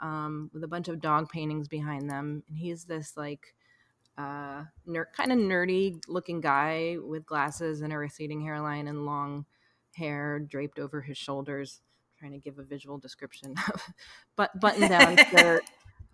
um, 0.00 0.50
with 0.52 0.62
a 0.62 0.68
bunch 0.68 0.88
of 0.88 1.00
dog 1.00 1.28
paintings 1.28 1.68
behind 1.68 2.08
them 2.08 2.42
and 2.48 2.58
he's 2.58 2.84
this 2.84 3.16
like 3.16 3.54
uh, 4.18 4.64
ner- 4.84 5.08
kind 5.16 5.32
of 5.32 5.38
nerdy 5.38 6.02
looking 6.08 6.40
guy 6.40 6.96
with 7.00 7.24
glasses 7.24 7.80
and 7.80 7.92
a 7.92 7.96
receding 7.98 8.40
hairline 8.42 8.88
and 8.88 9.06
long 9.06 9.46
hair 9.94 10.40
draped 10.40 10.78
over 10.78 11.00
his 11.00 11.16
shoulders 11.16 11.80
trying 12.18 12.32
to 12.32 12.38
give 12.38 12.58
a 12.58 12.62
visual 12.64 12.98
description 12.98 13.54
of 13.72 13.82
but 14.36 14.58
button 14.60 14.88
down 14.88 15.16
shirt 15.30 15.62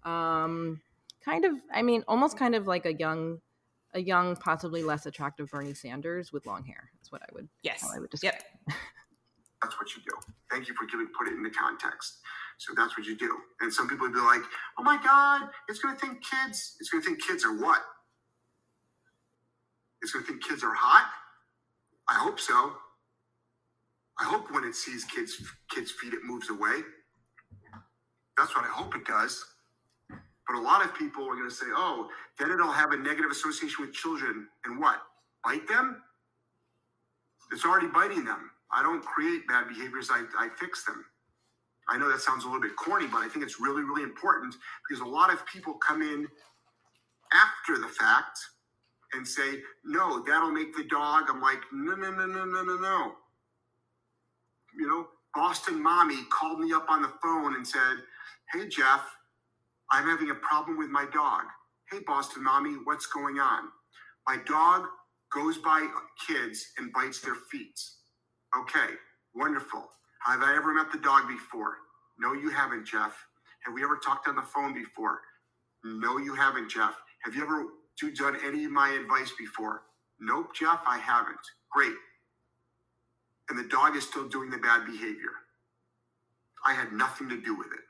um, 0.04 0.80
kind 1.24 1.44
of 1.46 1.52
i 1.72 1.82
mean 1.82 2.04
almost 2.06 2.36
kind 2.36 2.54
of 2.54 2.66
like 2.66 2.84
a 2.86 2.92
young 2.94 3.40
a 3.94 4.00
young 4.00 4.36
possibly 4.36 4.82
less 4.82 5.06
attractive 5.06 5.50
bernie 5.50 5.72
sanders 5.74 6.32
with 6.32 6.46
long 6.46 6.62
hair 6.64 6.90
That's 6.98 7.10
what 7.10 7.22
i 7.22 7.26
would 7.32 7.48
Yes. 7.62 7.84
I 7.94 7.98
would 8.00 8.10
describe 8.10 8.34
Yep. 8.68 8.76
That's 9.62 9.78
what 9.78 9.88
you 9.96 10.02
do. 10.02 10.32
Thank 10.50 10.68
you 10.68 10.74
for 10.74 10.84
giving 10.84 11.06
put 11.18 11.26
it 11.26 11.32
into 11.38 11.48
context. 11.48 12.18
So 12.58 12.74
that's 12.76 12.96
what 12.98 13.06
you 13.06 13.16
do. 13.16 13.36
And 13.60 13.72
some 13.72 13.88
people 13.88 14.06
would 14.08 14.14
be 14.14 14.20
like, 14.20 14.42
"Oh 14.78 14.82
my 14.82 14.98
God, 15.02 15.50
it's 15.68 15.80
going 15.80 15.96
to 15.96 16.00
think 16.00 16.24
kids. 16.24 16.76
It's 16.80 16.90
going 16.90 17.02
to 17.02 17.08
think 17.08 17.22
kids 17.26 17.44
are 17.44 17.56
what? 17.56 17.82
It's 20.02 20.12
going 20.12 20.24
to 20.24 20.30
think 20.32 20.44
kids 20.44 20.64
are 20.64 20.74
hot. 20.74 21.10
I 22.08 22.14
hope 22.14 22.40
so. 22.40 22.74
I 24.20 24.24
hope 24.24 24.52
when 24.52 24.64
it 24.64 24.74
sees 24.74 25.04
kids 25.04 25.36
kids' 25.70 25.92
feet, 25.92 26.14
it 26.14 26.24
moves 26.24 26.50
away. 26.50 26.82
That's 28.38 28.56
what 28.56 28.64
I 28.64 28.68
hope 28.68 28.94
it 28.96 29.06
does. 29.06 29.44
But 30.48 30.56
a 30.58 30.60
lot 30.60 30.84
of 30.84 30.94
people 30.94 31.24
are 31.24 31.36
going 31.36 31.48
to 31.48 31.54
say, 31.54 31.66
"Oh, 31.74 32.08
then 32.38 32.50
it'll 32.50 32.72
have 32.72 32.92
a 32.92 32.96
negative 32.96 33.30
association 33.30 33.86
with 33.86 33.94
children 33.94 34.48
and 34.66 34.80
what? 34.80 34.98
Bite 35.44 35.68
them? 35.68 36.02
It's 37.52 37.64
already 37.64 37.88
biting 37.88 38.24
them. 38.24 38.50
I 38.72 38.82
don't 38.82 39.02
create 39.04 39.46
bad 39.48 39.68
behaviors, 39.68 40.10
I, 40.10 40.24
I 40.38 40.48
fix 40.60 40.84
them. 40.84 41.04
I 41.88 41.98
know 41.98 42.10
that 42.10 42.20
sounds 42.20 42.44
a 42.44 42.46
little 42.46 42.62
bit 42.62 42.76
corny, 42.76 43.06
but 43.06 43.18
I 43.18 43.28
think 43.28 43.44
it's 43.44 43.60
really, 43.60 43.82
really 43.82 44.02
important 44.02 44.54
because 44.88 45.02
a 45.02 45.08
lot 45.08 45.32
of 45.32 45.44
people 45.46 45.74
come 45.74 46.02
in 46.02 46.26
after 47.32 47.80
the 47.80 47.88
fact 47.88 48.38
and 49.14 49.26
say, 49.26 49.60
no, 49.84 50.22
that'll 50.26 50.50
make 50.50 50.76
the 50.76 50.84
dog. 50.84 51.24
I'm 51.28 51.40
like, 51.40 51.60
no, 51.72 51.94
no, 51.94 52.10
no, 52.10 52.26
no, 52.26 52.44
no, 52.44 52.62
no, 52.62 52.76
no. 52.76 53.12
You 54.78 54.88
know, 54.88 55.06
Boston 55.34 55.82
Mommy 55.82 56.18
called 56.32 56.60
me 56.60 56.72
up 56.72 56.86
on 56.88 57.02
the 57.02 57.12
phone 57.22 57.56
and 57.56 57.66
said, 57.66 57.98
hey, 58.52 58.68
Jeff, 58.68 59.02
I'm 59.90 60.08
having 60.08 60.30
a 60.30 60.34
problem 60.36 60.78
with 60.78 60.88
my 60.90 61.06
dog. 61.12 61.42
Hey, 61.90 61.98
Boston 62.06 62.42
Mommy, 62.42 62.74
what's 62.84 63.06
going 63.06 63.38
on? 63.38 63.64
My 64.26 64.38
dog 64.46 64.86
goes 65.32 65.58
by 65.58 65.86
kids 66.26 66.72
and 66.78 66.92
bites 66.92 67.20
their 67.20 67.36
feet. 67.50 67.78
Okay, 68.58 68.94
wonderful. 69.34 69.88
Have 70.26 70.42
I 70.42 70.56
ever 70.56 70.72
met 70.72 70.90
the 70.90 70.98
dog 70.98 71.28
before? 71.28 71.76
No, 72.18 72.32
you 72.32 72.50
haven't, 72.50 72.86
Jeff. 72.86 73.14
Have 73.64 73.74
we 73.74 73.84
ever 73.84 73.96
talked 73.96 74.26
on 74.28 74.36
the 74.36 74.42
phone 74.42 74.72
before? 74.72 75.20
No, 75.84 76.18
you 76.18 76.34
haven't, 76.34 76.70
Jeff. 76.70 76.94
Have 77.24 77.34
you 77.34 77.42
ever 77.42 77.66
done 78.16 78.36
any 78.46 78.64
of 78.64 78.70
my 78.70 78.90
advice 78.90 79.32
before? 79.38 79.82
Nope, 80.20 80.54
Jeff, 80.54 80.80
I 80.86 80.98
haven't. 80.98 81.36
Great. 81.72 81.94
And 83.50 83.58
the 83.58 83.68
dog 83.68 83.96
is 83.96 84.04
still 84.04 84.28
doing 84.28 84.50
the 84.50 84.58
bad 84.58 84.86
behavior. 84.86 85.32
I 86.66 86.72
had 86.72 86.92
nothing 86.92 87.28
to 87.28 87.36
do 87.40 87.56
with 87.56 87.68
it. 87.68 87.84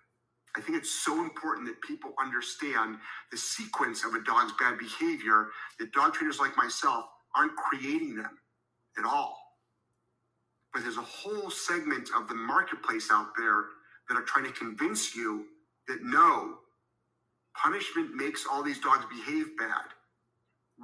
I 0.56 0.60
think 0.60 0.78
it's 0.78 0.90
so 0.90 1.20
important 1.20 1.66
that 1.68 1.80
people 1.82 2.12
understand 2.20 2.96
the 3.30 3.38
sequence 3.38 4.04
of 4.04 4.14
a 4.14 4.22
dog's 4.22 4.52
bad 4.58 4.78
behavior 4.78 5.48
that 5.78 5.92
dog 5.92 6.14
trainers 6.14 6.40
like 6.40 6.56
myself 6.56 7.06
aren't 7.36 7.56
creating 7.56 8.16
them 8.16 8.38
at 8.98 9.04
all. 9.04 9.43
But 10.74 10.82
there's 10.82 10.98
a 10.98 11.02
whole 11.02 11.50
segment 11.50 12.10
of 12.16 12.28
the 12.28 12.34
marketplace 12.34 13.08
out 13.12 13.28
there 13.38 13.66
that 14.08 14.16
are 14.18 14.24
trying 14.24 14.46
to 14.46 14.52
convince 14.52 15.14
you 15.14 15.46
that 15.88 16.02
no, 16.02 16.56
punishment 17.56 18.14
makes 18.14 18.44
all 18.50 18.62
these 18.62 18.80
dogs 18.80 19.04
behave 19.08 19.56
bad. 19.56 19.86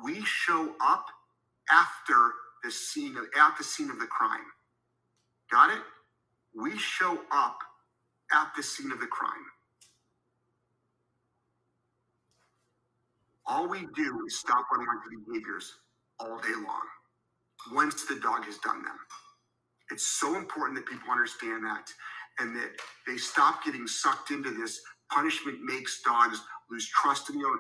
We 0.05 0.22
show 0.24 0.74
up 0.80 1.07
after 1.70 2.14
the 2.62 2.70
scene 2.70 3.16
of 3.16 3.24
at 3.38 3.59
the 3.59 3.64
scene 3.64 3.91
of 3.91 3.99
the 3.99 4.07
crime. 4.07 4.47
Got 5.51 5.70
it? 5.76 5.82
We 6.55 6.78
show 6.78 7.18
up 7.32 7.59
at 8.32 8.53
the 8.57 8.62
scene 8.62 8.93
of 8.93 9.01
the 9.01 9.07
crime. 9.09 9.32
All 13.47 13.68
we 13.68 13.80
do 13.97 14.24
is 14.28 14.38
stop 14.38 14.64
unwanted 14.72 15.26
behaviors 15.26 15.72
all 16.20 16.38
day 16.38 16.55
long 16.55 16.86
once 17.72 18.05
the 18.05 18.16
dog 18.16 18.45
has 18.45 18.59
done 18.59 18.82
them. 18.82 18.97
It's 19.91 20.07
so 20.07 20.36
important 20.36 20.78
that 20.78 20.86
people 20.86 21.11
understand 21.11 21.64
that 21.64 21.93
and 22.38 22.55
that 22.57 22.70
they 23.07 23.16
stop 23.16 23.64
getting 23.64 23.86
sucked 23.86 24.30
into 24.30 24.51
this 24.51 24.80
punishment 25.12 25.59
makes 25.62 26.03
dogs 26.03 26.41
lose 26.70 26.88
trust 26.88 27.30
in 27.30 27.38
the 27.38 27.47
owner. 27.47 27.59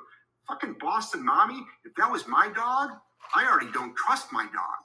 Fucking 0.48 0.76
Boston 0.80 1.24
mommy, 1.24 1.60
if 1.84 1.94
that 1.96 2.10
was 2.10 2.26
my 2.26 2.48
dog, 2.54 2.90
I 3.34 3.46
already 3.46 3.70
don't 3.72 3.94
trust 3.96 4.32
my 4.32 4.44
dog. 4.44 4.80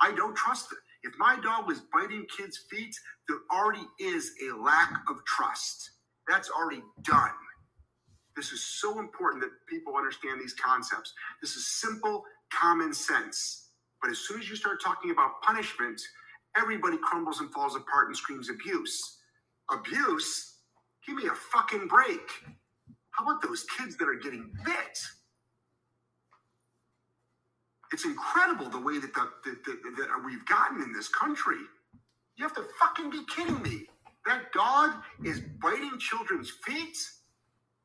I 0.00 0.12
don't 0.14 0.34
trust 0.36 0.72
it. 0.72 0.78
If 1.06 1.14
my 1.18 1.38
dog 1.42 1.66
was 1.66 1.82
biting 1.92 2.26
kids' 2.36 2.60
feet, 2.70 2.94
there 3.28 3.38
already 3.52 3.84
is 4.00 4.32
a 4.48 4.56
lack 4.56 4.92
of 5.08 5.24
trust. 5.26 5.90
That's 6.28 6.50
already 6.50 6.82
done. 7.02 7.30
This 8.36 8.52
is 8.52 8.64
so 8.64 8.98
important 8.98 9.42
that 9.42 9.50
people 9.68 9.96
understand 9.96 10.40
these 10.40 10.54
concepts. 10.54 11.12
This 11.40 11.56
is 11.56 11.66
simple, 11.66 12.24
common 12.52 12.92
sense. 12.92 13.63
But 14.02 14.10
as 14.10 14.18
soon 14.18 14.40
as 14.40 14.48
you 14.48 14.56
start 14.56 14.82
talking 14.82 15.10
about 15.10 15.42
punishment, 15.42 16.00
everybody 16.56 16.98
crumbles 17.02 17.40
and 17.40 17.50
falls 17.52 17.76
apart 17.76 18.08
and 18.08 18.16
screams 18.16 18.50
abuse. 18.50 19.18
Abuse? 19.70 20.58
Give 21.06 21.16
me 21.16 21.26
a 21.26 21.34
fucking 21.34 21.88
break. 21.88 22.20
How 23.10 23.24
about 23.24 23.42
those 23.42 23.64
kids 23.78 23.96
that 23.96 24.08
are 24.08 24.14
getting 24.22 24.50
bit? 24.64 24.98
It's 27.92 28.04
incredible 28.04 28.68
the 28.68 28.80
way 28.80 28.98
that, 28.98 29.14
the, 29.14 29.20
that, 29.44 29.64
that, 29.66 29.96
that 29.98 30.24
we've 30.24 30.44
gotten 30.46 30.82
in 30.82 30.92
this 30.92 31.08
country. 31.08 31.58
You 32.36 32.44
have 32.44 32.54
to 32.54 32.64
fucking 32.80 33.10
be 33.10 33.22
kidding 33.34 33.62
me. 33.62 33.86
That 34.26 34.52
dog 34.52 34.94
is 35.24 35.42
biting 35.62 35.98
children's 35.98 36.50
feet? 36.66 36.96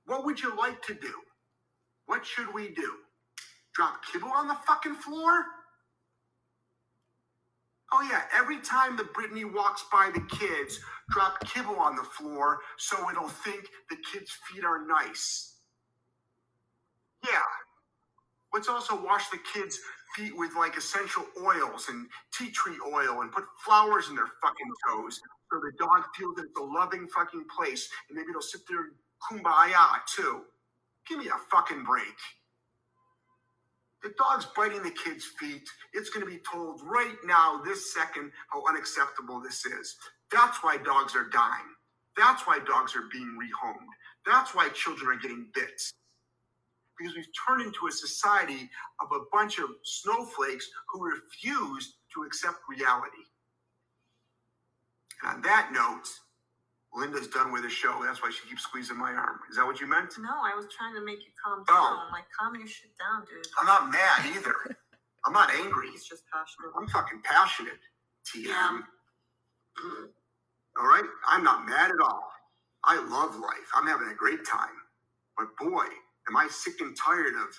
What 0.06 0.26
would 0.26 0.42
you 0.42 0.58
like 0.58 0.82
to 0.84 0.94
do? 0.96 1.14
What 2.08 2.26
should 2.26 2.54
we 2.54 2.70
do? 2.74 2.94
Drop 3.76 4.02
kibble 4.12 4.30
on 4.30 4.48
the 4.48 4.58
fucking 4.68 4.96
floor? 4.96 5.46
Oh 7.92 8.08
yeah, 8.10 8.24
every 8.38 8.60
time 8.62 8.96
the 8.96 9.06
Brittany 9.06 9.46
walks 9.46 9.84
by 9.92 10.12
the 10.14 10.22
kids, 10.22 10.80
drop 11.10 11.40
kibble 11.46 11.78
on 11.78 11.96
the 11.96 12.04
floor 12.04 12.60
so 12.78 13.10
it'll 13.10 13.30
think 13.30 13.66
the 13.90 13.98
kids' 14.12 14.32
feet 14.48 14.64
are 14.64 14.86
nice. 14.86 15.56
Yeah. 17.26 17.42
Let's 18.54 18.70
also 18.70 19.00
wash 19.04 19.30
the 19.30 19.40
kids' 19.54 19.80
feet 20.16 20.36
with 20.36 20.52
like 20.56 20.78
essential 20.78 21.26
oils 21.44 21.88
and 21.90 22.08
tea 22.34 22.52
tree 22.52 22.78
oil 22.94 23.22
and 23.22 23.32
put 23.32 23.46
flowers 23.64 24.10
in 24.10 24.16
their 24.16 24.32
fucking 24.42 24.72
toes 24.88 25.20
so 25.52 25.60
the 25.60 25.72
dog 25.78 26.04
feels 26.18 26.36
that 26.36 26.46
it's 26.46 26.60
a 26.60 26.64
loving 26.64 27.08
fucking 27.08 27.46
place 27.56 27.90
and 28.10 28.18
maybe 28.18 28.30
it'll 28.30 28.42
sit 28.42 28.62
there 28.70 28.92
kumbaya 29.30 30.00
too. 30.16 30.42
Give 31.08 31.20
me 31.20 31.28
a 31.28 31.38
fucking 31.52 31.84
break. 31.84 32.16
The 34.04 34.14
dog's 34.18 34.48
biting 34.56 34.84
the 34.84 34.92
kid's 34.92 35.26
feet. 35.40 35.68
It's 35.94 36.10
going 36.10 36.26
to 36.26 36.32
be 36.32 36.42
told 36.52 36.82
right 36.84 37.18
now, 37.26 37.62
this 37.66 37.94
second, 37.94 38.32
how 38.50 38.64
unacceptable 38.70 39.42
this 39.42 39.66
is. 39.66 39.96
That's 40.32 40.64
why 40.64 40.78
dogs 40.78 41.16
are 41.16 41.30
dying. 41.30 41.68
That's 42.16 42.48
why 42.48 42.60
dogs 42.60 42.96
are 42.96 43.10
being 43.12 43.38
rehomed. 43.38 43.88
That's 44.26 44.56
why 44.56 44.70
children 44.70 45.10
are 45.18 45.20
getting 45.22 45.48
bits. 45.54 45.92
Because 46.98 47.16
we've 47.16 47.26
turned 47.48 47.62
into 47.62 47.88
a 47.88 47.92
society 47.92 48.70
of 49.02 49.12
a 49.12 49.24
bunch 49.32 49.60
of 49.60 49.70
snowflakes 49.84 50.70
who 50.92 51.06
refuse 51.06 51.96
to 52.14 52.24
accept 52.24 52.58
reality. 52.70 53.24
And 55.24 55.38
on 55.38 55.42
that 55.44 55.72
note, 55.74 56.08
Linda's 56.94 57.28
done 57.28 57.52
with 57.52 57.64
the 57.64 57.70
show. 57.70 58.02
That's 58.04 58.22
why 58.24 58.32
she 58.32 58.48
keeps 58.50 58.64
squeezing 58.64 58.98
my 58.98 59.12
arm. 59.14 59.40
Is 59.50 59.58
that 59.58 59.66
what 59.66 59.80
you 59.82 59.88
meant? 59.88 60.14
No, 60.20 60.30
I 60.32 60.56
was 60.56 60.68
trying 60.76 60.96
to 60.96 61.06
make 61.06 61.20
you 61.20 61.32
calm 61.44 61.64
Oh. 61.70 61.74
down. 61.74 62.12
Like, 62.12 62.26
calm 62.38 62.56
your 62.56 62.68
shit 62.68 62.92
down, 62.98 63.26
dude. 63.26 63.46
I'm 63.60 63.68
not 63.68 63.92
mad 63.92 64.26
either. 64.36 64.56
I'm 65.26 65.34
not 65.34 65.52
angry. 65.54 65.92
He's 65.92 66.06
just 66.08 66.24
passionate. 66.34 66.72
I'm 66.78 66.88
fucking 66.90 67.22
passionate. 67.24 67.80
TM. 68.28 68.46
Yeah. 68.48 68.80
All 70.80 70.88
right? 70.88 71.06
I'm 71.28 71.44
not 71.44 71.66
mad 71.68 71.92
at 71.92 72.02
all. 72.02 72.32
I 72.86 72.98
love 72.98 73.36
life. 73.38 73.70
I'm 73.76 73.88
having 73.88 74.10
a 74.10 74.16
great 74.16 74.46
time. 74.46 74.76
But 75.38 75.48
boy, 75.60 75.86
am 76.30 76.38
I 76.38 76.48
sick 76.50 76.82
and 76.82 76.96
tired 76.98 77.36
of 77.36 77.50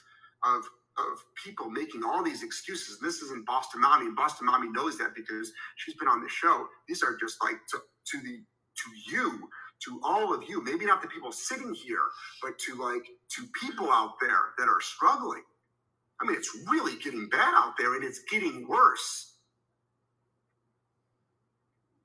of 0.44 0.64
of 0.98 1.24
people 1.44 1.70
making 1.70 2.02
all 2.04 2.22
these 2.22 2.42
excuses. 2.42 3.00
This 3.00 3.16
isn't 3.22 3.46
Boston 3.46 3.80
Mommy, 3.80 4.06
and 4.06 4.16
Boston 4.16 4.46
Mommy 4.46 4.68
knows 4.70 4.98
that 4.98 5.14
because 5.14 5.52
she's 5.76 5.96
been 5.96 6.08
on 6.08 6.22
the 6.22 6.28
show. 6.28 6.66
These 6.88 7.02
are 7.02 7.16
just 7.18 7.38
like 7.42 7.56
to, 7.70 7.78
to 7.78 8.18
the 8.22 8.42
to 8.84 9.12
you, 9.12 9.48
to 9.84 10.00
all 10.04 10.34
of 10.34 10.48
you. 10.48 10.62
Maybe 10.62 10.86
not 10.86 11.02
the 11.02 11.08
people 11.08 11.32
sitting 11.32 11.74
here, 11.74 12.02
but 12.42 12.58
to 12.60 12.74
like 12.74 13.06
to 13.36 13.46
people 13.60 13.90
out 13.90 14.14
there 14.20 14.52
that 14.58 14.68
are 14.68 14.80
struggling. 14.80 15.42
I 16.20 16.26
mean, 16.26 16.36
it's 16.36 16.54
really 16.70 16.96
getting 17.02 17.28
bad 17.28 17.54
out 17.56 17.74
there, 17.78 17.94
and 17.94 18.04
it's 18.04 18.20
getting 18.30 18.68
worse. 18.68 19.34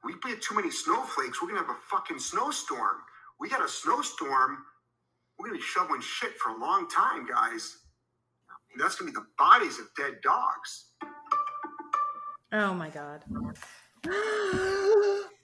We 0.03 0.13
get 0.23 0.41
too 0.41 0.55
many 0.55 0.71
snowflakes, 0.71 1.41
we're 1.41 1.49
gonna 1.49 1.61
have 1.61 1.69
a 1.69 1.79
fucking 1.89 2.19
snowstorm. 2.19 2.97
We 3.39 3.49
got 3.49 3.65
a 3.65 3.67
snowstorm. 3.67 4.59
We're 5.37 5.47
gonna 5.47 5.57
be 5.57 5.63
shoveling 5.63 6.01
shit 6.01 6.37
for 6.37 6.51
a 6.51 6.57
long 6.57 6.87
time, 6.87 7.25
guys. 7.25 7.79
And 8.71 8.81
that's 8.81 8.95
gonna 8.95 9.11
be 9.11 9.15
the 9.15 9.25
bodies 9.37 9.79
of 9.79 9.87
dead 9.97 10.21
dogs. 10.23 10.91
Oh 12.53 12.73
my 12.73 12.89
god. 12.89 13.23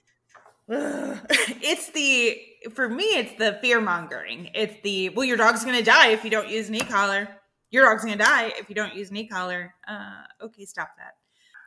it's 0.68 1.90
the 1.90 2.40
for 2.72 2.88
me 2.88 3.04
it's 3.04 3.38
the 3.38 3.58
fear 3.60 3.80
mongering. 3.80 4.50
It's 4.54 4.80
the 4.82 5.10
well 5.10 5.24
your 5.24 5.36
dog's 5.36 5.64
to 5.64 5.82
die 5.82 6.08
if 6.08 6.24
you 6.24 6.30
don't 6.30 6.48
use 6.48 6.68
an 6.68 6.74
e-collar. 6.76 7.28
Your 7.70 7.84
dog's 7.84 8.04
to 8.04 8.16
die 8.16 8.52
if 8.58 8.68
you 8.68 8.74
don't 8.74 8.94
use 8.94 9.10
an 9.10 9.16
e-collar. 9.16 9.74
Uh 9.86 10.44
okay, 10.44 10.64
stop 10.64 10.90
that. 10.98 11.14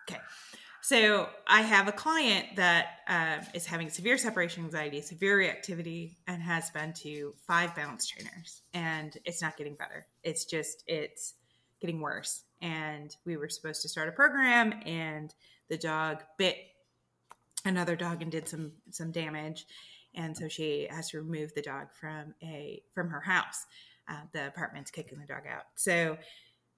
Okay. 0.10 0.22
So 0.86 1.30
I 1.48 1.62
have 1.62 1.88
a 1.88 1.92
client 1.92 2.58
that 2.58 3.00
uh, 3.08 3.44
is 3.56 3.66
having 3.66 3.90
severe 3.90 4.20
separation 4.20 4.64
anxiety, 4.64 5.02
severe 5.02 5.40
reactivity, 5.40 6.18
and 6.28 6.40
has 6.44 6.70
been 6.70 6.94
to 7.02 7.34
five 7.48 7.76
balance 7.76 8.06
trainers, 8.06 8.62
and 8.76 9.18
it's 9.26 9.42
not 9.42 9.58
getting 9.58 9.74
better. 9.74 10.06
It's 10.22 10.46
just 10.46 10.84
it's 10.86 11.34
getting 11.82 12.02
worse. 12.02 12.44
And 12.62 13.16
we 13.26 13.36
were 13.36 13.50
supposed 13.50 13.82
to 13.82 13.90
start 13.90 14.10
a 14.10 14.12
program, 14.12 14.76
and 14.86 15.34
the 15.70 15.78
dog 15.80 16.22
bit 16.38 16.56
another 17.66 17.96
dog 17.96 18.22
and 18.22 18.32
did 18.32 18.48
some 18.48 18.72
some 18.92 19.12
damage, 19.12 19.66
and 20.16 20.36
so 20.38 20.48
she 20.48 20.88
has 20.90 21.10
to 21.10 21.18
remove 21.18 21.54
the 21.54 21.62
dog 21.62 21.88
from 22.00 22.34
a 22.44 22.82
from 22.94 23.10
her 23.10 23.22
house. 23.22 23.66
Uh, 24.08 24.22
the 24.34 24.48
apartment's 24.48 24.92
kicking 24.92 25.20
the 25.20 25.26
dog 25.26 25.44
out. 25.52 25.64
So 25.76 26.18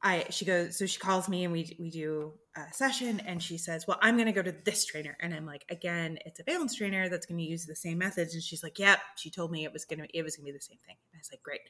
I 0.02 0.26
she 0.30 0.46
goes 0.46 0.78
so 0.78 0.86
she 0.86 1.00
calls 1.00 1.28
me 1.28 1.44
and 1.44 1.52
we 1.52 1.76
we 1.80 1.90
do 1.90 2.34
a 2.56 2.72
session 2.72 3.20
and 3.26 3.42
she 3.42 3.58
says, 3.58 3.86
"Well, 3.88 3.98
I'm 4.02 4.16
going 4.16 4.28
to 4.28 4.32
go 4.32 4.44
to 4.44 4.56
this 4.64 4.86
trainer." 4.86 5.18
And 5.20 5.34
I'm 5.34 5.46
like, 5.46 5.66
"Again, 5.70 6.20
it's 6.26 6.40
a 6.40 6.44
balance 6.44 6.76
trainer 6.76 7.10
that's 7.10 7.26
going 7.26 7.40
to 7.40 7.44
use 7.44 7.66
the 7.66 7.76
same 7.76 7.98
methods." 7.98 8.34
And 8.34 8.44
she's 8.44 8.64
like, 8.64 8.78
"Yep." 8.78 9.00
She 9.18 9.32
told 9.32 9.52
me 9.52 9.64
it 9.64 9.74
was 9.74 9.86
going 9.86 10.00
to 10.00 10.18
it 10.18 10.24
was 10.24 10.36
going 10.36 10.46
to 10.46 10.52
be 10.52 10.58
the 10.58 10.62
same 10.62 10.78
thing. 10.86 10.96
And 11.12 11.18
I 11.18 11.20
was 11.20 11.30
like, 11.32 11.44
"Great." 11.44 11.62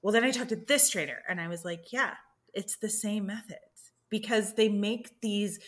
Well, 0.00 0.12
then 0.12 0.24
I 0.24 0.30
talked 0.30 0.50
to 0.50 0.56
this 0.56 0.88
trainer 0.90 1.22
and 1.28 1.40
I 1.40 1.48
was 1.48 1.64
like, 1.64 1.92
"Yeah, 1.92 2.14
it's 2.54 2.76
the 2.76 2.88
same 2.88 3.26
methods 3.26 3.92
because 4.10 4.54
they 4.54 4.68
make 4.68 5.20
these 5.20 5.58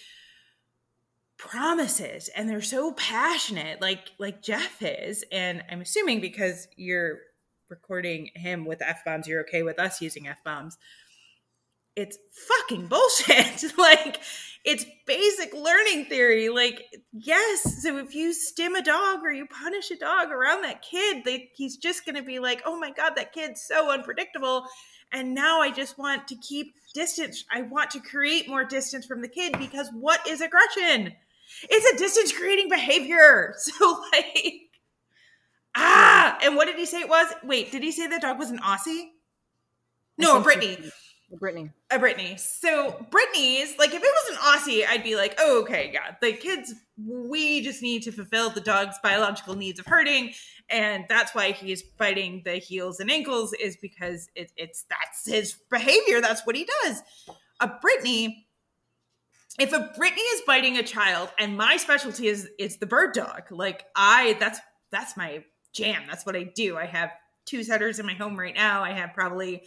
promises 1.51 2.29
and 2.37 2.49
they're 2.49 2.61
so 2.61 2.93
passionate 2.93 3.81
like 3.81 4.11
like 4.19 4.43
Jeff 4.43 4.83
is 4.83 5.25
and 5.33 5.63
I'm 5.71 5.81
assuming 5.81 6.21
because 6.21 6.69
you're 6.77 7.19
recording 7.71 8.31
him 8.35 8.65
with 8.65 8.83
f-bombs 8.83 9.27
you're 9.27 9.41
okay 9.43 9.63
with 9.63 9.79
us 9.79 10.01
using 10.01 10.29
f-bombs 10.29 10.79
it's 11.99 12.17
fucking 12.47 12.87
bullshit. 12.87 13.65
like 13.79 14.21
it's 14.65 14.87
basic 15.07 15.53
learning 15.53 16.05
theory. 16.05 16.49
Like 16.49 16.85
yes, 17.13 17.83
so 17.83 17.99
if 17.99 18.15
you 18.15 18.33
stim 18.33 18.77
a 18.77 18.83
dog 18.83 19.21
or 19.25 19.33
you 19.33 19.47
punish 19.47 19.91
a 19.91 19.97
dog 19.97 20.31
around 20.31 20.63
that 20.63 20.83
kid, 20.83 21.27
he's 21.55 21.77
just 21.77 22.05
going 22.05 22.15
to 22.15 22.23
be 22.23 22.39
like, 22.39 22.63
"Oh 22.65 22.79
my 22.79 22.93
god, 22.93 23.15
that 23.17 23.33
kid's 23.33 23.63
so 23.63 23.91
unpredictable." 23.91 24.65
And 25.11 25.35
now 25.35 25.61
I 25.61 25.73
just 25.73 25.99
want 25.99 26.29
to 26.29 26.37
keep 26.37 26.75
distance. 26.95 27.45
I 27.51 27.63
want 27.63 27.91
to 27.93 28.01
create 28.01 28.49
more 28.49 28.65
distance 28.65 29.05
from 29.05 29.21
the 29.21 29.29
kid 29.29 29.59
because 29.59 29.89
what 29.93 30.25
is 30.29 30.41
aggression? 30.41 31.15
It's 31.63 31.95
a 31.95 31.99
distance 31.99 32.33
creating 32.33 32.69
behavior. 32.69 33.55
So 33.79 34.03
like 34.13 34.61
ah, 35.77 36.39
and 36.43 36.57
what 36.57 36.67
did 36.67 36.77
he 36.77 36.87
say 36.87 37.01
it 37.01 37.09
was? 37.09 37.33
Wait, 37.45 37.71
did 37.71 37.83
he 37.83 37.93
say 37.93 38.07
the 38.07 38.19
dog 38.19 38.39
was 38.39 38.51
an 38.51 38.59
Aussie? 38.59 39.09
No, 40.17 40.39
a 40.39 40.41
Brittany 40.41 40.91
Brittany. 41.37 41.71
a 41.91 41.99
Brittany. 41.99 42.37
So 42.37 43.07
Brittany's 43.11 43.77
like 43.79 43.91
if 43.91 44.03
it 44.03 44.03
was 44.03 44.31
an 44.31 44.37
Aussie, 44.37 44.87
I'd 44.89 45.05
be 45.05 45.17
like, 45.17 45.35
oh, 45.39 45.63
okay, 45.63 45.91
yeah, 45.93 46.15
the 46.21 46.33
kids, 46.33 46.75
we 46.97 47.61
just 47.61 47.83
need 47.83 48.03
to 48.05 48.13
fulfill 48.13 48.51
the 48.51 48.61
dog's 48.61 48.97
biological 49.03 49.55
needs 49.55 49.79
of 49.79 49.87
herding, 49.87 50.33
and 50.71 51.05
that's 51.09 51.35
why 51.35 51.53
he's 51.53 51.83
biting 51.83 52.43
the 52.45 52.55
heels 52.55 53.01
and 53.01 53.11
ankles 53.11 53.53
is 53.55 53.77
because 53.77 54.29
it, 54.35 54.53
it's 54.57 54.85
that's 54.89 55.27
his 55.27 55.59
behavior. 55.71 56.21
That's 56.21 56.47
what 56.47 56.57
he 56.57 56.69
does. 56.85 57.03
A 57.61 57.69
Brittany. 57.81 58.47
If 59.59 59.73
a 59.73 59.91
Brittany 59.97 60.23
is 60.23 60.43
biting 60.47 60.77
a 60.77 60.83
child, 60.83 61.31
and 61.39 61.57
my 61.57 61.77
specialty 61.77 62.29
is 62.29 62.49
is 62.59 62.77
the 62.77 62.87
bird 62.87 63.13
dog, 63.13 63.51
like 63.51 63.87
I, 63.97 64.37
that's 64.39 64.61
that's 64.91 65.17
my 65.17 65.45
jam. 65.73 66.03
That's 66.07 66.25
what 66.25 66.37
I 66.37 66.45
do. 66.45 66.77
I 66.77 66.87
have 66.87 67.11
two 67.45 67.65
setters 67.65 67.99
in 67.99 68.07
my 68.07 68.15
home 68.15 68.39
right 68.39 68.55
now. 68.55 68.83
I 68.85 68.93
have 68.93 69.15
probably 69.15 69.63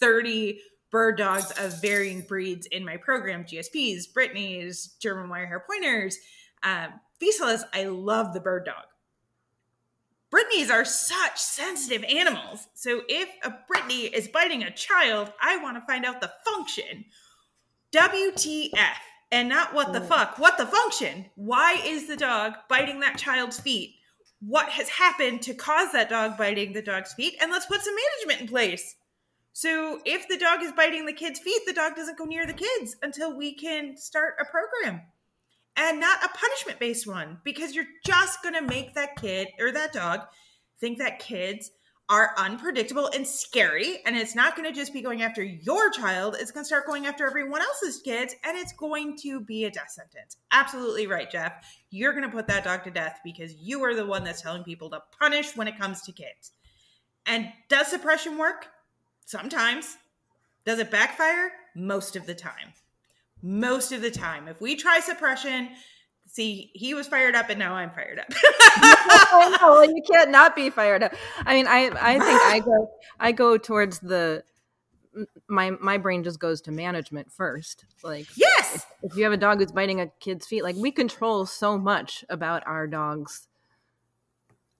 thirty 0.00 0.60
bird 0.90 1.18
dogs 1.18 1.52
of 1.58 1.80
varying 1.82 2.22
breeds 2.22 2.66
in 2.66 2.84
my 2.84 2.96
program 2.96 3.44
GSPs, 3.44 4.12
Brittany's, 4.14 4.94
German 5.00 5.28
Wirehair 5.28 5.60
Pointers, 5.66 6.18
um, 6.62 6.94
Vizslas. 7.20 7.62
I 7.74 7.84
love 7.84 8.32
the 8.32 8.40
bird 8.40 8.64
dog. 8.64 8.84
Brittany's 10.30 10.70
are 10.70 10.84
such 10.84 11.38
sensitive 11.38 12.04
animals. 12.04 12.68
So 12.74 13.02
if 13.08 13.28
a 13.42 13.54
Brittany 13.68 14.04
is 14.04 14.28
biting 14.28 14.62
a 14.62 14.70
child, 14.70 15.32
I 15.40 15.58
want 15.58 15.76
to 15.76 15.86
find 15.86 16.04
out 16.04 16.20
the 16.20 16.32
function. 16.44 17.04
WTF. 17.92 18.96
And 19.32 19.48
not 19.48 19.74
what 19.74 19.92
the 19.92 20.00
fuck. 20.00 20.38
What 20.38 20.56
the 20.56 20.66
function? 20.66 21.26
Why 21.34 21.80
is 21.84 22.06
the 22.06 22.16
dog 22.16 22.54
biting 22.68 23.00
that 23.00 23.18
child's 23.18 23.58
feet? 23.58 23.96
What 24.40 24.68
has 24.68 24.88
happened 24.88 25.42
to 25.42 25.54
cause 25.54 25.92
that 25.92 26.10
dog 26.10 26.38
biting 26.38 26.72
the 26.72 26.82
dog's 26.82 27.12
feet? 27.14 27.34
And 27.40 27.50
let's 27.50 27.66
put 27.66 27.82
some 27.82 27.94
management 27.94 28.42
in 28.42 28.48
place. 28.48 28.94
So 29.52 30.00
if 30.04 30.28
the 30.28 30.36
dog 30.36 30.62
is 30.62 30.72
biting 30.72 31.06
the 31.06 31.12
kid's 31.12 31.40
feet, 31.40 31.62
the 31.66 31.72
dog 31.72 31.96
doesn't 31.96 32.18
go 32.18 32.24
near 32.24 32.46
the 32.46 32.52
kids 32.52 32.94
until 33.02 33.36
we 33.36 33.54
can 33.54 33.96
start 33.96 34.34
a 34.40 34.44
program. 34.44 35.02
And 35.76 35.98
not 35.98 36.24
a 36.24 36.28
punishment 36.28 36.78
based 36.78 37.06
one, 37.06 37.38
because 37.42 37.74
you're 37.74 37.86
just 38.04 38.42
gonna 38.42 38.62
make 38.62 38.94
that 38.94 39.16
kid 39.16 39.48
or 39.58 39.72
that 39.72 39.92
dog 39.92 40.20
think 40.80 40.98
that 40.98 41.18
kids 41.18 41.70
are 42.08 42.34
unpredictable 42.36 43.10
and 43.14 43.26
scary. 43.26 44.00
And 44.06 44.16
it's 44.16 44.34
not 44.34 44.56
gonna 44.56 44.72
just 44.72 44.92
be 44.92 45.02
going 45.02 45.22
after 45.22 45.42
your 45.42 45.90
child, 45.90 46.36
it's 46.38 46.50
gonna 46.50 46.64
start 46.64 46.86
going 46.86 47.06
after 47.06 47.26
everyone 47.26 47.62
else's 47.62 48.00
kids, 48.00 48.34
and 48.44 48.56
it's 48.56 48.72
going 48.72 49.16
to 49.22 49.40
be 49.40 49.64
a 49.64 49.70
death 49.70 49.90
sentence. 49.90 50.36
Absolutely 50.52 51.06
right, 51.06 51.30
Jeff. 51.30 51.64
You're 51.90 52.12
gonna 52.12 52.30
put 52.30 52.46
that 52.48 52.64
dog 52.64 52.84
to 52.84 52.90
death 52.90 53.20
because 53.24 53.54
you 53.54 53.82
are 53.84 53.94
the 53.94 54.06
one 54.06 54.24
that's 54.24 54.42
telling 54.42 54.64
people 54.64 54.90
to 54.90 55.02
punish 55.18 55.56
when 55.56 55.68
it 55.68 55.78
comes 55.78 56.02
to 56.02 56.12
kids. 56.12 56.52
And 57.26 57.52
does 57.68 57.88
suppression 57.88 58.38
work? 58.38 58.68
Sometimes. 59.24 59.96
Does 60.64 60.78
it 60.78 60.90
backfire? 60.90 61.50
Most 61.74 62.16
of 62.16 62.26
the 62.26 62.34
time. 62.34 62.72
Most 63.42 63.92
of 63.92 64.00
the 64.00 64.10
time. 64.10 64.48
If 64.48 64.60
we 64.60 64.76
try 64.76 65.00
suppression, 65.00 65.70
see, 66.26 66.70
he 66.74 66.94
was 66.94 67.06
fired 67.06 67.34
up 67.34 67.48
and 67.50 67.58
now 67.58 67.74
I'm 67.74 67.90
fired 67.90 68.18
up. 68.18 68.26
I 68.32 69.58
know, 69.60 69.82
and 69.82 69.96
you 69.96 70.02
can't 70.02 70.30
not 70.30 70.54
be 70.54 70.70
fired 70.70 71.02
up. 71.02 71.14
I 71.44 71.54
mean, 71.54 71.66
I 71.66 71.90
I 72.00 72.18
think 72.18 72.40
I 72.42 72.60
go 72.60 72.90
I 73.20 73.32
go 73.32 73.56
towards 73.58 73.98
the 74.00 74.42
my 75.48 75.70
my 75.70 75.96
brain 75.98 76.22
just 76.22 76.38
goes 76.38 76.60
to 76.62 76.72
management 76.72 77.32
first. 77.32 77.84
Like 78.02 78.26
Yes. 78.36 78.86
if 79.02 79.16
you 79.16 79.24
have 79.24 79.32
a 79.32 79.38
dog 79.38 79.58
who's 79.58 79.72
biting 79.72 80.00
a 80.00 80.08
kid's 80.20 80.46
feet, 80.46 80.62
like 80.62 80.76
we 80.76 80.90
control 80.92 81.46
so 81.46 81.78
much 81.78 82.24
about 82.28 82.62
our 82.66 82.86
dogs' 82.86 83.48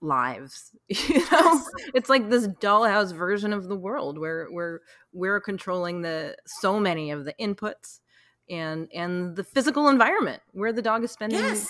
lives. 0.01 0.72
You 0.88 1.20
know, 1.32 1.62
it's 1.94 2.09
like 2.09 2.28
this 2.28 2.47
dollhouse 2.47 3.12
version 3.12 3.53
of 3.53 3.68
the 3.68 3.76
world 3.76 4.18
where 4.18 4.47
where 4.51 4.82
we're 5.12 5.40
controlling 5.40 6.03
the 6.03 6.36
so 6.47 6.78
many 6.78 7.11
of 7.11 7.24
the 7.24 7.34
inputs 7.40 8.01
and 8.49 8.88
and 8.92 9.36
the 9.36 9.44
physical 9.44 9.88
environment 9.88 10.42
where 10.53 10.72
the 10.72 10.82
dog 10.82 11.05
is 11.05 11.11
spending 11.11 11.40
Yes. 11.40 11.68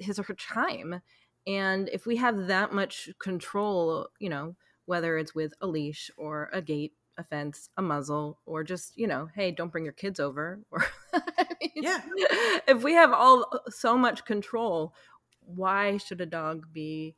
his 0.00 0.18
or 0.18 0.24
her 0.24 0.34
time. 0.34 1.00
And 1.46 1.88
if 1.92 2.06
we 2.06 2.16
have 2.16 2.48
that 2.48 2.72
much 2.72 3.08
control, 3.18 4.08
you 4.18 4.28
know, 4.28 4.56
whether 4.86 5.16
it's 5.16 5.34
with 5.34 5.54
a 5.60 5.66
leash 5.66 6.10
or 6.16 6.50
a 6.52 6.60
gate, 6.60 6.92
a 7.18 7.22
fence, 7.24 7.68
a 7.76 7.82
muzzle, 7.82 8.40
or 8.46 8.64
just, 8.64 8.96
you 8.98 9.06
know, 9.06 9.28
hey, 9.34 9.52
don't 9.52 9.70
bring 9.70 9.84
your 9.84 9.92
kids 9.92 10.20
over. 10.20 10.60
Or 10.70 10.84
I 11.12 11.46
mean, 11.60 11.84
Yeah. 11.84 12.00
if 12.68 12.82
we 12.82 12.94
have 12.94 13.12
all 13.12 13.62
so 13.68 13.96
much 13.96 14.24
control, 14.24 14.94
why 15.40 15.96
should 15.98 16.20
a 16.20 16.26
dog 16.26 16.66
be 16.72 17.14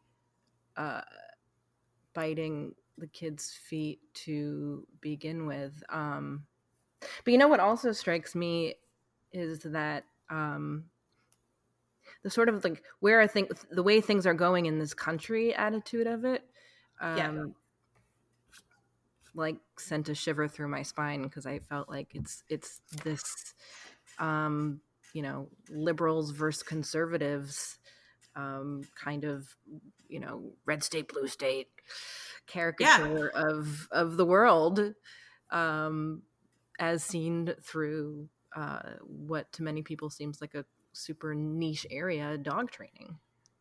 uh, 0.77 1.01
biting 2.15 2.75
the 2.99 3.07
kid's 3.07 3.55
feet 3.69 4.01
to 4.13 4.87
begin 5.01 5.47
with? 5.47 5.83
Um, 5.89 6.45
but 7.01 7.33
you 7.33 7.39
know 7.39 7.49
what 7.49 7.61
also 7.61 7.93
strikes 7.93 8.35
me 8.35 8.75
is 9.33 9.61
that 9.61 10.05
um, 10.31 10.85
the 12.23 12.31
sort 12.31 12.49
of 12.49 12.65
like 12.65 12.83
where 13.01 13.21
I 13.21 13.27
think 13.27 13.51
the 13.71 13.83
way 13.83 14.01
things 14.01 14.27
are 14.27 14.35
going 14.35 14.67
in 14.67 14.79
this 14.79 14.95
country 14.95 15.55
attitude 15.55 16.07
of 16.07 16.25
it, 16.25 16.45
um, 17.01 17.17
Yeah. 17.17 17.45
like 19.35 19.57
sent 19.79 20.09
a 20.09 20.15
shiver 20.15 20.49
through 20.49 20.69
my 20.69 20.83
spine 20.83 21.23
because 21.23 21.47
I 21.47 21.59
felt 21.61 21.89
like 21.89 22.15
it's 22.15 22.43
it's 22.49 22.81
this, 23.05 23.23
um, 24.19 24.81
you 25.13 25.23
know, 25.23 25.49
liberals 25.71 26.31
versus 26.31 26.63
conservatives, 26.63 27.79
um, 28.37 28.83
kind 28.95 29.25
of, 29.25 29.57
you 30.09 30.21
know, 30.21 30.53
red 30.65 30.83
state 30.83 31.09
blue 31.09 31.29
state 31.29 31.69
caricature 32.47 33.31
of 33.35 33.89
of 33.93 34.17
the 34.17 34.27
world, 34.27 34.95
um, 35.51 36.23
as 36.79 37.03
seen 37.03 37.55
through 37.63 38.29
uh, 38.55 38.81
what 39.03 39.51
to 39.53 39.63
many 39.63 39.83
people 39.83 40.11
seems 40.11 40.41
like 40.41 40.55
a 40.55 40.65
super 40.93 41.35
niche 41.35 41.87
area, 41.91 42.39
dog 42.39 42.71
training, 42.71 43.19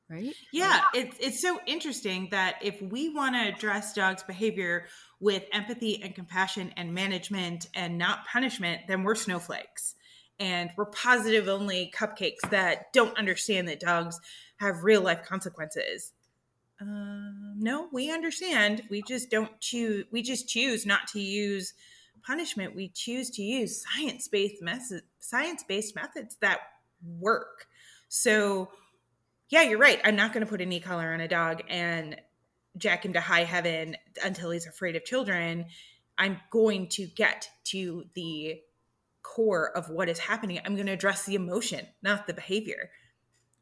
right? 0.10 0.34
Yeah, 0.52 0.82
it's 0.94 1.18
it's 1.20 1.42
so 1.42 1.60
interesting 1.66 2.30
that 2.32 2.56
if 2.62 2.82
we 2.82 3.10
want 3.10 3.36
to 3.36 3.54
address 3.54 3.94
dogs' 3.94 4.24
behavior 4.24 4.86
with 5.20 5.44
empathy 5.52 6.02
and 6.02 6.16
compassion 6.16 6.74
and 6.78 6.94
management 6.94 7.68
and 7.74 7.98
not 7.98 8.26
punishment, 8.26 8.82
then 8.88 9.04
we're 9.04 9.16
snowflakes. 9.16 9.96
And 10.40 10.70
we're 10.78 10.86
positive 10.86 11.48
only 11.48 11.92
cupcakes 11.96 12.48
that 12.52 12.94
don't 12.94 13.18
understand 13.18 13.68
that 13.70 13.80
dogs 13.80 14.20
have 14.58 14.84
real 14.84 15.02
life 15.02 15.24
consequences. 15.24 16.14
Um, 16.80 17.56
no, 17.58 17.88
we 17.92 18.12
understand. 18.12 18.84
We 18.90 19.02
just 19.02 19.32
don't 19.32 19.60
choose. 19.60 20.06
We 20.12 20.22
just 20.22 20.48
choose 20.48 20.86
not 20.86 21.08
to 21.14 21.20
use 21.20 21.74
punishment. 22.28 22.76
We 22.76 22.90
choose 22.90 23.30
to 23.32 23.42
use 23.42 23.84
science 23.84 24.28
based 24.28 24.62
methods. 24.62 25.04
Science 25.20 25.64
based 25.68 25.96
methods 25.96 26.38
that 26.42 26.60
work. 27.20 27.66
So 28.10 28.70
yeah, 29.50 29.64
you're 29.64 29.80
right. 29.80 30.02
I'm 30.04 30.18
not 30.18 30.34
going 30.34 30.46
to 30.46 30.50
put 30.50 30.62
an 30.62 30.72
e-collar 30.72 31.14
on 31.14 31.22
a 31.22 31.28
dog 31.28 31.64
and 31.70 32.18
jack 32.78 33.06
him 33.06 33.14
to 33.14 33.22
high 33.22 33.46
heaven 33.46 33.96
until 34.24 34.52
he's 34.52 34.68
afraid 34.68 34.96
of 34.96 35.06
children. 35.06 35.66
I'm 36.18 36.40
going 36.52 36.90
to 36.90 37.08
get 37.08 37.50
to 37.66 38.06
the 38.14 38.60
core 39.24 39.76
of 39.76 39.90
what 39.90 40.10
is 40.10 40.20
happening. 40.20 40.60
I'm 40.66 40.76
going 40.76 40.88
to 40.88 40.94
address 40.94 41.26
the 41.26 41.36
emotion, 41.36 41.86
not 42.02 42.28
the 42.28 42.34
behavior. 42.34 42.90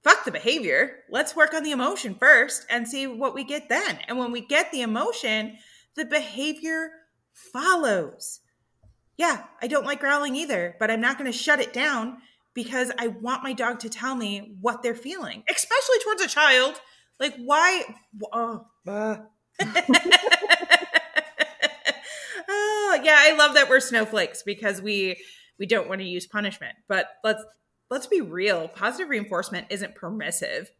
Fuck 0.03 0.25
the 0.25 0.31
behavior. 0.31 0.99
Let's 1.09 1.35
work 1.35 1.53
on 1.53 1.63
the 1.63 1.71
emotion 1.71 2.15
first 2.15 2.65
and 2.69 2.87
see 2.87 3.07
what 3.07 3.33
we 3.33 3.43
get 3.43 3.69
then. 3.69 3.99
And 4.07 4.17
when 4.17 4.31
we 4.31 4.41
get 4.41 4.71
the 4.71 4.81
emotion, 4.81 5.57
the 5.95 6.05
behavior 6.05 6.91
follows. 7.33 8.41
Yeah, 9.17 9.43
I 9.61 9.67
don't 9.67 9.85
like 9.85 9.99
growling 9.99 10.35
either, 10.35 10.75
but 10.79 10.91
I'm 10.91 11.01
not 11.01 11.17
going 11.17 11.31
to 11.31 11.37
shut 11.37 11.59
it 11.59 11.71
down 11.73 12.17
because 12.53 12.91
I 12.97 13.07
want 13.07 13.43
my 13.43 13.53
dog 13.53 13.79
to 13.79 13.89
tell 13.89 14.15
me 14.15 14.57
what 14.61 14.83
they're 14.83 14.95
feeling, 14.95 15.43
especially 15.49 15.99
towards 16.03 16.21
a 16.21 16.27
child. 16.27 16.75
Like, 17.19 17.35
why? 17.37 17.83
Oh, 18.33 18.65
uh. 18.87 19.17
oh, 22.49 22.99
yeah, 23.03 23.15
I 23.19 23.35
love 23.37 23.53
that 23.53 23.69
we're 23.69 23.79
snowflakes 23.79 24.43
because 24.43 24.81
we 24.81 25.17
we 25.57 25.65
don't 25.65 25.87
want 25.87 26.01
to 26.01 26.07
use 26.07 26.27
punishment. 26.27 26.75
But 26.89 27.07
let's 27.23 27.43
let's 27.89 28.07
be 28.07 28.21
real. 28.21 28.67
Positive 28.67 29.09
reinforcement 29.09 29.67
isn't 29.69 29.95
permissive. 29.95 30.71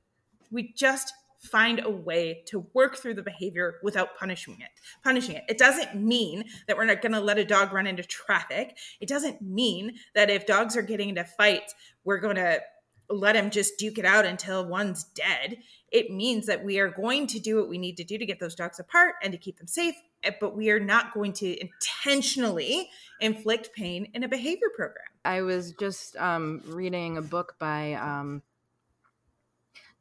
We 0.52 0.74
just 0.76 1.14
find 1.46 1.82
a 1.84 1.90
way 1.90 2.44
to 2.48 2.66
work 2.74 2.98
through 2.98 3.14
the 3.14 3.24
behavior 3.24 3.76
without 3.84 4.18
punishing 4.18 4.56
it. 4.60 4.70
Punishing 5.04 5.36
it. 5.36 5.44
It 5.48 5.58
doesn't 5.58 5.96
mean 5.96 6.46
that 6.68 6.78
we're 6.78 6.86
not 6.86 7.02
going 7.02 7.12
to 7.14 7.20
let 7.20 7.38
a 7.38 7.46
dog 7.46 7.74
run 7.74 7.88
into 7.88 8.04
traffic. 8.04 8.78
It 9.00 9.08
doesn't 9.08 9.42
mean 9.42 9.94
that 10.14 10.30
if 10.30 10.46
dogs 10.46 10.76
are 10.76 10.82
getting 10.82 11.10
into 11.10 11.24
fights, 11.24 11.74
we're 12.04 12.20
going 12.20 12.36
to 12.36 12.62
let 13.10 13.36
him 13.36 13.50
just 13.50 13.78
duke 13.78 13.98
it 13.98 14.06
out 14.06 14.26
until 14.26 14.66
one's 14.66 15.04
dead. 15.04 15.58
It 15.92 16.12
means 16.12 16.48
that 16.48 16.64
we 16.64 16.80
are 16.80 16.90
going 16.90 17.28
to 17.28 17.40
do 17.40 17.58
what 17.58 17.70
we 17.70 17.78
need 17.78 17.98
to 17.98 18.04
do 18.04 18.18
to 18.18 18.26
get 18.26 18.40
those 18.40 18.56
dogs 18.56 18.80
apart 18.80 19.16
and 19.22 19.32
to 19.32 19.38
keep 19.38 19.58
them 19.58 19.68
safe, 19.68 19.96
eh, 20.24 20.32
but 20.40 20.56
we 20.56 20.72
are 20.72 20.80
not 20.80 21.14
going 21.14 21.34
to 21.34 21.58
intentionally 21.62 22.90
inflict 23.22 23.74
pain 23.74 24.10
in 24.14 24.24
a 24.24 24.28
behavior 24.28 24.70
program. 24.76 25.06
I 25.24 25.42
was 25.42 25.74
just 25.74 26.16
um, 26.18 26.62
reading 26.68 27.18
a 27.18 27.22
book 27.22 27.56
by 27.60 27.94
um, 27.94 28.42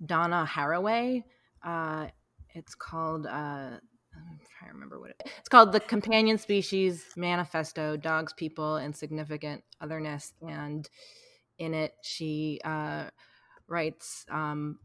Donna 0.05 0.49
Haraway. 0.51 1.25
Uh, 1.65 2.09
it's 2.55 2.75
called. 2.75 3.27
Uh, 3.27 3.79
I'm 4.17 4.39
trying 4.59 4.71
to 4.71 4.75
remember 4.75 5.01
what 5.01 5.11
it. 5.11 5.23
It's 5.39 5.49
called 5.49 5.73
the 5.73 5.81
Companion 5.81 6.39
Species 6.39 7.05
Manifesto: 7.17 7.97
Dogs, 7.97 8.33
People, 8.33 8.77
and 8.77 8.95
Significant 8.95 9.65
Otherness. 9.81 10.33
And 10.47 10.89
in 11.59 11.75
it, 11.75 11.95
she 12.03 12.61
uh, 12.65 13.05
writes 13.67 14.25
um, 14.31 14.79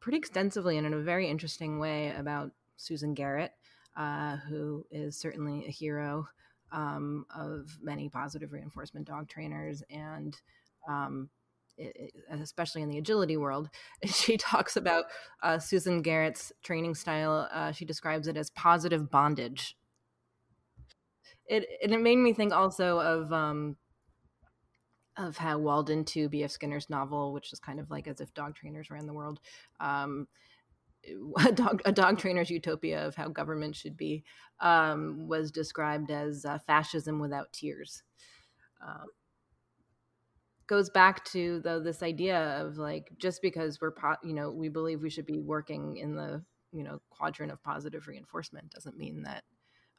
pretty 0.00 0.18
extensively 0.18 0.78
and 0.78 0.86
in 0.86 0.94
a 0.94 1.00
very 1.00 1.28
interesting 1.28 1.78
way 1.78 2.14
about 2.16 2.52
Susan 2.76 3.14
Garrett, 3.14 3.52
uh, 3.96 4.36
who 4.48 4.84
is 4.90 5.18
certainly 5.18 5.66
a 5.66 5.70
hero 5.70 6.26
um, 6.72 7.26
of 7.34 7.76
many 7.82 8.08
positive 8.08 8.52
reinforcement 8.52 9.06
dog 9.06 9.28
trainers 9.28 9.82
and 9.90 10.36
um, 10.88 11.28
especially 12.30 12.82
in 12.82 12.88
the 12.88 12.98
agility 12.98 13.36
world. 13.36 13.68
She 14.06 14.36
talks 14.36 14.76
about 14.76 15.04
uh, 15.42 15.58
Susan 15.58 16.02
Garrett's 16.02 16.52
training 16.62 16.94
style. 16.94 17.48
Uh, 17.52 17.72
she 17.72 17.84
describes 17.84 18.28
it 18.28 18.36
as 18.36 18.50
positive 18.50 19.10
bondage. 19.10 19.76
It 21.46 21.66
and 21.82 21.92
it 21.92 22.00
made 22.00 22.16
me 22.16 22.32
think 22.32 22.52
also 22.52 23.00
of 23.00 23.32
um, 23.32 23.76
of 25.16 25.36
how 25.36 25.58
Walden 25.58 26.04
Two 26.04 26.28
B.F. 26.28 26.50
Skinner's 26.50 26.88
novel, 26.88 27.32
which 27.32 27.52
is 27.52 27.58
kind 27.58 27.80
of 27.80 27.90
like 27.90 28.06
as 28.06 28.20
if 28.20 28.32
dog 28.34 28.54
trainers 28.54 28.90
ran 28.90 29.06
the 29.06 29.12
world. 29.12 29.40
Um, 29.80 30.28
a 31.44 31.52
dog, 31.52 31.82
a 31.84 31.92
dog 31.92 32.18
trainer's 32.18 32.50
utopia 32.50 33.06
of 33.06 33.14
how 33.14 33.28
government 33.28 33.74
should 33.74 33.96
be 33.96 34.24
um, 34.60 35.26
was 35.28 35.50
described 35.50 36.10
as 36.10 36.44
uh, 36.44 36.58
fascism 36.66 37.18
without 37.18 37.52
tears. 37.52 38.02
Um, 38.86 39.06
goes 40.70 40.88
back 40.88 41.24
to 41.24 41.60
though 41.64 41.80
this 41.80 42.00
idea 42.00 42.38
of 42.60 42.78
like 42.78 43.10
just 43.18 43.42
because 43.42 43.80
we're 43.80 43.90
po- 43.90 44.14
you 44.22 44.32
know 44.32 44.52
we 44.52 44.68
believe 44.68 45.02
we 45.02 45.10
should 45.10 45.26
be 45.26 45.40
working 45.40 45.96
in 45.96 46.14
the 46.14 46.40
you 46.70 46.84
know 46.84 47.00
quadrant 47.10 47.50
of 47.50 47.60
positive 47.64 48.06
reinforcement 48.06 48.70
doesn't 48.70 48.96
mean 48.96 49.24
that 49.24 49.42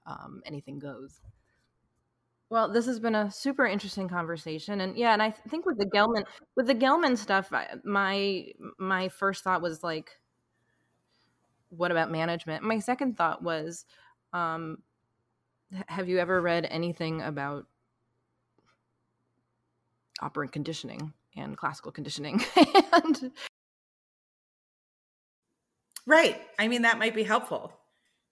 um, 0.06 0.42
anything 0.46 0.80
goes. 0.80 1.20
Well, 2.50 2.72
this 2.72 2.86
has 2.86 3.02
been 3.02 3.16
a 3.16 3.30
super 3.30 3.66
interesting 3.66 4.08
conversation, 4.08 4.80
and 4.80 4.98
yeah, 4.98 5.12
and 5.12 5.22
I 5.22 5.32
th- 5.32 5.42
think 5.50 5.66
with 5.66 5.78
the 5.78 5.86
Gellman 5.86 6.24
with 6.56 6.68
the 6.68 6.76
Gellman 6.76 7.18
stuff, 7.18 7.52
I, 7.52 7.68
my 7.84 8.48
my 8.80 9.10
first 9.10 9.44
thought 9.44 9.62
was 9.62 9.84
like, 9.84 10.12
what 11.68 11.92
about 11.92 12.12
management? 12.12 12.64
My 12.64 12.80
second 12.80 13.18
thought 13.18 13.44
was, 13.44 13.86
um, 14.32 14.78
have 15.88 16.08
you 16.08 16.18
ever 16.20 16.42
read 16.42 16.66
anything 16.70 17.22
about 17.22 17.68
operant 20.22 20.52
conditioning 20.52 21.14
and 21.36 21.58
classical 21.58 21.92
conditioning? 21.92 22.44
and 22.94 23.32
Right. 26.08 26.42
I 26.58 26.68
mean, 26.68 26.82
that 26.82 26.98
might 27.00 27.16
be 27.16 27.24
helpful. 27.24 27.78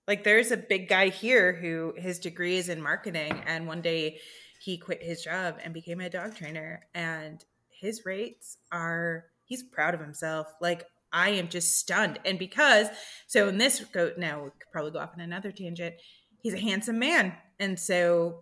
Like, 0.08 0.24
there's 0.24 0.52
a 0.52 0.58
big 0.58 0.88
guy 0.88 1.10
here 1.10 1.54
who 1.54 1.94
his 1.96 2.20
degree 2.20 2.58
is 2.58 2.68
in 2.68 2.82
marketing, 2.82 3.44
and 3.46 3.68
one 3.68 3.82
day 3.82 4.20
he 4.60 4.78
quit 4.78 5.04
his 5.04 5.22
job 5.22 5.58
and 5.64 5.74
became 5.74 6.02
a 6.02 6.10
dog 6.10 6.36
trainer. 6.36 6.88
And 6.96 7.44
his 7.70 8.06
rates 8.06 8.58
are, 8.72 9.26
he's 9.46 9.64
proud 9.64 9.94
of 9.94 10.02
himself. 10.02 10.48
Like, 10.60 10.86
I 11.14 11.30
am 11.32 11.48
just 11.48 11.78
stunned. 11.78 12.20
And 12.26 12.40
because, 12.40 12.88
so 13.28 13.48
in 13.48 13.58
this 13.58 13.80
go, 13.92 14.12
now 14.18 14.44
we 14.44 14.50
could 14.50 14.72
probably 14.72 14.92
go 14.92 15.00
off 15.00 15.14
on 15.14 15.22
another 15.22 15.52
tangent, 15.52 15.96
he's 16.42 16.54
a 16.54 16.60
handsome 16.60 17.00
man. 17.00 17.34
And 17.60 17.80
so 17.80 18.42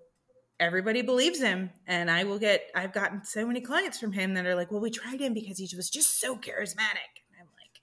everybody 0.60 1.01
believes 1.01 1.39
him. 1.39 1.70
And 1.86 2.10
i 2.10 2.24
will 2.24 2.39
get 2.39 2.70
i've 2.76 2.93
gotten 2.93 3.24
so 3.24 3.45
many 3.45 3.62
clients 3.62 3.99
from 3.99 4.12
him 4.12 4.34
that 4.34 4.45
are 4.45 4.55
like 4.55 4.72
well 4.72 4.82
we 4.82 4.89
tried 4.89 5.20
him 5.20 5.34
because 5.34 5.58
he 5.58 5.76
was 5.76 5.89
just 5.89 6.20
so 6.20 6.36
charismatic. 6.36 7.14
And 7.30 7.39
i'm 7.41 7.47
like 7.60 7.82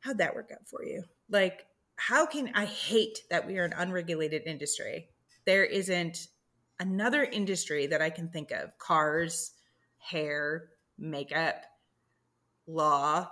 how'd 0.00 0.18
that 0.18 0.34
work 0.34 0.50
out 0.52 0.66
for 0.66 0.84
you? 0.84 1.04
Like 1.28 1.66
how 1.96 2.26
can 2.26 2.52
i 2.54 2.64
hate 2.64 3.20
that 3.30 3.46
we 3.46 3.58
are 3.58 3.64
an 3.64 3.74
unregulated 3.76 4.42
industry. 4.46 5.08
There 5.44 5.64
isn't 5.64 6.28
another 6.78 7.22
industry 7.22 7.86
that 7.86 8.02
i 8.02 8.10
can 8.10 8.28
think 8.28 8.50
of. 8.50 8.76
Cars 8.78 9.52
hair 9.98 10.68
makeup 10.98 11.64
law 12.66 13.28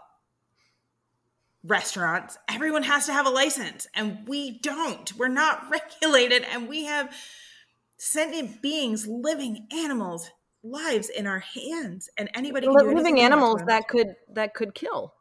restaurants. 1.62 2.38
Everyone 2.48 2.82
has 2.82 3.06
to 3.06 3.12
have 3.12 3.26
a 3.26 3.30
license 3.30 3.86
and 3.94 4.26
we 4.26 4.58
don't. 4.60 5.12
We're 5.16 5.28
not 5.28 5.70
regulated 5.70 6.44
and 6.44 6.68
we 6.68 6.84
have 6.84 7.14
sentient 8.00 8.62
beings, 8.62 9.06
living 9.06 9.68
animals, 9.72 10.30
lives 10.62 11.08
in 11.08 11.26
our 11.26 11.38
hands, 11.40 12.10
and 12.18 12.30
anybody 12.34 12.66
living 12.68 12.90
anything 12.90 13.14
they 13.16 13.26
want 13.26 13.34
animals 13.34 13.62
that 13.66 13.88
could 13.88 14.16
that 14.28 14.54
could 14.54 14.74
kill 14.74 15.14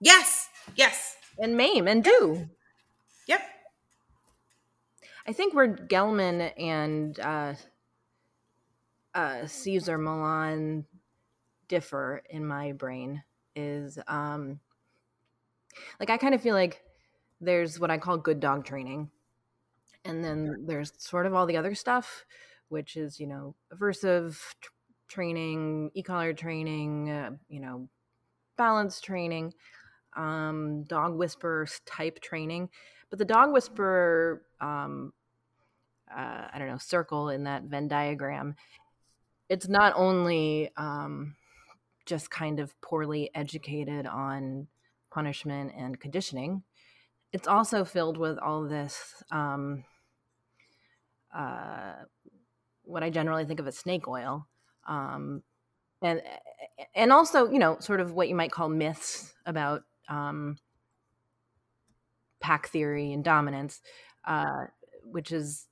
Yes, 0.00 0.48
yes, 0.74 1.16
and 1.38 1.56
maim 1.56 1.88
and 1.88 2.02
do. 2.04 2.48
yep. 3.26 3.42
I 5.26 5.32
think 5.32 5.54
where 5.54 5.68
Gellman 5.68 6.52
and 6.58 7.18
uh, 7.20 7.54
uh, 9.14 9.46
Cesar 9.46 9.98
Millan 9.98 10.86
differ 11.68 12.22
in 12.30 12.46
my 12.46 12.72
brain 12.72 13.24
is 13.56 13.98
um, 14.06 14.60
like 16.00 16.10
I 16.10 16.16
kind 16.16 16.34
of 16.34 16.42
feel 16.42 16.54
like 16.54 16.82
there's 17.40 17.78
what 17.80 17.90
I 17.90 17.98
call 17.98 18.18
good 18.18 18.40
dog 18.40 18.64
training, 18.64 19.10
and 20.06 20.24
then 20.24 20.64
there's 20.66 20.92
sort 20.98 21.26
of 21.26 21.34
all 21.34 21.46
the 21.46 21.56
other 21.56 21.74
stuff, 21.74 22.24
which 22.68 22.96
is 22.96 23.20
you 23.20 23.26
know 23.26 23.54
aversive 23.74 24.38
t- 24.62 24.68
training, 25.08 25.90
e-collar 25.94 26.32
training, 26.32 27.10
uh, 27.10 27.30
you 27.48 27.60
know, 27.60 27.88
balance 28.56 29.00
training, 29.00 29.52
um, 30.16 30.84
dog 30.84 31.14
whisperer 31.16 31.66
type 31.84 32.20
training. 32.20 32.68
But 33.10 33.18
the 33.18 33.24
dog 33.24 33.52
whisperer, 33.52 34.42
um, 34.60 35.12
uh, 36.10 36.48
I 36.52 36.58
don't 36.58 36.68
know, 36.68 36.78
circle 36.78 37.28
in 37.28 37.44
that 37.44 37.64
Venn 37.64 37.88
diagram, 37.88 38.56
it's 39.48 39.68
not 39.68 39.92
only 39.96 40.70
um, 40.76 41.36
just 42.04 42.30
kind 42.30 42.58
of 42.58 42.78
poorly 42.80 43.30
educated 43.34 44.06
on 44.06 44.66
punishment 45.10 45.72
and 45.76 46.00
conditioning. 46.00 46.62
It's 47.32 47.48
also 47.48 47.84
filled 47.84 48.16
with 48.16 48.38
all 48.38 48.64
this, 48.64 49.22
um, 49.30 49.84
uh, 51.36 51.92
what 52.82 53.02
I 53.02 53.10
generally 53.10 53.44
think 53.44 53.60
of 53.60 53.66
as 53.66 53.76
snake 53.76 54.08
oil, 54.08 54.46
um, 54.88 55.42
and 56.02 56.22
and 56.94 57.12
also 57.12 57.50
you 57.50 57.58
know 57.58 57.76
sort 57.80 58.00
of 58.00 58.12
what 58.12 58.28
you 58.28 58.34
might 58.34 58.50
call 58.50 58.68
myths 58.68 59.34
about 59.44 59.82
um, 60.08 60.56
pack 62.40 62.68
theory 62.68 63.12
and 63.12 63.22
dominance, 63.22 63.82
uh, 64.24 64.64
which 65.04 65.30
is 65.30 65.66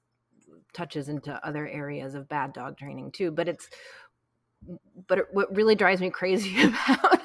touches 0.75 1.09
into 1.09 1.47
other 1.47 1.67
areas 1.67 2.15
of 2.15 2.29
bad 2.29 2.53
dog 2.53 2.77
training 2.77 3.13
too. 3.13 3.31
But 3.31 3.49
it's 3.49 3.69
but 5.09 5.19
it, 5.19 5.27
what 5.33 5.55
really 5.55 5.75
drives 5.75 6.01
me 6.01 6.11
crazy 6.11 6.63
about 6.63 7.23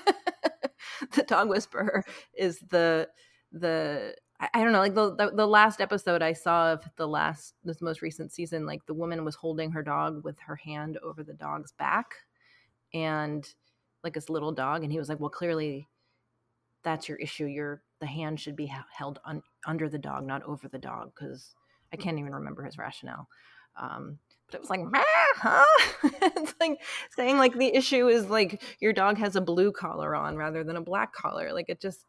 the 1.16 1.24
dog 1.24 1.50
whisperer 1.50 2.06
is 2.38 2.60
the 2.70 3.10
the 3.52 4.16
I, 4.40 4.64
don't 4.64 4.72
know 4.72 4.80
like 4.80 4.96
the, 4.96 5.16
the 5.16 5.32
the 5.36 5.48
last 5.48 5.82
episode 5.82 6.22
I 6.22 6.34
saw 6.34 6.74
of 6.74 6.84
the 6.96 7.08
last 7.08 7.56
this 7.66 7.82
most 7.82 8.02
recent 8.02 8.32
season 8.32 8.66
like 8.66 8.86
the 8.86 8.94
woman 8.94 9.26
was 9.26 9.36
holding 9.36 9.72
her 9.72 9.84
dog 9.84 10.24
with 10.24 10.40
her 10.40 10.56
hand 10.56 10.98
over 11.04 11.24
the 11.24 11.34
dog's 11.34 11.74
back 11.74 12.14
and 12.94 13.46
like 14.04 14.14
this 14.14 14.30
little 14.30 14.54
dog 14.54 14.84
and 14.84 14.92
he 14.92 14.98
was 14.98 15.10
like 15.10 15.20
well 15.20 15.30
clearly 15.30 15.90
that's 16.84 17.10
your 17.10 17.18
issue. 17.18 17.46
Your 17.46 17.82
the 18.00 18.06
hand 18.06 18.40
should 18.40 18.56
be 18.56 18.72
held 18.94 19.20
un, 19.26 19.42
under 19.68 19.90
the 19.90 19.98
dog 19.98 20.26
not 20.26 20.44
over 20.44 20.70
the 20.70 20.78
dog 20.78 21.12
because 21.14 21.54
i 21.92 21.98
can't 21.98 22.18
even 22.18 22.34
remember 22.34 22.64
his 22.64 22.78
rationale. 22.78 23.28
Um 23.80 24.20
but 24.46 24.56
it 24.56 24.62
was 24.62 24.70
like 24.70 24.82
"Meh, 24.82 25.04
huh? 25.36 25.66
it's 26.04 26.56
like 26.60 26.82
saying 27.12 27.38
like 27.38 27.54
the 27.54 27.76
issue 27.76 28.08
is 28.08 28.30
like 28.30 28.64
your 28.80 28.94
dog 28.94 29.18
has 29.18 29.36
a 29.36 29.42
blue 29.42 29.72
collar 29.72 30.16
on 30.16 30.38
rather 30.38 30.64
than 30.64 30.78
a 30.78 30.82
black 30.82 31.14
collar. 31.14 31.54
Like 31.54 31.70
it 31.70 31.82
just 31.82 32.06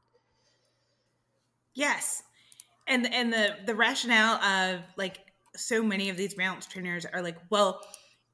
Yes. 1.80 2.22
And 2.86 3.12
and 3.12 3.32
the 3.32 3.56
the 3.64 3.74
rationale 3.74 4.34
of 4.42 4.80
like 4.96 5.18
so 5.56 5.82
many 5.82 6.10
of 6.10 6.16
these 6.18 6.34
balance 6.34 6.66
trainers 6.66 7.06
are 7.06 7.22
like, 7.22 7.38
well, 7.50 7.80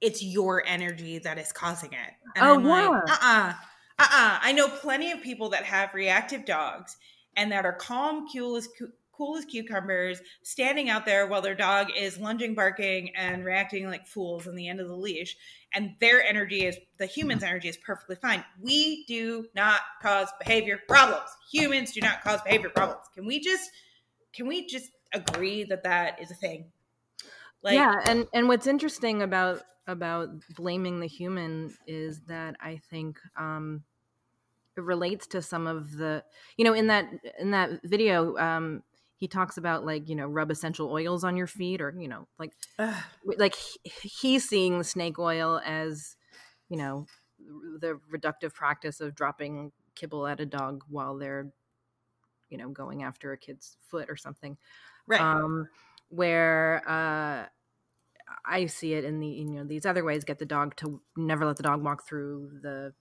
it's 0.00 0.22
your 0.22 0.64
energy 0.66 1.18
that 1.20 1.38
is 1.38 1.52
causing 1.52 1.92
it. 1.92 2.12
And 2.34 2.44
Oh, 2.44 2.54
I'm 2.54 2.64
like, 2.64 2.88
uh-uh. 2.88 3.52
Uh-uh. 3.98 4.38
I 4.42 4.52
know 4.52 4.68
plenty 4.68 5.12
of 5.12 5.22
people 5.22 5.48
that 5.50 5.64
have 5.64 5.94
reactive 5.94 6.44
dogs 6.44 6.96
and 7.36 7.52
that 7.52 7.64
are 7.64 7.72
calm, 7.72 8.26
cool 8.34 8.56
as 8.56 8.66
cu- 8.66 8.92
cool 9.16 9.36
as 9.36 9.44
cucumbers, 9.44 10.20
standing 10.42 10.90
out 10.90 11.06
there 11.06 11.26
while 11.26 11.42
their 11.42 11.54
dog 11.54 11.88
is 11.96 12.18
lunging, 12.18 12.54
barking, 12.54 13.14
and 13.16 13.44
reacting 13.44 13.86
like 13.86 14.06
fools 14.06 14.46
on 14.46 14.54
the 14.54 14.68
end 14.68 14.80
of 14.80 14.88
the 14.88 14.96
leash. 14.96 15.36
And 15.74 15.94
their 16.00 16.22
energy 16.22 16.64
is 16.64 16.76
the 16.98 17.06
human's 17.06 17.42
energy 17.42 17.68
is 17.68 17.76
perfectly 17.76 18.16
fine. 18.16 18.44
We 18.60 19.04
do 19.06 19.46
not 19.54 19.80
cause 20.02 20.28
behavior 20.38 20.80
problems. 20.88 21.30
Humans 21.50 21.92
do 21.92 22.00
not 22.00 22.22
cause 22.22 22.40
behavior 22.42 22.70
problems. 22.70 23.04
Can 23.14 23.26
we 23.26 23.40
just 23.40 23.70
can 24.32 24.46
we 24.46 24.66
just 24.66 24.90
agree 25.12 25.64
that 25.64 25.84
that 25.84 26.20
is 26.20 26.30
a 26.30 26.34
thing? 26.34 26.66
Like, 27.62 27.74
yeah 27.74 27.94
and 28.06 28.26
and 28.32 28.48
what's 28.48 28.66
interesting 28.66 29.22
about 29.22 29.62
about 29.86 30.28
blaming 30.54 31.00
the 31.00 31.06
human 31.06 31.74
is 31.86 32.20
that 32.22 32.54
i 32.60 32.80
think 32.90 33.18
um 33.36 33.82
it 34.76 34.82
relates 34.82 35.26
to 35.26 35.40
some 35.40 35.66
of 35.66 35.96
the 35.96 36.22
you 36.56 36.64
know 36.64 36.74
in 36.74 36.86
that 36.88 37.08
in 37.38 37.50
that 37.50 37.70
video 37.82 38.36
um 38.36 38.82
he 39.16 39.28
talks 39.28 39.56
about 39.56 39.84
like 39.84 40.08
you 40.08 40.14
know 40.14 40.26
rub 40.26 40.50
essential 40.50 40.90
oils 40.90 41.24
on 41.24 41.36
your 41.36 41.46
feet 41.46 41.80
or 41.80 41.94
you 41.98 42.08
know 42.08 42.26
like 42.38 42.52
ugh, 42.78 42.94
like 43.38 43.54
he- 43.54 44.08
he's 44.08 44.48
seeing 44.48 44.78
the 44.78 44.84
snake 44.84 45.18
oil 45.18 45.60
as 45.64 46.16
you 46.68 46.76
know 46.76 47.06
the 47.80 47.98
reductive 48.12 48.54
practice 48.54 49.00
of 49.00 49.14
dropping 49.14 49.72
kibble 49.94 50.26
at 50.26 50.40
a 50.40 50.46
dog 50.46 50.82
while 50.88 51.16
they're 51.16 51.50
you 52.50 52.58
know 52.58 52.68
going 52.68 53.02
after 53.02 53.32
a 53.32 53.38
kid's 53.38 53.76
foot 53.82 54.08
or 54.08 54.16
something 54.16 54.56
right. 55.06 55.20
um, 55.20 55.68
where 56.08 56.82
uh, 56.86 57.46
I 58.44 58.66
see 58.66 58.94
it 58.94 59.04
in 59.04 59.20
the 59.20 59.26
you 59.26 59.44
know 59.44 59.64
these 59.64 59.86
other 59.86 60.04
ways. 60.04 60.24
Get 60.24 60.38
the 60.38 60.46
dog 60.46 60.76
to 60.76 61.00
never 61.16 61.44
let 61.46 61.56
the 61.56 61.62
dog 61.62 61.82
walk 61.82 62.06
through 62.06 62.60
the 62.62 62.92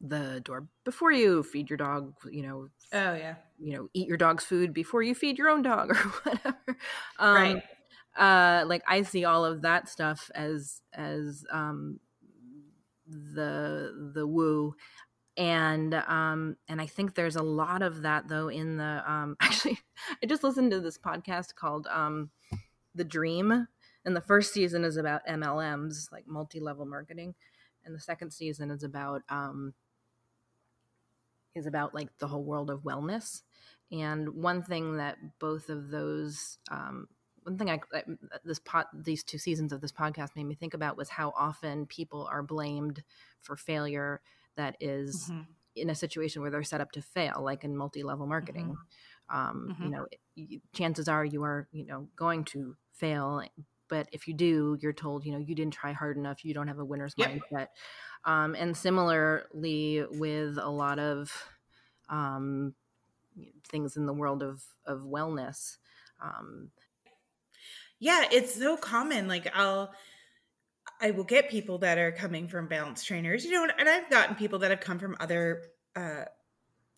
the 0.00 0.40
door 0.44 0.66
before 0.84 1.12
you 1.12 1.42
feed 1.42 1.70
your 1.70 1.76
dog. 1.76 2.14
You 2.30 2.42
know, 2.42 2.68
oh 2.92 3.14
yeah. 3.14 3.36
You 3.62 3.76
know, 3.76 3.88
eat 3.94 4.08
your 4.08 4.16
dog's 4.16 4.44
food 4.44 4.74
before 4.74 5.02
you 5.02 5.14
feed 5.14 5.38
your 5.38 5.48
own 5.48 5.62
dog 5.62 5.90
or 5.92 5.94
whatever. 5.94 6.76
Um, 7.18 7.34
right. 7.34 7.62
uh 8.16 8.64
like 8.66 8.82
i 8.86 9.02
see 9.02 9.24
all 9.24 9.44
of 9.44 9.62
that 9.62 9.88
stuff 9.88 10.30
as 10.34 10.82
as 10.92 11.44
um 11.50 11.98
the 13.06 14.10
the 14.14 14.26
woo 14.26 14.74
and 15.36 15.94
um 15.94 16.56
and 16.68 16.80
i 16.80 16.86
think 16.86 17.14
there's 17.14 17.36
a 17.36 17.42
lot 17.42 17.82
of 17.82 18.02
that 18.02 18.28
though 18.28 18.48
in 18.48 18.76
the 18.76 19.02
um 19.10 19.36
actually 19.40 19.78
i 20.22 20.26
just 20.26 20.44
listened 20.44 20.70
to 20.70 20.80
this 20.80 20.98
podcast 20.98 21.54
called 21.54 21.86
um 21.90 22.30
the 22.94 23.04
dream 23.04 23.66
and 24.04 24.16
the 24.16 24.20
first 24.20 24.52
season 24.52 24.84
is 24.84 24.96
about 24.96 25.26
mlms 25.26 26.12
like 26.12 26.26
multi-level 26.26 26.84
marketing 26.84 27.34
and 27.84 27.94
the 27.94 28.00
second 28.00 28.30
season 28.30 28.70
is 28.70 28.82
about 28.82 29.22
um 29.30 29.72
is 31.54 31.66
about 31.66 31.94
like 31.94 32.08
the 32.18 32.26
whole 32.28 32.42
world 32.44 32.70
of 32.70 32.80
wellness 32.82 33.42
and 33.90 34.28
one 34.30 34.62
thing 34.62 34.96
that 34.96 35.16
both 35.38 35.68
of 35.68 35.90
those 35.90 36.58
um 36.70 37.08
one 37.44 37.58
thing 37.58 37.70
I 37.70 37.80
I- 37.92 38.04
this 38.44 38.58
pot 38.60 38.88
these 38.94 39.22
two 39.24 39.38
seasons 39.38 39.72
of 39.72 39.80
this 39.80 39.92
podcast 39.92 40.36
made 40.36 40.44
me 40.44 40.54
think 40.54 40.74
about 40.74 40.96
was 40.96 41.08
how 41.08 41.32
often 41.36 41.86
people 41.86 42.28
are 42.30 42.42
blamed 42.42 43.02
for 43.40 43.56
failure 43.56 44.20
that 44.56 44.76
is 44.80 45.30
Mhm. 45.30 45.46
in 45.74 45.90
a 45.90 45.94
situation 45.94 46.42
where 46.42 46.50
they're 46.50 46.62
set 46.62 46.80
up 46.82 46.92
to 46.92 47.00
fail, 47.02 47.40
like 47.42 47.64
in 47.64 47.76
multi-level 47.76 48.26
marketing. 48.26 48.76
Um, 49.30 49.72
You 49.78 49.88
Mhm. 49.88 49.90
know, 49.90 50.06
chances 50.74 51.08
are 51.08 51.24
you 51.24 51.42
are 51.42 51.68
you 51.72 51.84
know 51.86 52.08
going 52.16 52.44
to 52.46 52.76
fail, 52.92 53.42
but 53.92 54.08
if 54.10 54.26
you 54.26 54.32
do, 54.32 54.78
you're 54.80 54.94
told 54.94 55.26
you 55.26 55.32
know 55.32 55.38
you 55.38 55.54
didn't 55.54 55.74
try 55.74 55.92
hard 55.92 56.16
enough, 56.16 56.46
you 56.46 56.54
don't 56.54 56.68
have 56.68 56.78
a 56.78 56.84
winner's 56.84 57.16
Yep. 57.16 57.30
mindset. 57.30 57.68
Um, 58.24 58.54
and 58.54 58.74
similarly 58.74 60.06
with 60.10 60.56
a 60.56 60.70
lot 60.70 60.98
of 60.98 61.30
um, 62.08 62.74
things 63.68 63.96
in 63.96 64.06
the 64.06 64.14
world 64.14 64.42
of 64.42 64.64
of 64.86 65.00
wellness. 65.00 65.76
Um, 66.22 66.70
Yeah, 67.98 68.26
it's 68.30 68.54
so 68.54 68.76
common. 68.76 69.28
Like 69.28 69.48
I'll 69.54 69.92
I 71.00 71.10
will 71.10 71.24
get 71.24 71.50
people 71.50 71.78
that 71.78 71.98
are 71.98 72.12
coming 72.12 72.48
from 72.48 72.68
balance 72.68 73.04
trainers, 73.04 73.44
you 73.44 73.50
know, 73.52 73.68
and 73.78 73.88
I've 73.88 74.10
gotten 74.10 74.36
people 74.36 74.60
that 74.60 74.70
have 74.70 74.80
come 74.80 74.98
from 74.98 75.16
other 75.20 75.64
uh 75.96 76.24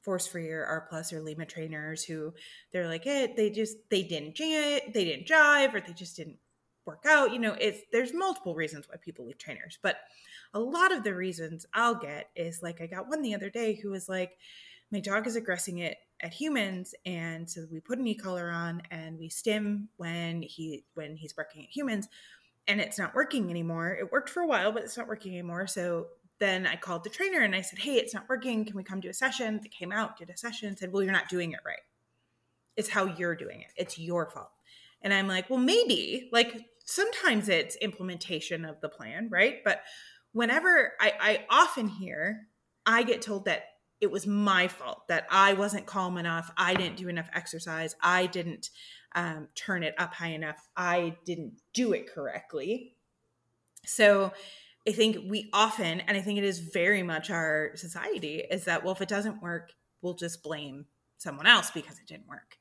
force 0.02 0.26
free 0.26 0.50
or 0.50 0.64
R 0.66 0.86
plus 0.90 1.12
or 1.12 1.20
LIMA 1.22 1.46
trainers 1.46 2.04
who 2.04 2.34
they're 2.72 2.88
like, 2.88 3.04
hey, 3.04 3.34
they 3.36 3.50
just 3.50 3.78
they 3.90 4.04
didn't 4.04 4.36
jam, 4.36 4.80
they 4.94 5.04
didn't 5.04 5.28
jive, 5.28 5.74
or 5.74 5.80
they 5.80 5.94
just 5.94 6.16
didn't 6.16 6.38
work 6.86 7.04
out. 7.06 7.32
You 7.32 7.38
know, 7.38 7.56
it's 7.60 7.80
there's 7.92 8.12
multiple 8.12 8.54
reasons 8.54 8.86
why 8.88 8.96
people 8.96 9.26
leave 9.26 9.38
trainers, 9.38 9.78
but 9.82 9.96
a 10.52 10.60
lot 10.60 10.92
of 10.92 11.02
the 11.02 11.14
reasons 11.14 11.66
I'll 11.74 11.96
get 11.96 12.30
is 12.36 12.62
like 12.62 12.80
I 12.80 12.86
got 12.86 13.08
one 13.08 13.22
the 13.22 13.34
other 13.34 13.50
day 13.50 13.74
who 13.74 13.90
was 13.90 14.08
like, 14.08 14.36
my 14.90 15.00
dog 15.00 15.26
is 15.26 15.36
aggressing 15.36 15.78
it 15.78 15.96
at 16.20 16.32
humans, 16.32 16.94
and 17.04 17.50
so 17.50 17.66
we 17.70 17.80
put 17.80 17.98
an 17.98 18.06
e-collar 18.06 18.50
on 18.50 18.82
and 18.90 19.18
we 19.18 19.28
stim 19.28 19.88
when 19.96 20.42
he 20.42 20.84
when 20.94 21.16
he's 21.16 21.32
barking 21.32 21.64
at 21.64 21.70
humans, 21.70 22.08
and 22.66 22.80
it's 22.80 22.98
not 22.98 23.14
working 23.14 23.50
anymore. 23.50 23.96
It 23.98 24.12
worked 24.12 24.30
for 24.30 24.40
a 24.42 24.46
while, 24.46 24.72
but 24.72 24.82
it's 24.82 24.96
not 24.96 25.08
working 25.08 25.32
anymore. 25.32 25.66
So 25.66 26.06
then 26.38 26.66
I 26.66 26.76
called 26.76 27.04
the 27.04 27.10
trainer 27.10 27.40
and 27.40 27.54
I 27.54 27.60
said, 27.60 27.78
Hey, 27.78 27.94
it's 27.94 28.14
not 28.14 28.28
working. 28.28 28.64
Can 28.64 28.76
we 28.76 28.82
come 28.82 29.00
do 29.00 29.08
a 29.08 29.14
session? 29.14 29.60
They 29.62 29.68
came 29.68 29.92
out, 29.92 30.18
did 30.18 30.30
a 30.30 30.36
session, 30.36 30.76
said, 30.76 30.92
Well, 30.92 31.02
you're 31.02 31.12
not 31.12 31.28
doing 31.28 31.52
it 31.52 31.60
right. 31.64 31.82
It's 32.76 32.88
how 32.88 33.06
you're 33.06 33.36
doing 33.36 33.60
it. 33.60 33.68
It's 33.76 33.98
your 33.98 34.30
fault. 34.30 34.50
And 35.02 35.12
I'm 35.12 35.28
like, 35.28 35.48
Well, 35.48 35.60
maybe. 35.60 36.28
Like 36.32 36.60
sometimes 36.84 37.48
it's 37.48 37.76
implementation 37.76 38.64
of 38.64 38.80
the 38.80 38.88
plan, 38.88 39.28
right? 39.30 39.56
But 39.64 39.82
whenever 40.32 40.92
I, 41.00 41.12
I 41.20 41.46
often 41.50 41.88
hear, 41.88 42.48
I 42.86 43.02
get 43.02 43.22
told 43.22 43.46
that 43.46 43.64
it 44.00 44.10
was 44.10 44.26
my 44.26 44.68
fault, 44.68 45.08
that 45.08 45.26
I 45.30 45.54
wasn't 45.54 45.86
calm 45.86 46.18
enough. 46.18 46.50
I 46.56 46.74
didn't 46.74 46.96
do 46.96 47.08
enough 47.08 47.28
exercise. 47.32 47.96
I 48.02 48.26
didn't 48.26 48.70
um, 49.14 49.48
turn 49.54 49.82
it 49.82 49.94
up 49.98 50.12
high 50.12 50.32
enough. 50.32 50.68
I 50.76 51.16
didn't 51.24 51.54
do 51.72 51.92
it 51.92 52.12
correctly. 52.12 52.96
So, 53.86 54.32
I 54.86 54.92
think 54.92 55.30
we 55.30 55.48
often, 55.54 56.00
and 56.00 56.16
I 56.16 56.20
think 56.20 56.38
it 56.38 56.44
is 56.44 56.58
very 56.58 57.02
much 57.02 57.30
our 57.30 57.70
society, 57.74 58.42
is 58.50 58.66
that, 58.66 58.84
well, 58.84 58.92
if 58.92 59.00
it 59.00 59.08
doesn't 59.08 59.40
work, 59.40 59.72
we'll 60.02 60.14
just 60.14 60.42
blame 60.42 60.84
someone 61.16 61.46
else 61.46 61.70
because 61.70 61.98
it 61.98 62.06
didn't 62.06 62.28
work. 62.28 62.58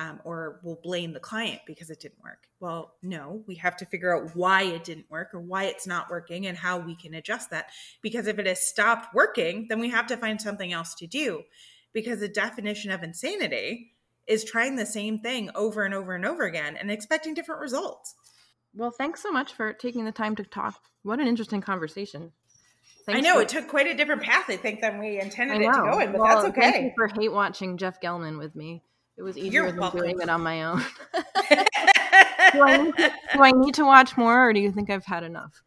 Um, 0.00 0.20
or 0.22 0.60
we'll 0.62 0.78
blame 0.80 1.12
the 1.12 1.18
client 1.18 1.60
because 1.66 1.90
it 1.90 1.98
didn't 1.98 2.22
work. 2.22 2.46
Well, 2.60 2.94
no, 3.02 3.42
we 3.48 3.56
have 3.56 3.76
to 3.78 3.84
figure 3.84 4.16
out 4.16 4.36
why 4.36 4.62
it 4.62 4.84
didn't 4.84 5.10
work 5.10 5.34
or 5.34 5.40
why 5.40 5.64
it's 5.64 5.88
not 5.88 6.08
working 6.08 6.46
and 6.46 6.56
how 6.56 6.78
we 6.78 6.94
can 6.94 7.14
adjust 7.14 7.50
that. 7.50 7.66
Because 8.00 8.28
if 8.28 8.38
it 8.38 8.46
has 8.46 8.64
stopped 8.64 9.12
working, 9.12 9.66
then 9.68 9.80
we 9.80 9.90
have 9.90 10.06
to 10.06 10.16
find 10.16 10.40
something 10.40 10.72
else 10.72 10.94
to 10.94 11.08
do. 11.08 11.42
Because 11.92 12.20
the 12.20 12.28
definition 12.28 12.92
of 12.92 13.02
insanity 13.02 13.90
is 14.28 14.44
trying 14.44 14.76
the 14.76 14.86
same 14.86 15.18
thing 15.18 15.50
over 15.56 15.84
and 15.84 15.94
over 15.94 16.14
and 16.14 16.24
over 16.24 16.44
again 16.44 16.76
and 16.76 16.92
expecting 16.92 17.34
different 17.34 17.60
results. 17.60 18.14
Well, 18.74 18.92
thanks 18.92 19.20
so 19.22 19.32
much 19.32 19.52
for 19.54 19.72
taking 19.72 20.04
the 20.04 20.12
time 20.12 20.36
to 20.36 20.44
talk. 20.44 20.80
What 21.02 21.18
an 21.18 21.26
interesting 21.26 21.60
conversation. 21.60 22.30
Thanks 23.06 23.18
I 23.18 23.20
know 23.22 23.36
for, 23.36 23.42
it 23.42 23.48
took 23.48 23.68
quite 23.68 23.86
a 23.86 23.94
different 23.94 24.22
path, 24.22 24.44
I 24.48 24.56
think, 24.56 24.80
than 24.80 24.98
we 24.98 25.18
intended 25.18 25.62
it 25.62 25.64
to 25.64 25.72
go 25.72 25.98
in, 25.98 26.12
but 26.12 26.20
Well, 26.20 26.42
that's 26.42 26.54
Thank 26.56 26.76
you 26.76 26.80
okay. 26.80 26.94
for 26.94 27.08
hate 27.08 27.32
watching 27.32 27.78
Jeff 27.78 28.00
Gellman 28.00 28.38
with 28.38 28.54
me. 28.54 28.82
It 29.18 29.22
was 29.22 29.36
easier 29.36 29.62
You're 29.62 29.72
than 29.72 29.80
welcome. 29.80 30.00
doing 30.00 30.20
it 30.20 30.28
on 30.28 30.42
my 30.42 30.62
own. 30.62 30.78
do, 32.52 32.62
I 32.62 32.76
need 32.76 32.96
to, 32.96 33.12
do 33.32 33.42
I 33.42 33.50
need 33.50 33.74
to 33.74 33.84
watch 33.84 34.16
more, 34.16 34.48
or 34.48 34.52
do 34.52 34.60
you 34.60 34.70
think 34.70 34.90
I've 34.90 35.04
had 35.04 35.24
enough? 35.24 35.60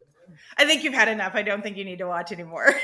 I 0.58 0.64
think 0.64 0.86
you've 0.86 0.94
had 0.94 1.10
enough. 1.10 1.36
I 1.36 1.42
don't 1.42 1.62
think 1.62 1.76
you 1.76 1.84
need 1.84 1.98
to 1.98 2.08
watch 2.08 2.32
anymore. 2.32 2.74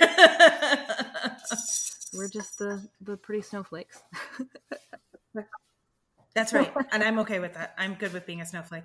We're 2.14 2.28
just 2.28 2.60
the 2.60 2.86
the 3.02 3.16
pretty 3.16 3.44
snowflakes. 3.44 4.02
That's 6.34 6.52
right. 6.54 6.72
And 6.92 7.02
I'm 7.02 7.20
okay 7.20 7.40
with 7.40 7.54
that. 7.54 7.74
I'm 7.78 7.94
good 7.94 8.12
with 8.12 8.26
being 8.26 8.42
a 8.42 8.46
snowflake. 8.46 8.84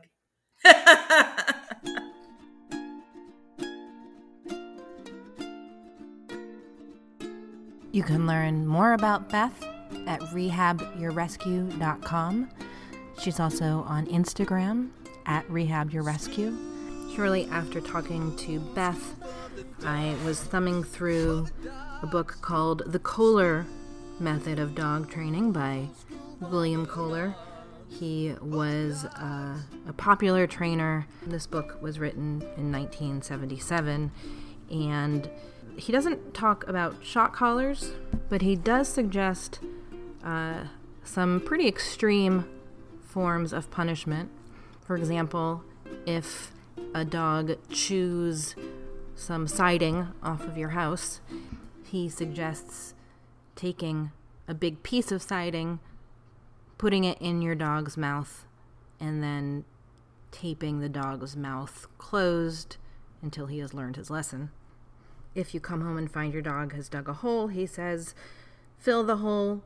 You 7.93 8.03
can 8.03 8.27
learn 8.27 8.67
more 8.67 8.93
about 8.95 9.29
Beth 9.29 9.72
at 10.07 10.21
rehabyourrescue.com. 10.21 12.49
She's 13.21 13.41
also 13.41 13.85
on 13.87 14.07
Instagram 14.07 14.91
at 15.27 15.47
rehabyourrescue. 15.49 17.15
Shortly 17.15 17.47
after 17.47 17.81
talking 17.81 18.35
to 18.37 18.61
Beth, 18.75 19.15
I 19.85 20.17
was 20.25 20.41
thumbing 20.41 20.83
through 20.83 21.47
a 22.03 22.07
book 22.07 22.39
called 22.41 22.83
The 22.87 22.99
Koehler 22.99 23.67
Method 24.19 24.59
of 24.59 24.75
Dog 24.75 25.11
Training 25.11 25.53
by 25.53 25.89
William 26.41 26.87
Koehler. 26.87 27.35
He 27.89 28.35
was 28.41 29.05
uh, 29.05 29.59
a 29.87 29.93
popular 29.93 30.47
trainer. 30.47 31.07
This 31.27 31.47
book 31.47 31.81
was 31.83 31.99
written 31.99 32.41
in 32.57 32.73
1977, 32.73 34.11
and 34.71 35.31
he 35.77 35.93
doesn't 35.93 36.33
talk 36.33 36.67
about 36.67 37.05
shock 37.05 37.35
collars, 37.35 37.93
but 38.29 38.43
he 38.43 38.57
does 38.57 38.89
suggest 38.89 39.61
uh, 40.25 40.65
some 41.05 41.41
pretty 41.41 41.67
extreme 41.67 42.49
forms 43.03 43.53
of 43.53 43.71
punishment. 43.71 44.31
For 44.87 44.97
example, 44.97 45.65
if 46.07 46.53
a 46.95 47.05
dog 47.05 47.57
chews 47.71 48.55
some 49.15 49.47
siding 49.47 50.09
off 50.23 50.45
of 50.47 50.57
your 50.57 50.71
house, 50.71 51.21
he 51.85 52.09
suggests 52.09 52.95
taking 53.55 54.11
a 54.49 54.55
big 54.55 54.83
piece 54.83 55.13
of 55.13 55.23
siding, 55.23 55.79
putting 56.79 57.05
it 57.05 57.19
in 57.21 57.43
your 57.43 57.55
dog's 57.55 57.97
mouth, 57.97 58.47
and 58.99 59.23
then 59.23 59.65
taping 60.31 60.81
the 60.81 60.89
dog's 60.89 61.37
mouth 61.37 61.87
closed 61.99 62.77
until 63.21 63.47
he 63.47 63.59
has 63.59 63.75
learned 63.75 63.97
his 63.97 64.11
lesson. 64.11 64.51
If 65.35 65.55
you 65.55 65.61
come 65.61 65.83
home 65.83 65.97
and 65.97 66.11
find 66.11 66.33
your 66.33 66.43
dog 66.43 66.75
has 66.75 66.89
dug 66.89 67.09
a 67.09 67.13
hole, 67.13 67.49
he 67.49 67.67
says, 67.67 68.15
fill 68.79 69.05
the 69.05 69.19
hole 69.19 69.63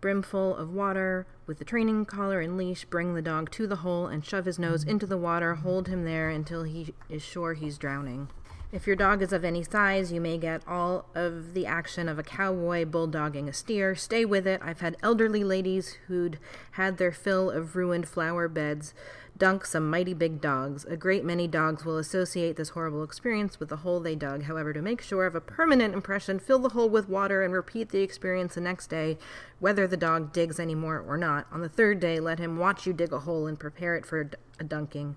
brimful 0.00 0.56
of 0.56 0.72
water 0.72 1.26
with 1.46 1.58
the 1.58 1.64
training 1.64 2.04
collar 2.04 2.40
and 2.40 2.56
leash, 2.56 2.84
bring 2.84 3.14
the 3.14 3.22
dog 3.22 3.50
to 3.52 3.66
the 3.66 3.76
hole 3.76 4.06
and 4.06 4.24
shove 4.24 4.44
his 4.44 4.58
nose 4.58 4.84
into 4.84 5.06
the 5.06 5.18
water, 5.18 5.56
hold 5.56 5.88
him 5.88 6.04
there 6.04 6.28
until 6.28 6.62
he 6.62 6.94
is 7.08 7.22
sure 7.22 7.54
he's 7.54 7.78
drowning. 7.78 8.28
If 8.72 8.86
your 8.86 8.94
dog 8.94 9.20
is 9.20 9.32
of 9.32 9.44
any 9.44 9.64
size, 9.64 10.12
you 10.12 10.20
may 10.20 10.38
get 10.38 10.62
all 10.66 11.06
of 11.12 11.54
the 11.54 11.66
action 11.66 12.08
of 12.08 12.20
a 12.20 12.22
cowboy 12.22 12.84
bulldogging 12.84 13.48
a 13.48 13.52
steer. 13.52 13.96
Stay 13.96 14.24
with 14.24 14.46
it. 14.46 14.60
I've 14.62 14.80
had 14.80 14.96
elderly 15.02 15.42
ladies 15.42 15.96
who'd 16.06 16.38
had 16.72 16.96
their 16.96 17.10
fill 17.10 17.50
of 17.50 17.74
ruined 17.74 18.08
flower 18.08 18.46
beds 18.46 18.94
dunk 19.36 19.64
some 19.64 19.88
mighty 19.88 20.14
big 20.14 20.40
dogs. 20.40 20.84
A 20.84 20.96
great 20.96 21.24
many 21.24 21.46
dogs 21.46 21.84
will 21.84 21.98
associate 21.98 22.56
this 22.56 22.70
horrible 22.70 23.02
experience 23.02 23.58
with 23.58 23.68
the 23.68 23.78
hole 23.78 24.00
they 24.00 24.14
dug. 24.14 24.44
However, 24.44 24.72
to 24.72 24.82
make 24.82 25.00
sure 25.00 25.26
of 25.26 25.34
a 25.34 25.40
permanent 25.40 25.94
impression, 25.94 26.38
fill 26.38 26.58
the 26.58 26.70
hole 26.70 26.88
with 26.88 27.08
water 27.08 27.42
and 27.42 27.54
repeat 27.54 27.90
the 27.90 28.02
experience 28.02 28.54
the 28.54 28.60
next 28.60 28.88
day, 28.88 29.18
whether 29.58 29.86
the 29.86 29.96
dog 29.96 30.32
digs 30.32 30.60
any 30.60 30.74
more 30.74 30.98
or 31.00 31.16
not. 31.16 31.46
On 31.52 31.60
the 31.60 31.68
third 31.68 32.00
day, 32.00 32.20
let 32.20 32.38
him 32.38 32.58
watch 32.58 32.86
you 32.86 32.92
dig 32.92 33.12
a 33.12 33.20
hole 33.20 33.46
and 33.46 33.58
prepare 33.58 33.96
it 33.96 34.06
for 34.06 34.30
a 34.58 34.64
dunking. 34.64 35.16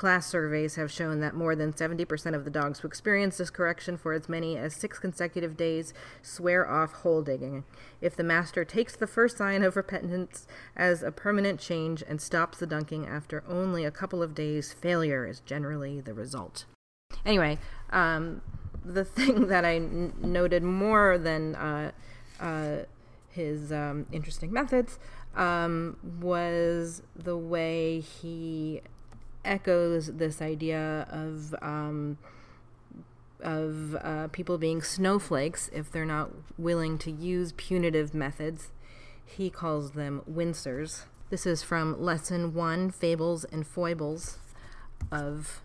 Class 0.00 0.26
surveys 0.26 0.76
have 0.76 0.90
shown 0.90 1.20
that 1.20 1.34
more 1.34 1.54
than 1.54 1.74
70% 1.74 2.34
of 2.34 2.46
the 2.46 2.50
dogs 2.50 2.78
who 2.78 2.88
experience 2.88 3.36
this 3.36 3.50
correction 3.50 3.98
for 3.98 4.14
as 4.14 4.30
many 4.30 4.56
as 4.56 4.72
six 4.72 4.98
consecutive 4.98 5.58
days 5.58 5.92
swear 6.22 6.66
off 6.66 6.94
hole 7.02 7.20
digging. 7.20 7.64
If 8.00 8.16
the 8.16 8.24
master 8.24 8.64
takes 8.64 8.96
the 8.96 9.06
first 9.06 9.36
sign 9.36 9.62
of 9.62 9.76
repentance 9.76 10.46
as 10.74 11.02
a 11.02 11.12
permanent 11.12 11.60
change 11.60 12.02
and 12.08 12.18
stops 12.18 12.56
the 12.56 12.66
dunking 12.66 13.06
after 13.06 13.44
only 13.46 13.84
a 13.84 13.90
couple 13.90 14.22
of 14.22 14.34
days, 14.34 14.72
failure 14.72 15.26
is 15.26 15.40
generally 15.40 16.00
the 16.00 16.14
result. 16.14 16.64
Anyway, 17.26 17.58
um, 17.90 18.40
the 18.82 19.04
thing 19.16 19.48
that 19.48 19.66
I 19.66 19.74
n- 19.74 20.14
noted 20.16 20.62
more 20.62 21.18
than 21.18 21.54
uh, 21.56 21.90
uh, 22.40 22.76
his 23.28 23.70
um, 23.70 24.06
interesting 24.12 24.50
methods 24.50 24.98
um, 25.36 25.98
was 26.22 27.02
the 27.14 27.36
way 27.36 28.00
he 28.00 28.80
echoes 29.44 30.06
this 30.14 30.42
idea 30.42 31.06
of 31.10 31.54
um, 31.62 32.18
of 33.42 33.96
uh, 33.96 34.28
people 34.28 34.58
being 34.58 34.82
snowflakes 34.82 35.70
if 35.72 35.90
they're 35.90 36.04
not 36.04 36.30
willing 36.58 36.98
to 36.98 37.10
use 37.10 37.52
punitive 37.52 38.12
methods. 38.12 38.72
He 39.24 39.48
calls 39.48 39.92
them 39.92 40.22
wincers. 40.30 41.04
This 41.30 41.46
is 41.46 41.62
from 41.62 42.00
Lesson 42.02 42.54
One: 42.54 42.90
Fables 42.90 43.44
and 43.44 43.66
Foibles 43.66 44.38
of 45.10 45.62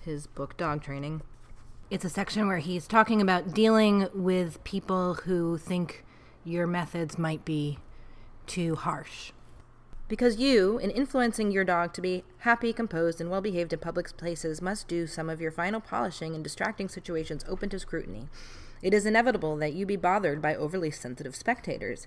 his 0.00 0.26
book 0.26 0.56
Dog 0.56 0.82
Training. 0.82 1.22
It's 1.90 2.04
a 2.04 2.10
section 2.10 2.46
where 2.46 2.58
he's 2.58 2.86
talking 2.86 3.22
about 3.22 3.54
dealing 3.54 4.08
with 4.12 4.62
people 4.64 5.14
who 5.14 5.56
think 5.56 6.04
your 6.44 6.66
methods 6.66 7.16
might 7.18 7.44
be 7.44 7.78
too 8.46 8.74
harsh. 8.74 9.32
Because 10.08 10.38
you, 10.38 10.78
in 10.78 10.90
influencing 10.90 11.50
your 11.50 11.64
dog 11.64 11.92
to 11.92 12.00
be 12.00 12.24
happy, 12.38 12.72
composed, 12.72 13.20
and 13.20 13.30
well 13.30 13.42
behaved 13.42 13.74
in 13.74 13.78
public 13.78 14.16
places, 14.16 14.62
must 14.62 14.88
do 14.88 15.06
some 15.06 15.28
of 15.28 15.40
your 15.40 15.50
final 15.50 15.80
polishing 15.80 16.34
in 16.34 16.42
distracting 16.42 16.88
situations 16.88 17.44
open 17.46 17.68
to 17.68 17.78
scrutiny. 17.78 18.28
It 18.80 18.94
is 18.94 19.04
inevitable 19.04 19.56
that 19.56 19.74
you 19.74 19.84
be 19.84 19.96
bothered 19.96 20.40
by 20.40 20.54
overly 20.54 20.90
sensitive 20.90 21.36
spectators. 21.36 22.06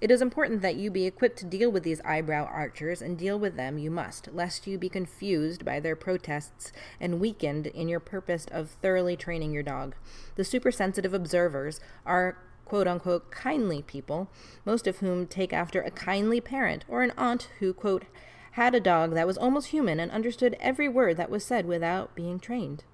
It 0.00 0.10
is 0.10 0.20
important 0.20 0.62
that 0.62 0.76
you 0.76 0.90
be 0.90 1.06
equipped 1.06 1.38
to 1.38 1.46
deal 1.46 1.72
with 1.72 1.84
these 1.84 2.02
eyebrow 2.02 2.44
archers, 2.44 3.00
and 3.00 3.16
deal 3.16 3.38
with 3.38 3.56
them 3.56 3.78
you 3.78 3.90
must, 3.90 4.28
lest 4.32 4.66
you 4.66 4.76
be 4.76 4.90
confused 4.90 5.64
by 5.64 5.80
their 5.80 5.96
protests 5.96 6.70
and 7.00 7.18
weakened 7.18 7.66
in 7.68 7.88
your 7.88 7.98
purpose 7.98 8.46
of 8.52 8.70
thoroughly 8.82 9.16
training 9.16 9.52
your 9.52 9.62
dog. 9.62 9.94
The 10.36 10.44
supersensitive 10.44 11.14
observers 11.14 11.80
are 12.04 12.36
quote 12.68 12.86
unquote 12.86 13.30
kindly 13.30 13.82
people, 13.82 14.28
most 14.64 14.86
of 14.86 14.98
whom 14.98 15.26
take 15.26 15.52
after 15.52 15.80
a 15.80 15.90
kindly 15.90 16.40
parent 16.40 16.84
or 16.86 17.02
an 17.02 17.12
aunt 17.16 17.48
who, 17.60 17.72
quote, 17.72 18.04
had 18.52 18.74
a 18.74 18.80
dog 18.80 19.14
that 19.14 19.26
was 19.26 19.38
almost 19.38 19.68
human 19.68 19.98
and 19.98 20.10
understood 20.10 20.56
every 20.60 20.88
word 20.88 21.16
that 21.16 21.30
was 21.30 21.44
said 21.44 21.66
without 21.66 22.14
being 22.14 22.38
trained. 22.38 22.84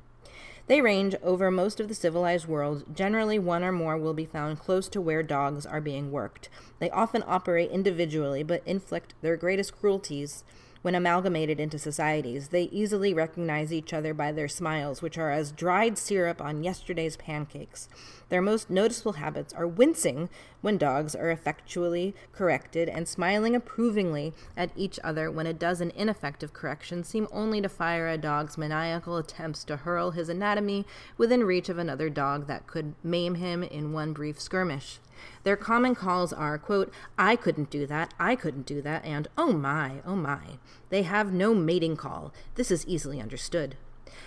They 0.67 0.81
range 0.81 1.15
over 1.23 1.51
most 1.51 1.79
of 1.81 1.89
the 1.89 1.95
civilized 1.95 2.47
world. 2.47 2.95
Generally, 2.95 3.41
one 3.41 3.63
or 3.63 3.73
more 3.73 3.99
will 3.99 4.15
be 4.15 4.25
found 4.25 4.59
close 4.59 4.89
to 4.89 5.01
where 5.01 5.23
dogs 5.23 5.67
are 5.67 5.81
being 5.81 6.11
worked. 6.11 6.49
They 6.79 6.91
often 6.91 7.23
operate 7.27 7.71
individually 7.71 8.43
but 8.43 8.63
inflict 8.65 9.15
their 9.21 9.37
greatest 9.37 9.79
cruelties 9.79 10.45
when 10.85 10.95
amalgamated 10.95 11.59
into 11.59 11.79
societies. 11.79 12.49
They 12.49 12.65
easily 12.65 13.15
recognize 13.15 13.73
each 13.73 13.95
other 13.95 14.13
by 14.13 14.33
their 14.33 14.49
smiles, 14.49 15.01
which 15.01 15.17
are 15.17 15.31
as 15.31 15.51
dried 15.51 15.97
syrup 15.97 16.43
on 16.43 16.63
yesterday's 16.63 17.17
pancakes. 17.17 17.89
Their 18.29 18.43
most 18.43 18.69
noticeable 18.69 19.15
habits 19.15 19.55
are 19.55 19.67
wincing 19.67 20.29
when 20.61 20.77
dogs 20.77 21.15
are 21.15 21.31
effectually 21.31 22.15
corrected 22.33 22.91
and 22.91 23.09
smiling 23.09 23.57
approvingly 23.57 24.35
at 24.59 24.73
each 24.77 25.01
other 25.03 25.31
when 25.31 25.47
a 25.47 25.55
dozen 25.55 25.91
ineffective 25.97 26.53
corrections 26.53 27.09
seem 27.09 27.29
only 27.33 27.63
to 27.63 27.69
fire 27.71 28.07
a 28.07 28.19
dog's 28.19 28.59
maniacal 28.59 29.17
attempts 29.17 29.65
to 29.65 29.79
hurl 29.79 30.11
his 30.11 30.29
anatomy 30.29 30.85
within 31.17 31.45
reach 31.45 31.71
of 31.71 31.79
another 31.79 32.11
dog 32.11 32.47
that 32.47 32.67
could 32.67 32.95
maim 33.03 33.37
him 33.37 33.63
in 33.63 33.95
one 33.95 34.13
brief 34.13 34.39
skirmish. 34.39 34.99
Their 35.43 35.57
common 35.57 35.95
calls 35.95 36.33
are, 36.33 36.59
quote, 36.59 36.93
I 37.19 37.37
couldn't 37.37 37.71
do 37.71 37.87
that, 37.87 38.15
I 38.19 38.37
couldn't 38.37 38.67
do 38.67 38.83
that, 38.83 39.05
and 39.05 39.29
oh 39.37 39.53
my, 39.53 40.03
oh 40.07 40.17
my. 40.17 40.59
They 40.91 41.03
have 41.03 41.33
no 41.33 41.55
mating 41.55 41.97
call. 41.97 42.33
This 42.55 42.71
is 42.71 42.87
easily 42.87 43.21
understood. 43.21 43.77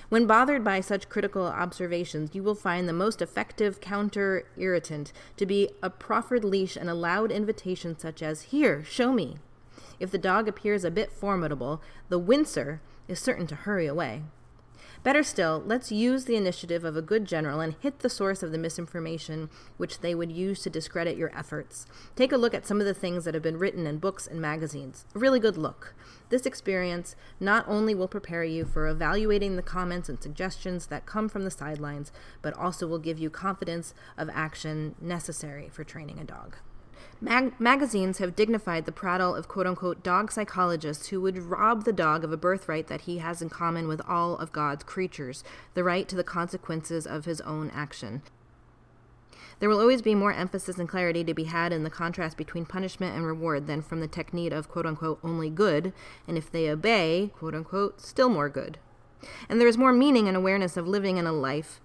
When 0.10 0.26
bothered 0.26 0.64
by 0.64 0.82
such 0.82 1.10
critical 1.10 1.46
observations, 1.46 2.34
you 2.34 2.44
will 2.44 2.56
find 2.56 2.88
the 2.88 2.94
most 2.94 3.22
effective 3.22 3.82
counter 3.82 4.46
irritant 4.58 5.12
to 5.38 5.46
be 5.46 5.70
a 5.82 5.90
proffered 5.90 6.44
leash 6.44 6.76
and 6.76 6.90
a 6.90 6.94
loud 6.94 7.32
invitation 7.32 7.98
such 7.98 8.22
as, 8.22 8.44
Here, 8.44 8.84
show 8.84 9.12
me. 9.12 9.38
If 10.00 10.12
the 10.12 10.18
dog 10.18 10.48
appears 10.48 10.84
a 10.84 10.92
bit 10.92 11.12
formidable, 11.12 11.82
the 12.10 12.20
wincer 12.20 12.80
is 13.08 13.20
certain 13.20 13.48
to 13.48 13.56
hurry 13.56 13.88
away. 13.88 14.24
Better 15.08 15.24
still, 15.24 15.64
let's 15.66 15.90
use 15.90 16.26
the 16.26 16.36
initiative 16.36 16.84
of 16.84 16.98
a 16.98 17.02
good 17.02 17.24
general 17.24 17.62
and 17.62 17.76
hit 17.80 18.00
the 18.00 18.10
source 18.10 18.44
of 18.44 18.52
the 18.52 18.58
misinformation 18.58 19.50
which 19.78 20.02
they 20.02 20.14
would 20.14 20.34
use 20.34 20.62
to 20.64 20.70
discredit 20.70 21.16
your 21.16 21.34
efforts. 21.34 21.86
Take 22.18 22.34
a 22.34 22.38
look 22.38 22.54
at 22.54 22.66
some 22.66 22.82
of 22.82 22.86
the 22.86 22.94
things 22.94 23.24
that 23.24 23.34
have 23.34 23.42
been 23.42 23.58
written 23.58 23.88
in 23.88 24.00
books 24.00 24.28
and 24.28 24.42
magazines. 24.42 25.06
A 25.16 25.20
really 25.20 25.40
good 25.40 25.56
look. 25.56 25.96
This 26.28 26.46
experience 26.46 27.16
not 27.40 27.66
only 27.70 27.96
will 27.96 28.10
prepare 28.10 28.44
you 28.44 28.66
for 28.66 28.86
evaluating 28.86 29.56
the 29.56 29.62
comments 29.62 30.10
and 30.10 30.22
suggestions 30.22 30.88
that 30.88 31.06
come 31.06 31.30
from 31.30 31.46
the 31.46 31.52
sidelines, 31.52 32.12
but 32.42 32.54
also 32.56 32.86
will 32.86 33.00
give 33.00 33.18
you 33.18 33.30
confidence 33.30 33.94
of 34.18 34.30
action 34.34 34.94
necessary 35.00 35.70
for 35.72 35.86
training 35.86 36.20
a 36.20 36.26
dog. 36.26 36.58
Mag- 37.20 37.60
magazines 37.60 38.20
have 38.20 38.36
dignified 38.36 38.86
the 38.86 38.92
prattle 38.92 39.34
of 39.34 39.48
quote 39.48 39.66
unquote 39.66 40.04
dog 40.04 40.32
psychologists 40.32 41.08
who 41.08 41.20
would 41.22 41.40
rob 41.40 41.84
the 41.84 41.94
dog 41.94 42.24
of 42.24 42.32
a 42.32 42.38
birthright 42.38 42.88
that 42.88 43.02
he 43.02 43.18
has 43.18 43.42
in 43.42 43.50
common 43.50 43.88
with 43.88 44.02
all 44.08 44.38
of 44.38 44.52
God's 44.52 44.84
creatures 44.84 45.44
the 45.74 45.84
right 45.84 46.08
to 46.08 46.16
the 46.16 46.24
consequences 46.24 47.08
of 47.08 47.26
his 47.26 47.42
own 47.42 47.72
action. 47.74 48.22
There 49.60 49.70
will 49.70 49.80
always 49.80 50.04
be 50.04 50.14
more 50.14 50.32
emphasis 50.32 50.78
and 50.78 50.88
clarity 50.88 51.24
to 51.24 51.34
be 51.34 51.46
had 51.46 51.74
in 51.74 51.84
the 51.84 51.90
contrast 51.90 52.38
between 52.38 52.68
punishment 52.68 53.16
and 53.16 53.26
reward 53.26 53.66
than 53.66 53.82
from 53.82 54.00
the 54.00 54.08
technique 54.08 54.54
of 54.54 54.70
quote 54.70 54.86
unquote 54.86 55.18
only 55.24 55.50
good, 55.50 55.94
and 56.28 56.38
if 56.38 56.52
they 56.52 56.70
obey, 56.70 57.32
quote 57.36 57.56
unquote, 57.56 58.00
still 58.00 58.30
more 58.30 58.50
good. 58.50 58.78
And 59.50 59.60
there 59.60 59.68
is 59.68 59.78
more 59.78 59.92
meaning 59.92 60.28
and 60.28 60.38
awareness 60.38 60.78
of 60.78 60.88
living 60.88 61.18
in 61.18 61.26
a 61.26 61.34
life 61.34 61.82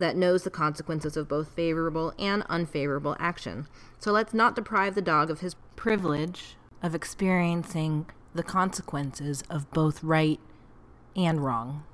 that 0.00 0.16
knows 0.16 0.42
the 0.42 0.50
consequences 0.50 1.16
of 1.16 1.28
both 1.28 1.48
favorable 1.48 2.12
and 2.18 2.42
unfavorable 2.48 3.16
action. 3.20 3.68
So 3.98 4.10
let's 4.10 4.34
not 4.34 4.56
deprive 4.56 4.94
the 4.94 5.02
dog 5.02 5.30
of 5.30 5.40
his 5.40 5.54
privilege 5.76 6.56
of 6.82 6.94
experiencing 6.94 8.06
the 8.34 8.42
consequences 8.42 9.44
of 9.48 9.70
both 9.70 10.02
right 10.02 10.40
and 11.14 11.44
wrong. 11.44 11.84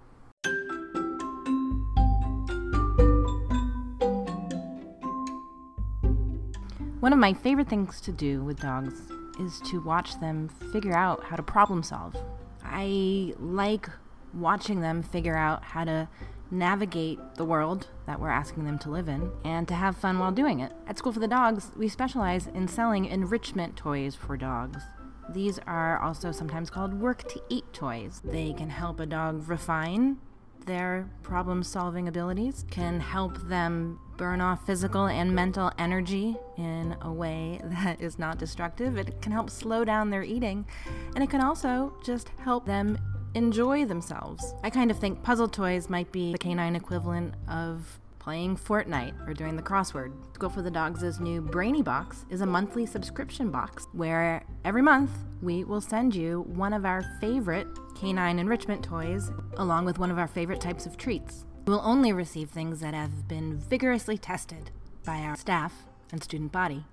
One 7.01 7.13
of 7.13 7.19
my 7.19 7.35
favorite 7.35 7.69
things 7.69 8.01
to 8.03 8.13
do 8.13 8.43
with 8.43 8.61
dogs 8.61 8.95
is 9.39 9.61
to 9.71 9.81
watch 9.81 10.19
them 10.21 10.49
figure 10.73 10.97
out 10.97 11.25
how 11.25 11.37
to 11.37 11.43
problem 11.43 11.83
solve. 11.83 12.17
I 12.65 13.35
like 13.39 13.89
watching 14.35 14.81
them 14.81 15.03
figure 15.03 15.37
out 15.37 15.63
how 15.63 15.85
to 15.85 16.09
navigate 16.51 17.19
the 17.37 17.45
world 17.45 17.89
that 18.07 18.21
we're 18.21 18.31
asking 18.31 18.65
them 18.65 18.79
to 18.81 18.91
live 18.91 19.09
in 19.09 19.31
and 19.45 19.67
to 19.69 19.75
have 19.75 19.97
fun 19.97 20.19
while 20.19 20.33
doing 20.33 20.61
it. 20.61 20.73
At 20.87 20.99
School 20.99 21.13
for 21.13 21.21
the 21.21 21.29
Dogs, 21.29 21.71
we 21.77 21.89
specialize 21.89 22.47
in 22.49 22.69
selling 22.69 23.07
enrichment 23.07 23.77
toys 23.77 24.15
for 24.15 24.37
dogs. 24.37 24.83
These 25.29 25.59
are 25.67 25.99
also 25.99 26.31
sometimes 26.31 26.71
called 26.71 26.95
work 26.95 27.29
to 27.29 27.43
eat 27.49 27.73
toys. 27.73 28.21
They 28.25 28.53
can 28.53 28.71
help 28.71 29.01
a 29.01 29.07
dog 29.07 29.49
refine 29.49 30.19
their 30.67 31.09
problem 31.23 31.63
solving 31.63 32.09
abilities, 32.09 32.65
can 32.71 33.01
help 33.01 33.39
them 33.49 33.99
burn 34.17 34.41
off 34.41 34.67
physical 34.67 35.07
and 35.07 35.35
mental 35.35 35.71
energy 35.79 36.37
in 36.57 36.97
a 37.03 37.13
way 37.13 37.61
that 37.65 38.01
is 38.01 38.19
not 38.19 38.39
destructive. 38.39 38.97
It 38.97 39.21
can 39.23 39.33
help 39.33 39.49
slow 39.51 39.85
down 39.85 40.11
their 40.11 40.23
eating, 40.23 40.67
and 41.15 41.23
it 41.23 41.31
can 41.31 41.41
also 41.41 41.95
just 42.05 42.31
help 42.41 42.67
them 42.67 42.99
enjoy 43.37 43.85
themselves. 43.85 44.55
I 44.65 44.71
kind 44.71 44.91
of 44.91 44.99
think 44.99 45.23
puzzle 45.23 45.47
toys 45.47 45.91
might 45.91 46.11
be 46.11 46.33
the 46.33 46.39
canine 46.39 46.75
equivalent 46.75 47.35
of 47.49 48.01
playing 48.19 48.57
Fortnite 48.57 49.29
or 49.29 49.35
doing 49.35 49.57
the 49.57 49.63
crossword. 49.63 50.11
School 50.35 50.49
for 50.49 50.63
the 50.63 50.71
Dogs' 50.71 51.21
new 51.21 51.43
Brainy 51.43 51.83
Box 51.83 52.25
is 52.31 52.41
a 52.41 52.47
monthly 52.47 52.87
subscription 52.87 53.51
box 53.51 53.87
where 53.93 54.43
every 54.65 54.83
month 54.83 55.11
we 55.43 55.65
will 55.65 55.83
send 55.83 56.15
you 56.15 56.45
one 56.49 56.73
of 56.73 56.87
our 56.87 57.05
favorite 57.21 57.69
canine 57.95 58.39
enrichment 58.39 58.83
toys 58.83 59.31
along 59.59 59.85
with 59.85 59.99
one 59.99 60.11
of 60.11 60.19
our 60.19 60.27
favorite 60.27 60.61
types 60.61 60.87
of 60.87 60.97
treats. 60.97 61.45
You 61.67 61.75
will 61.75 61.83
only 61.85 62.13
receive 62.13 62.49
things 62.49 62.81
that 62.81 62.95
have 62.95 63.29
been 63.29 63.59
vigorously 63.59 64.17
tested 64.17 64.71
by 65.05 65.19
our 65.19 65.37
staff 65.37 65.85
and 66.11 66.25
student 66.25 66.53
body. 66.53 66.85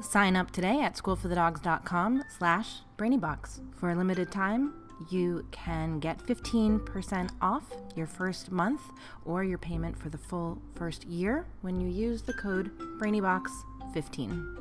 Sign 0.00 0.34
up 0.34 0.50
today 0.50 0.80
at 0.82 0.96
schoolforthedogs.com 0.96 2.24
slash 2.36 2.80
brainybox. 2.98 3.60
For 3.76 3.90
a 3.90 3.94
limited 3.94 4.32
time, 4.32 4.74
you 5.10 5.46
can 5.50 5.98
get 5.98 6.18
15% 6.18 7.30
off 7.40 7.64
your 7.94 8.06
first 8.06 8.50
month 8.50 8.80
or 9.24 9.44
your 9.44 9.58
payment 9.58 9.96
for 9.98 10.08
the 10.08 10.18
full 10.18 10.60
first 10.74 11.04
year 11.04 11.46
when 11.60 11.80
you 11.80 11.88
use 11.88 12.22
the 12.22 12.32
code 12.34 12.70
BrainyBox15. 13.00 14.58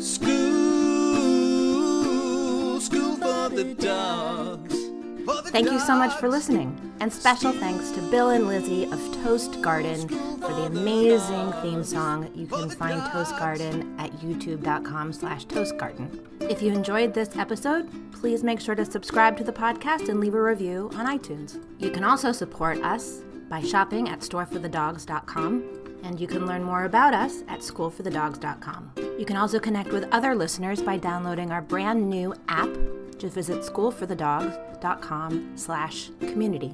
School, 0.00 0.40
school 2.80 3.16
for 3.16 3.48
the 3.50 3.74
dogs. 3.78 5.03
Thank 5.26 5.70
you 5.70 5.78
so 5.78 5.96
much 5.96 6.12
for 6.18 6.28
listening. 6.28 6.78
And 7.00 7.12
special 7.12 7.52
thanks 7.52 7.90
to 7.92 8.00
Bill 8.10 8.30
and 8.30 8.48
Lizzie 8.48 8.84
of 8.84 9.00
Toast 9.22 9.60
Garden 9.62 10.08
for 10.08 10.48
the 10.48 10.64
amazing 10.64 11.52
theme 11.62 11.84
song. 11.84 12.30
You 12.34 12.46
can 12.46 12.70
find 12.70 13.04
Toast 13.10 13.36
Garden 13.38 13.94
at 13.98 14.10
youtube.com 14.12 15.12
slash 15.12 15.46
toastgarden. 15.46 16.50
If 16.50 16.62
you 16.62 16.72
enjoyed 16.72 17.14
this 17.14 17.36
episode, 17.36 17.88
please 18.12 18.42
make 18.44 18.60
sure 18.60 18.74
to 18.74 18.84
subscribe 18.84 19.36
to 19.38 19.44
the 19.44 19.52
podcast 19.52 20.08
and 20.08 20.20
leave 20.20 20.34
a 20.34 20.42
review 20.42 20.90
on 20.94 21.06
iTunes. 21.06 21.62
You 21.78 21.90
can 21.90 22.04
also 22.04 22.32
support 22.32 22.82
us 22.82 23.22
by 23.48 23.62
shopping 23.62 24.08
at 24.08 24.20
storeforthedogs.com 24.20 25.84
and 26.04 26.20
you 26.20 26.26
can 26.26 26.46
learn 26.46 26.62
more 26.62 26.84
about 26.84 27.14
us 27.14 27.42
at 27.48 27.60
schoolforthedogs.com. 27.60 28.92
You 29.18 29.24
can 29.24 29.36
also 29.36 29.58
connect 29.58 29.90
with 29.90 30.06
other 30.12 30.34
listeners 30.34 30.82
by 30.82 30.98
downloading 30.98 31.50
our 31.50 31.62
brand 31.62 32.08
new 32.08 32.34
app. 32.48 32.68
Just 33.18 33.34
visit 33.34 33.58
schoolforthedogs.com 33.60 35.52
slash 35.56 36.10
community. 36.20 36.72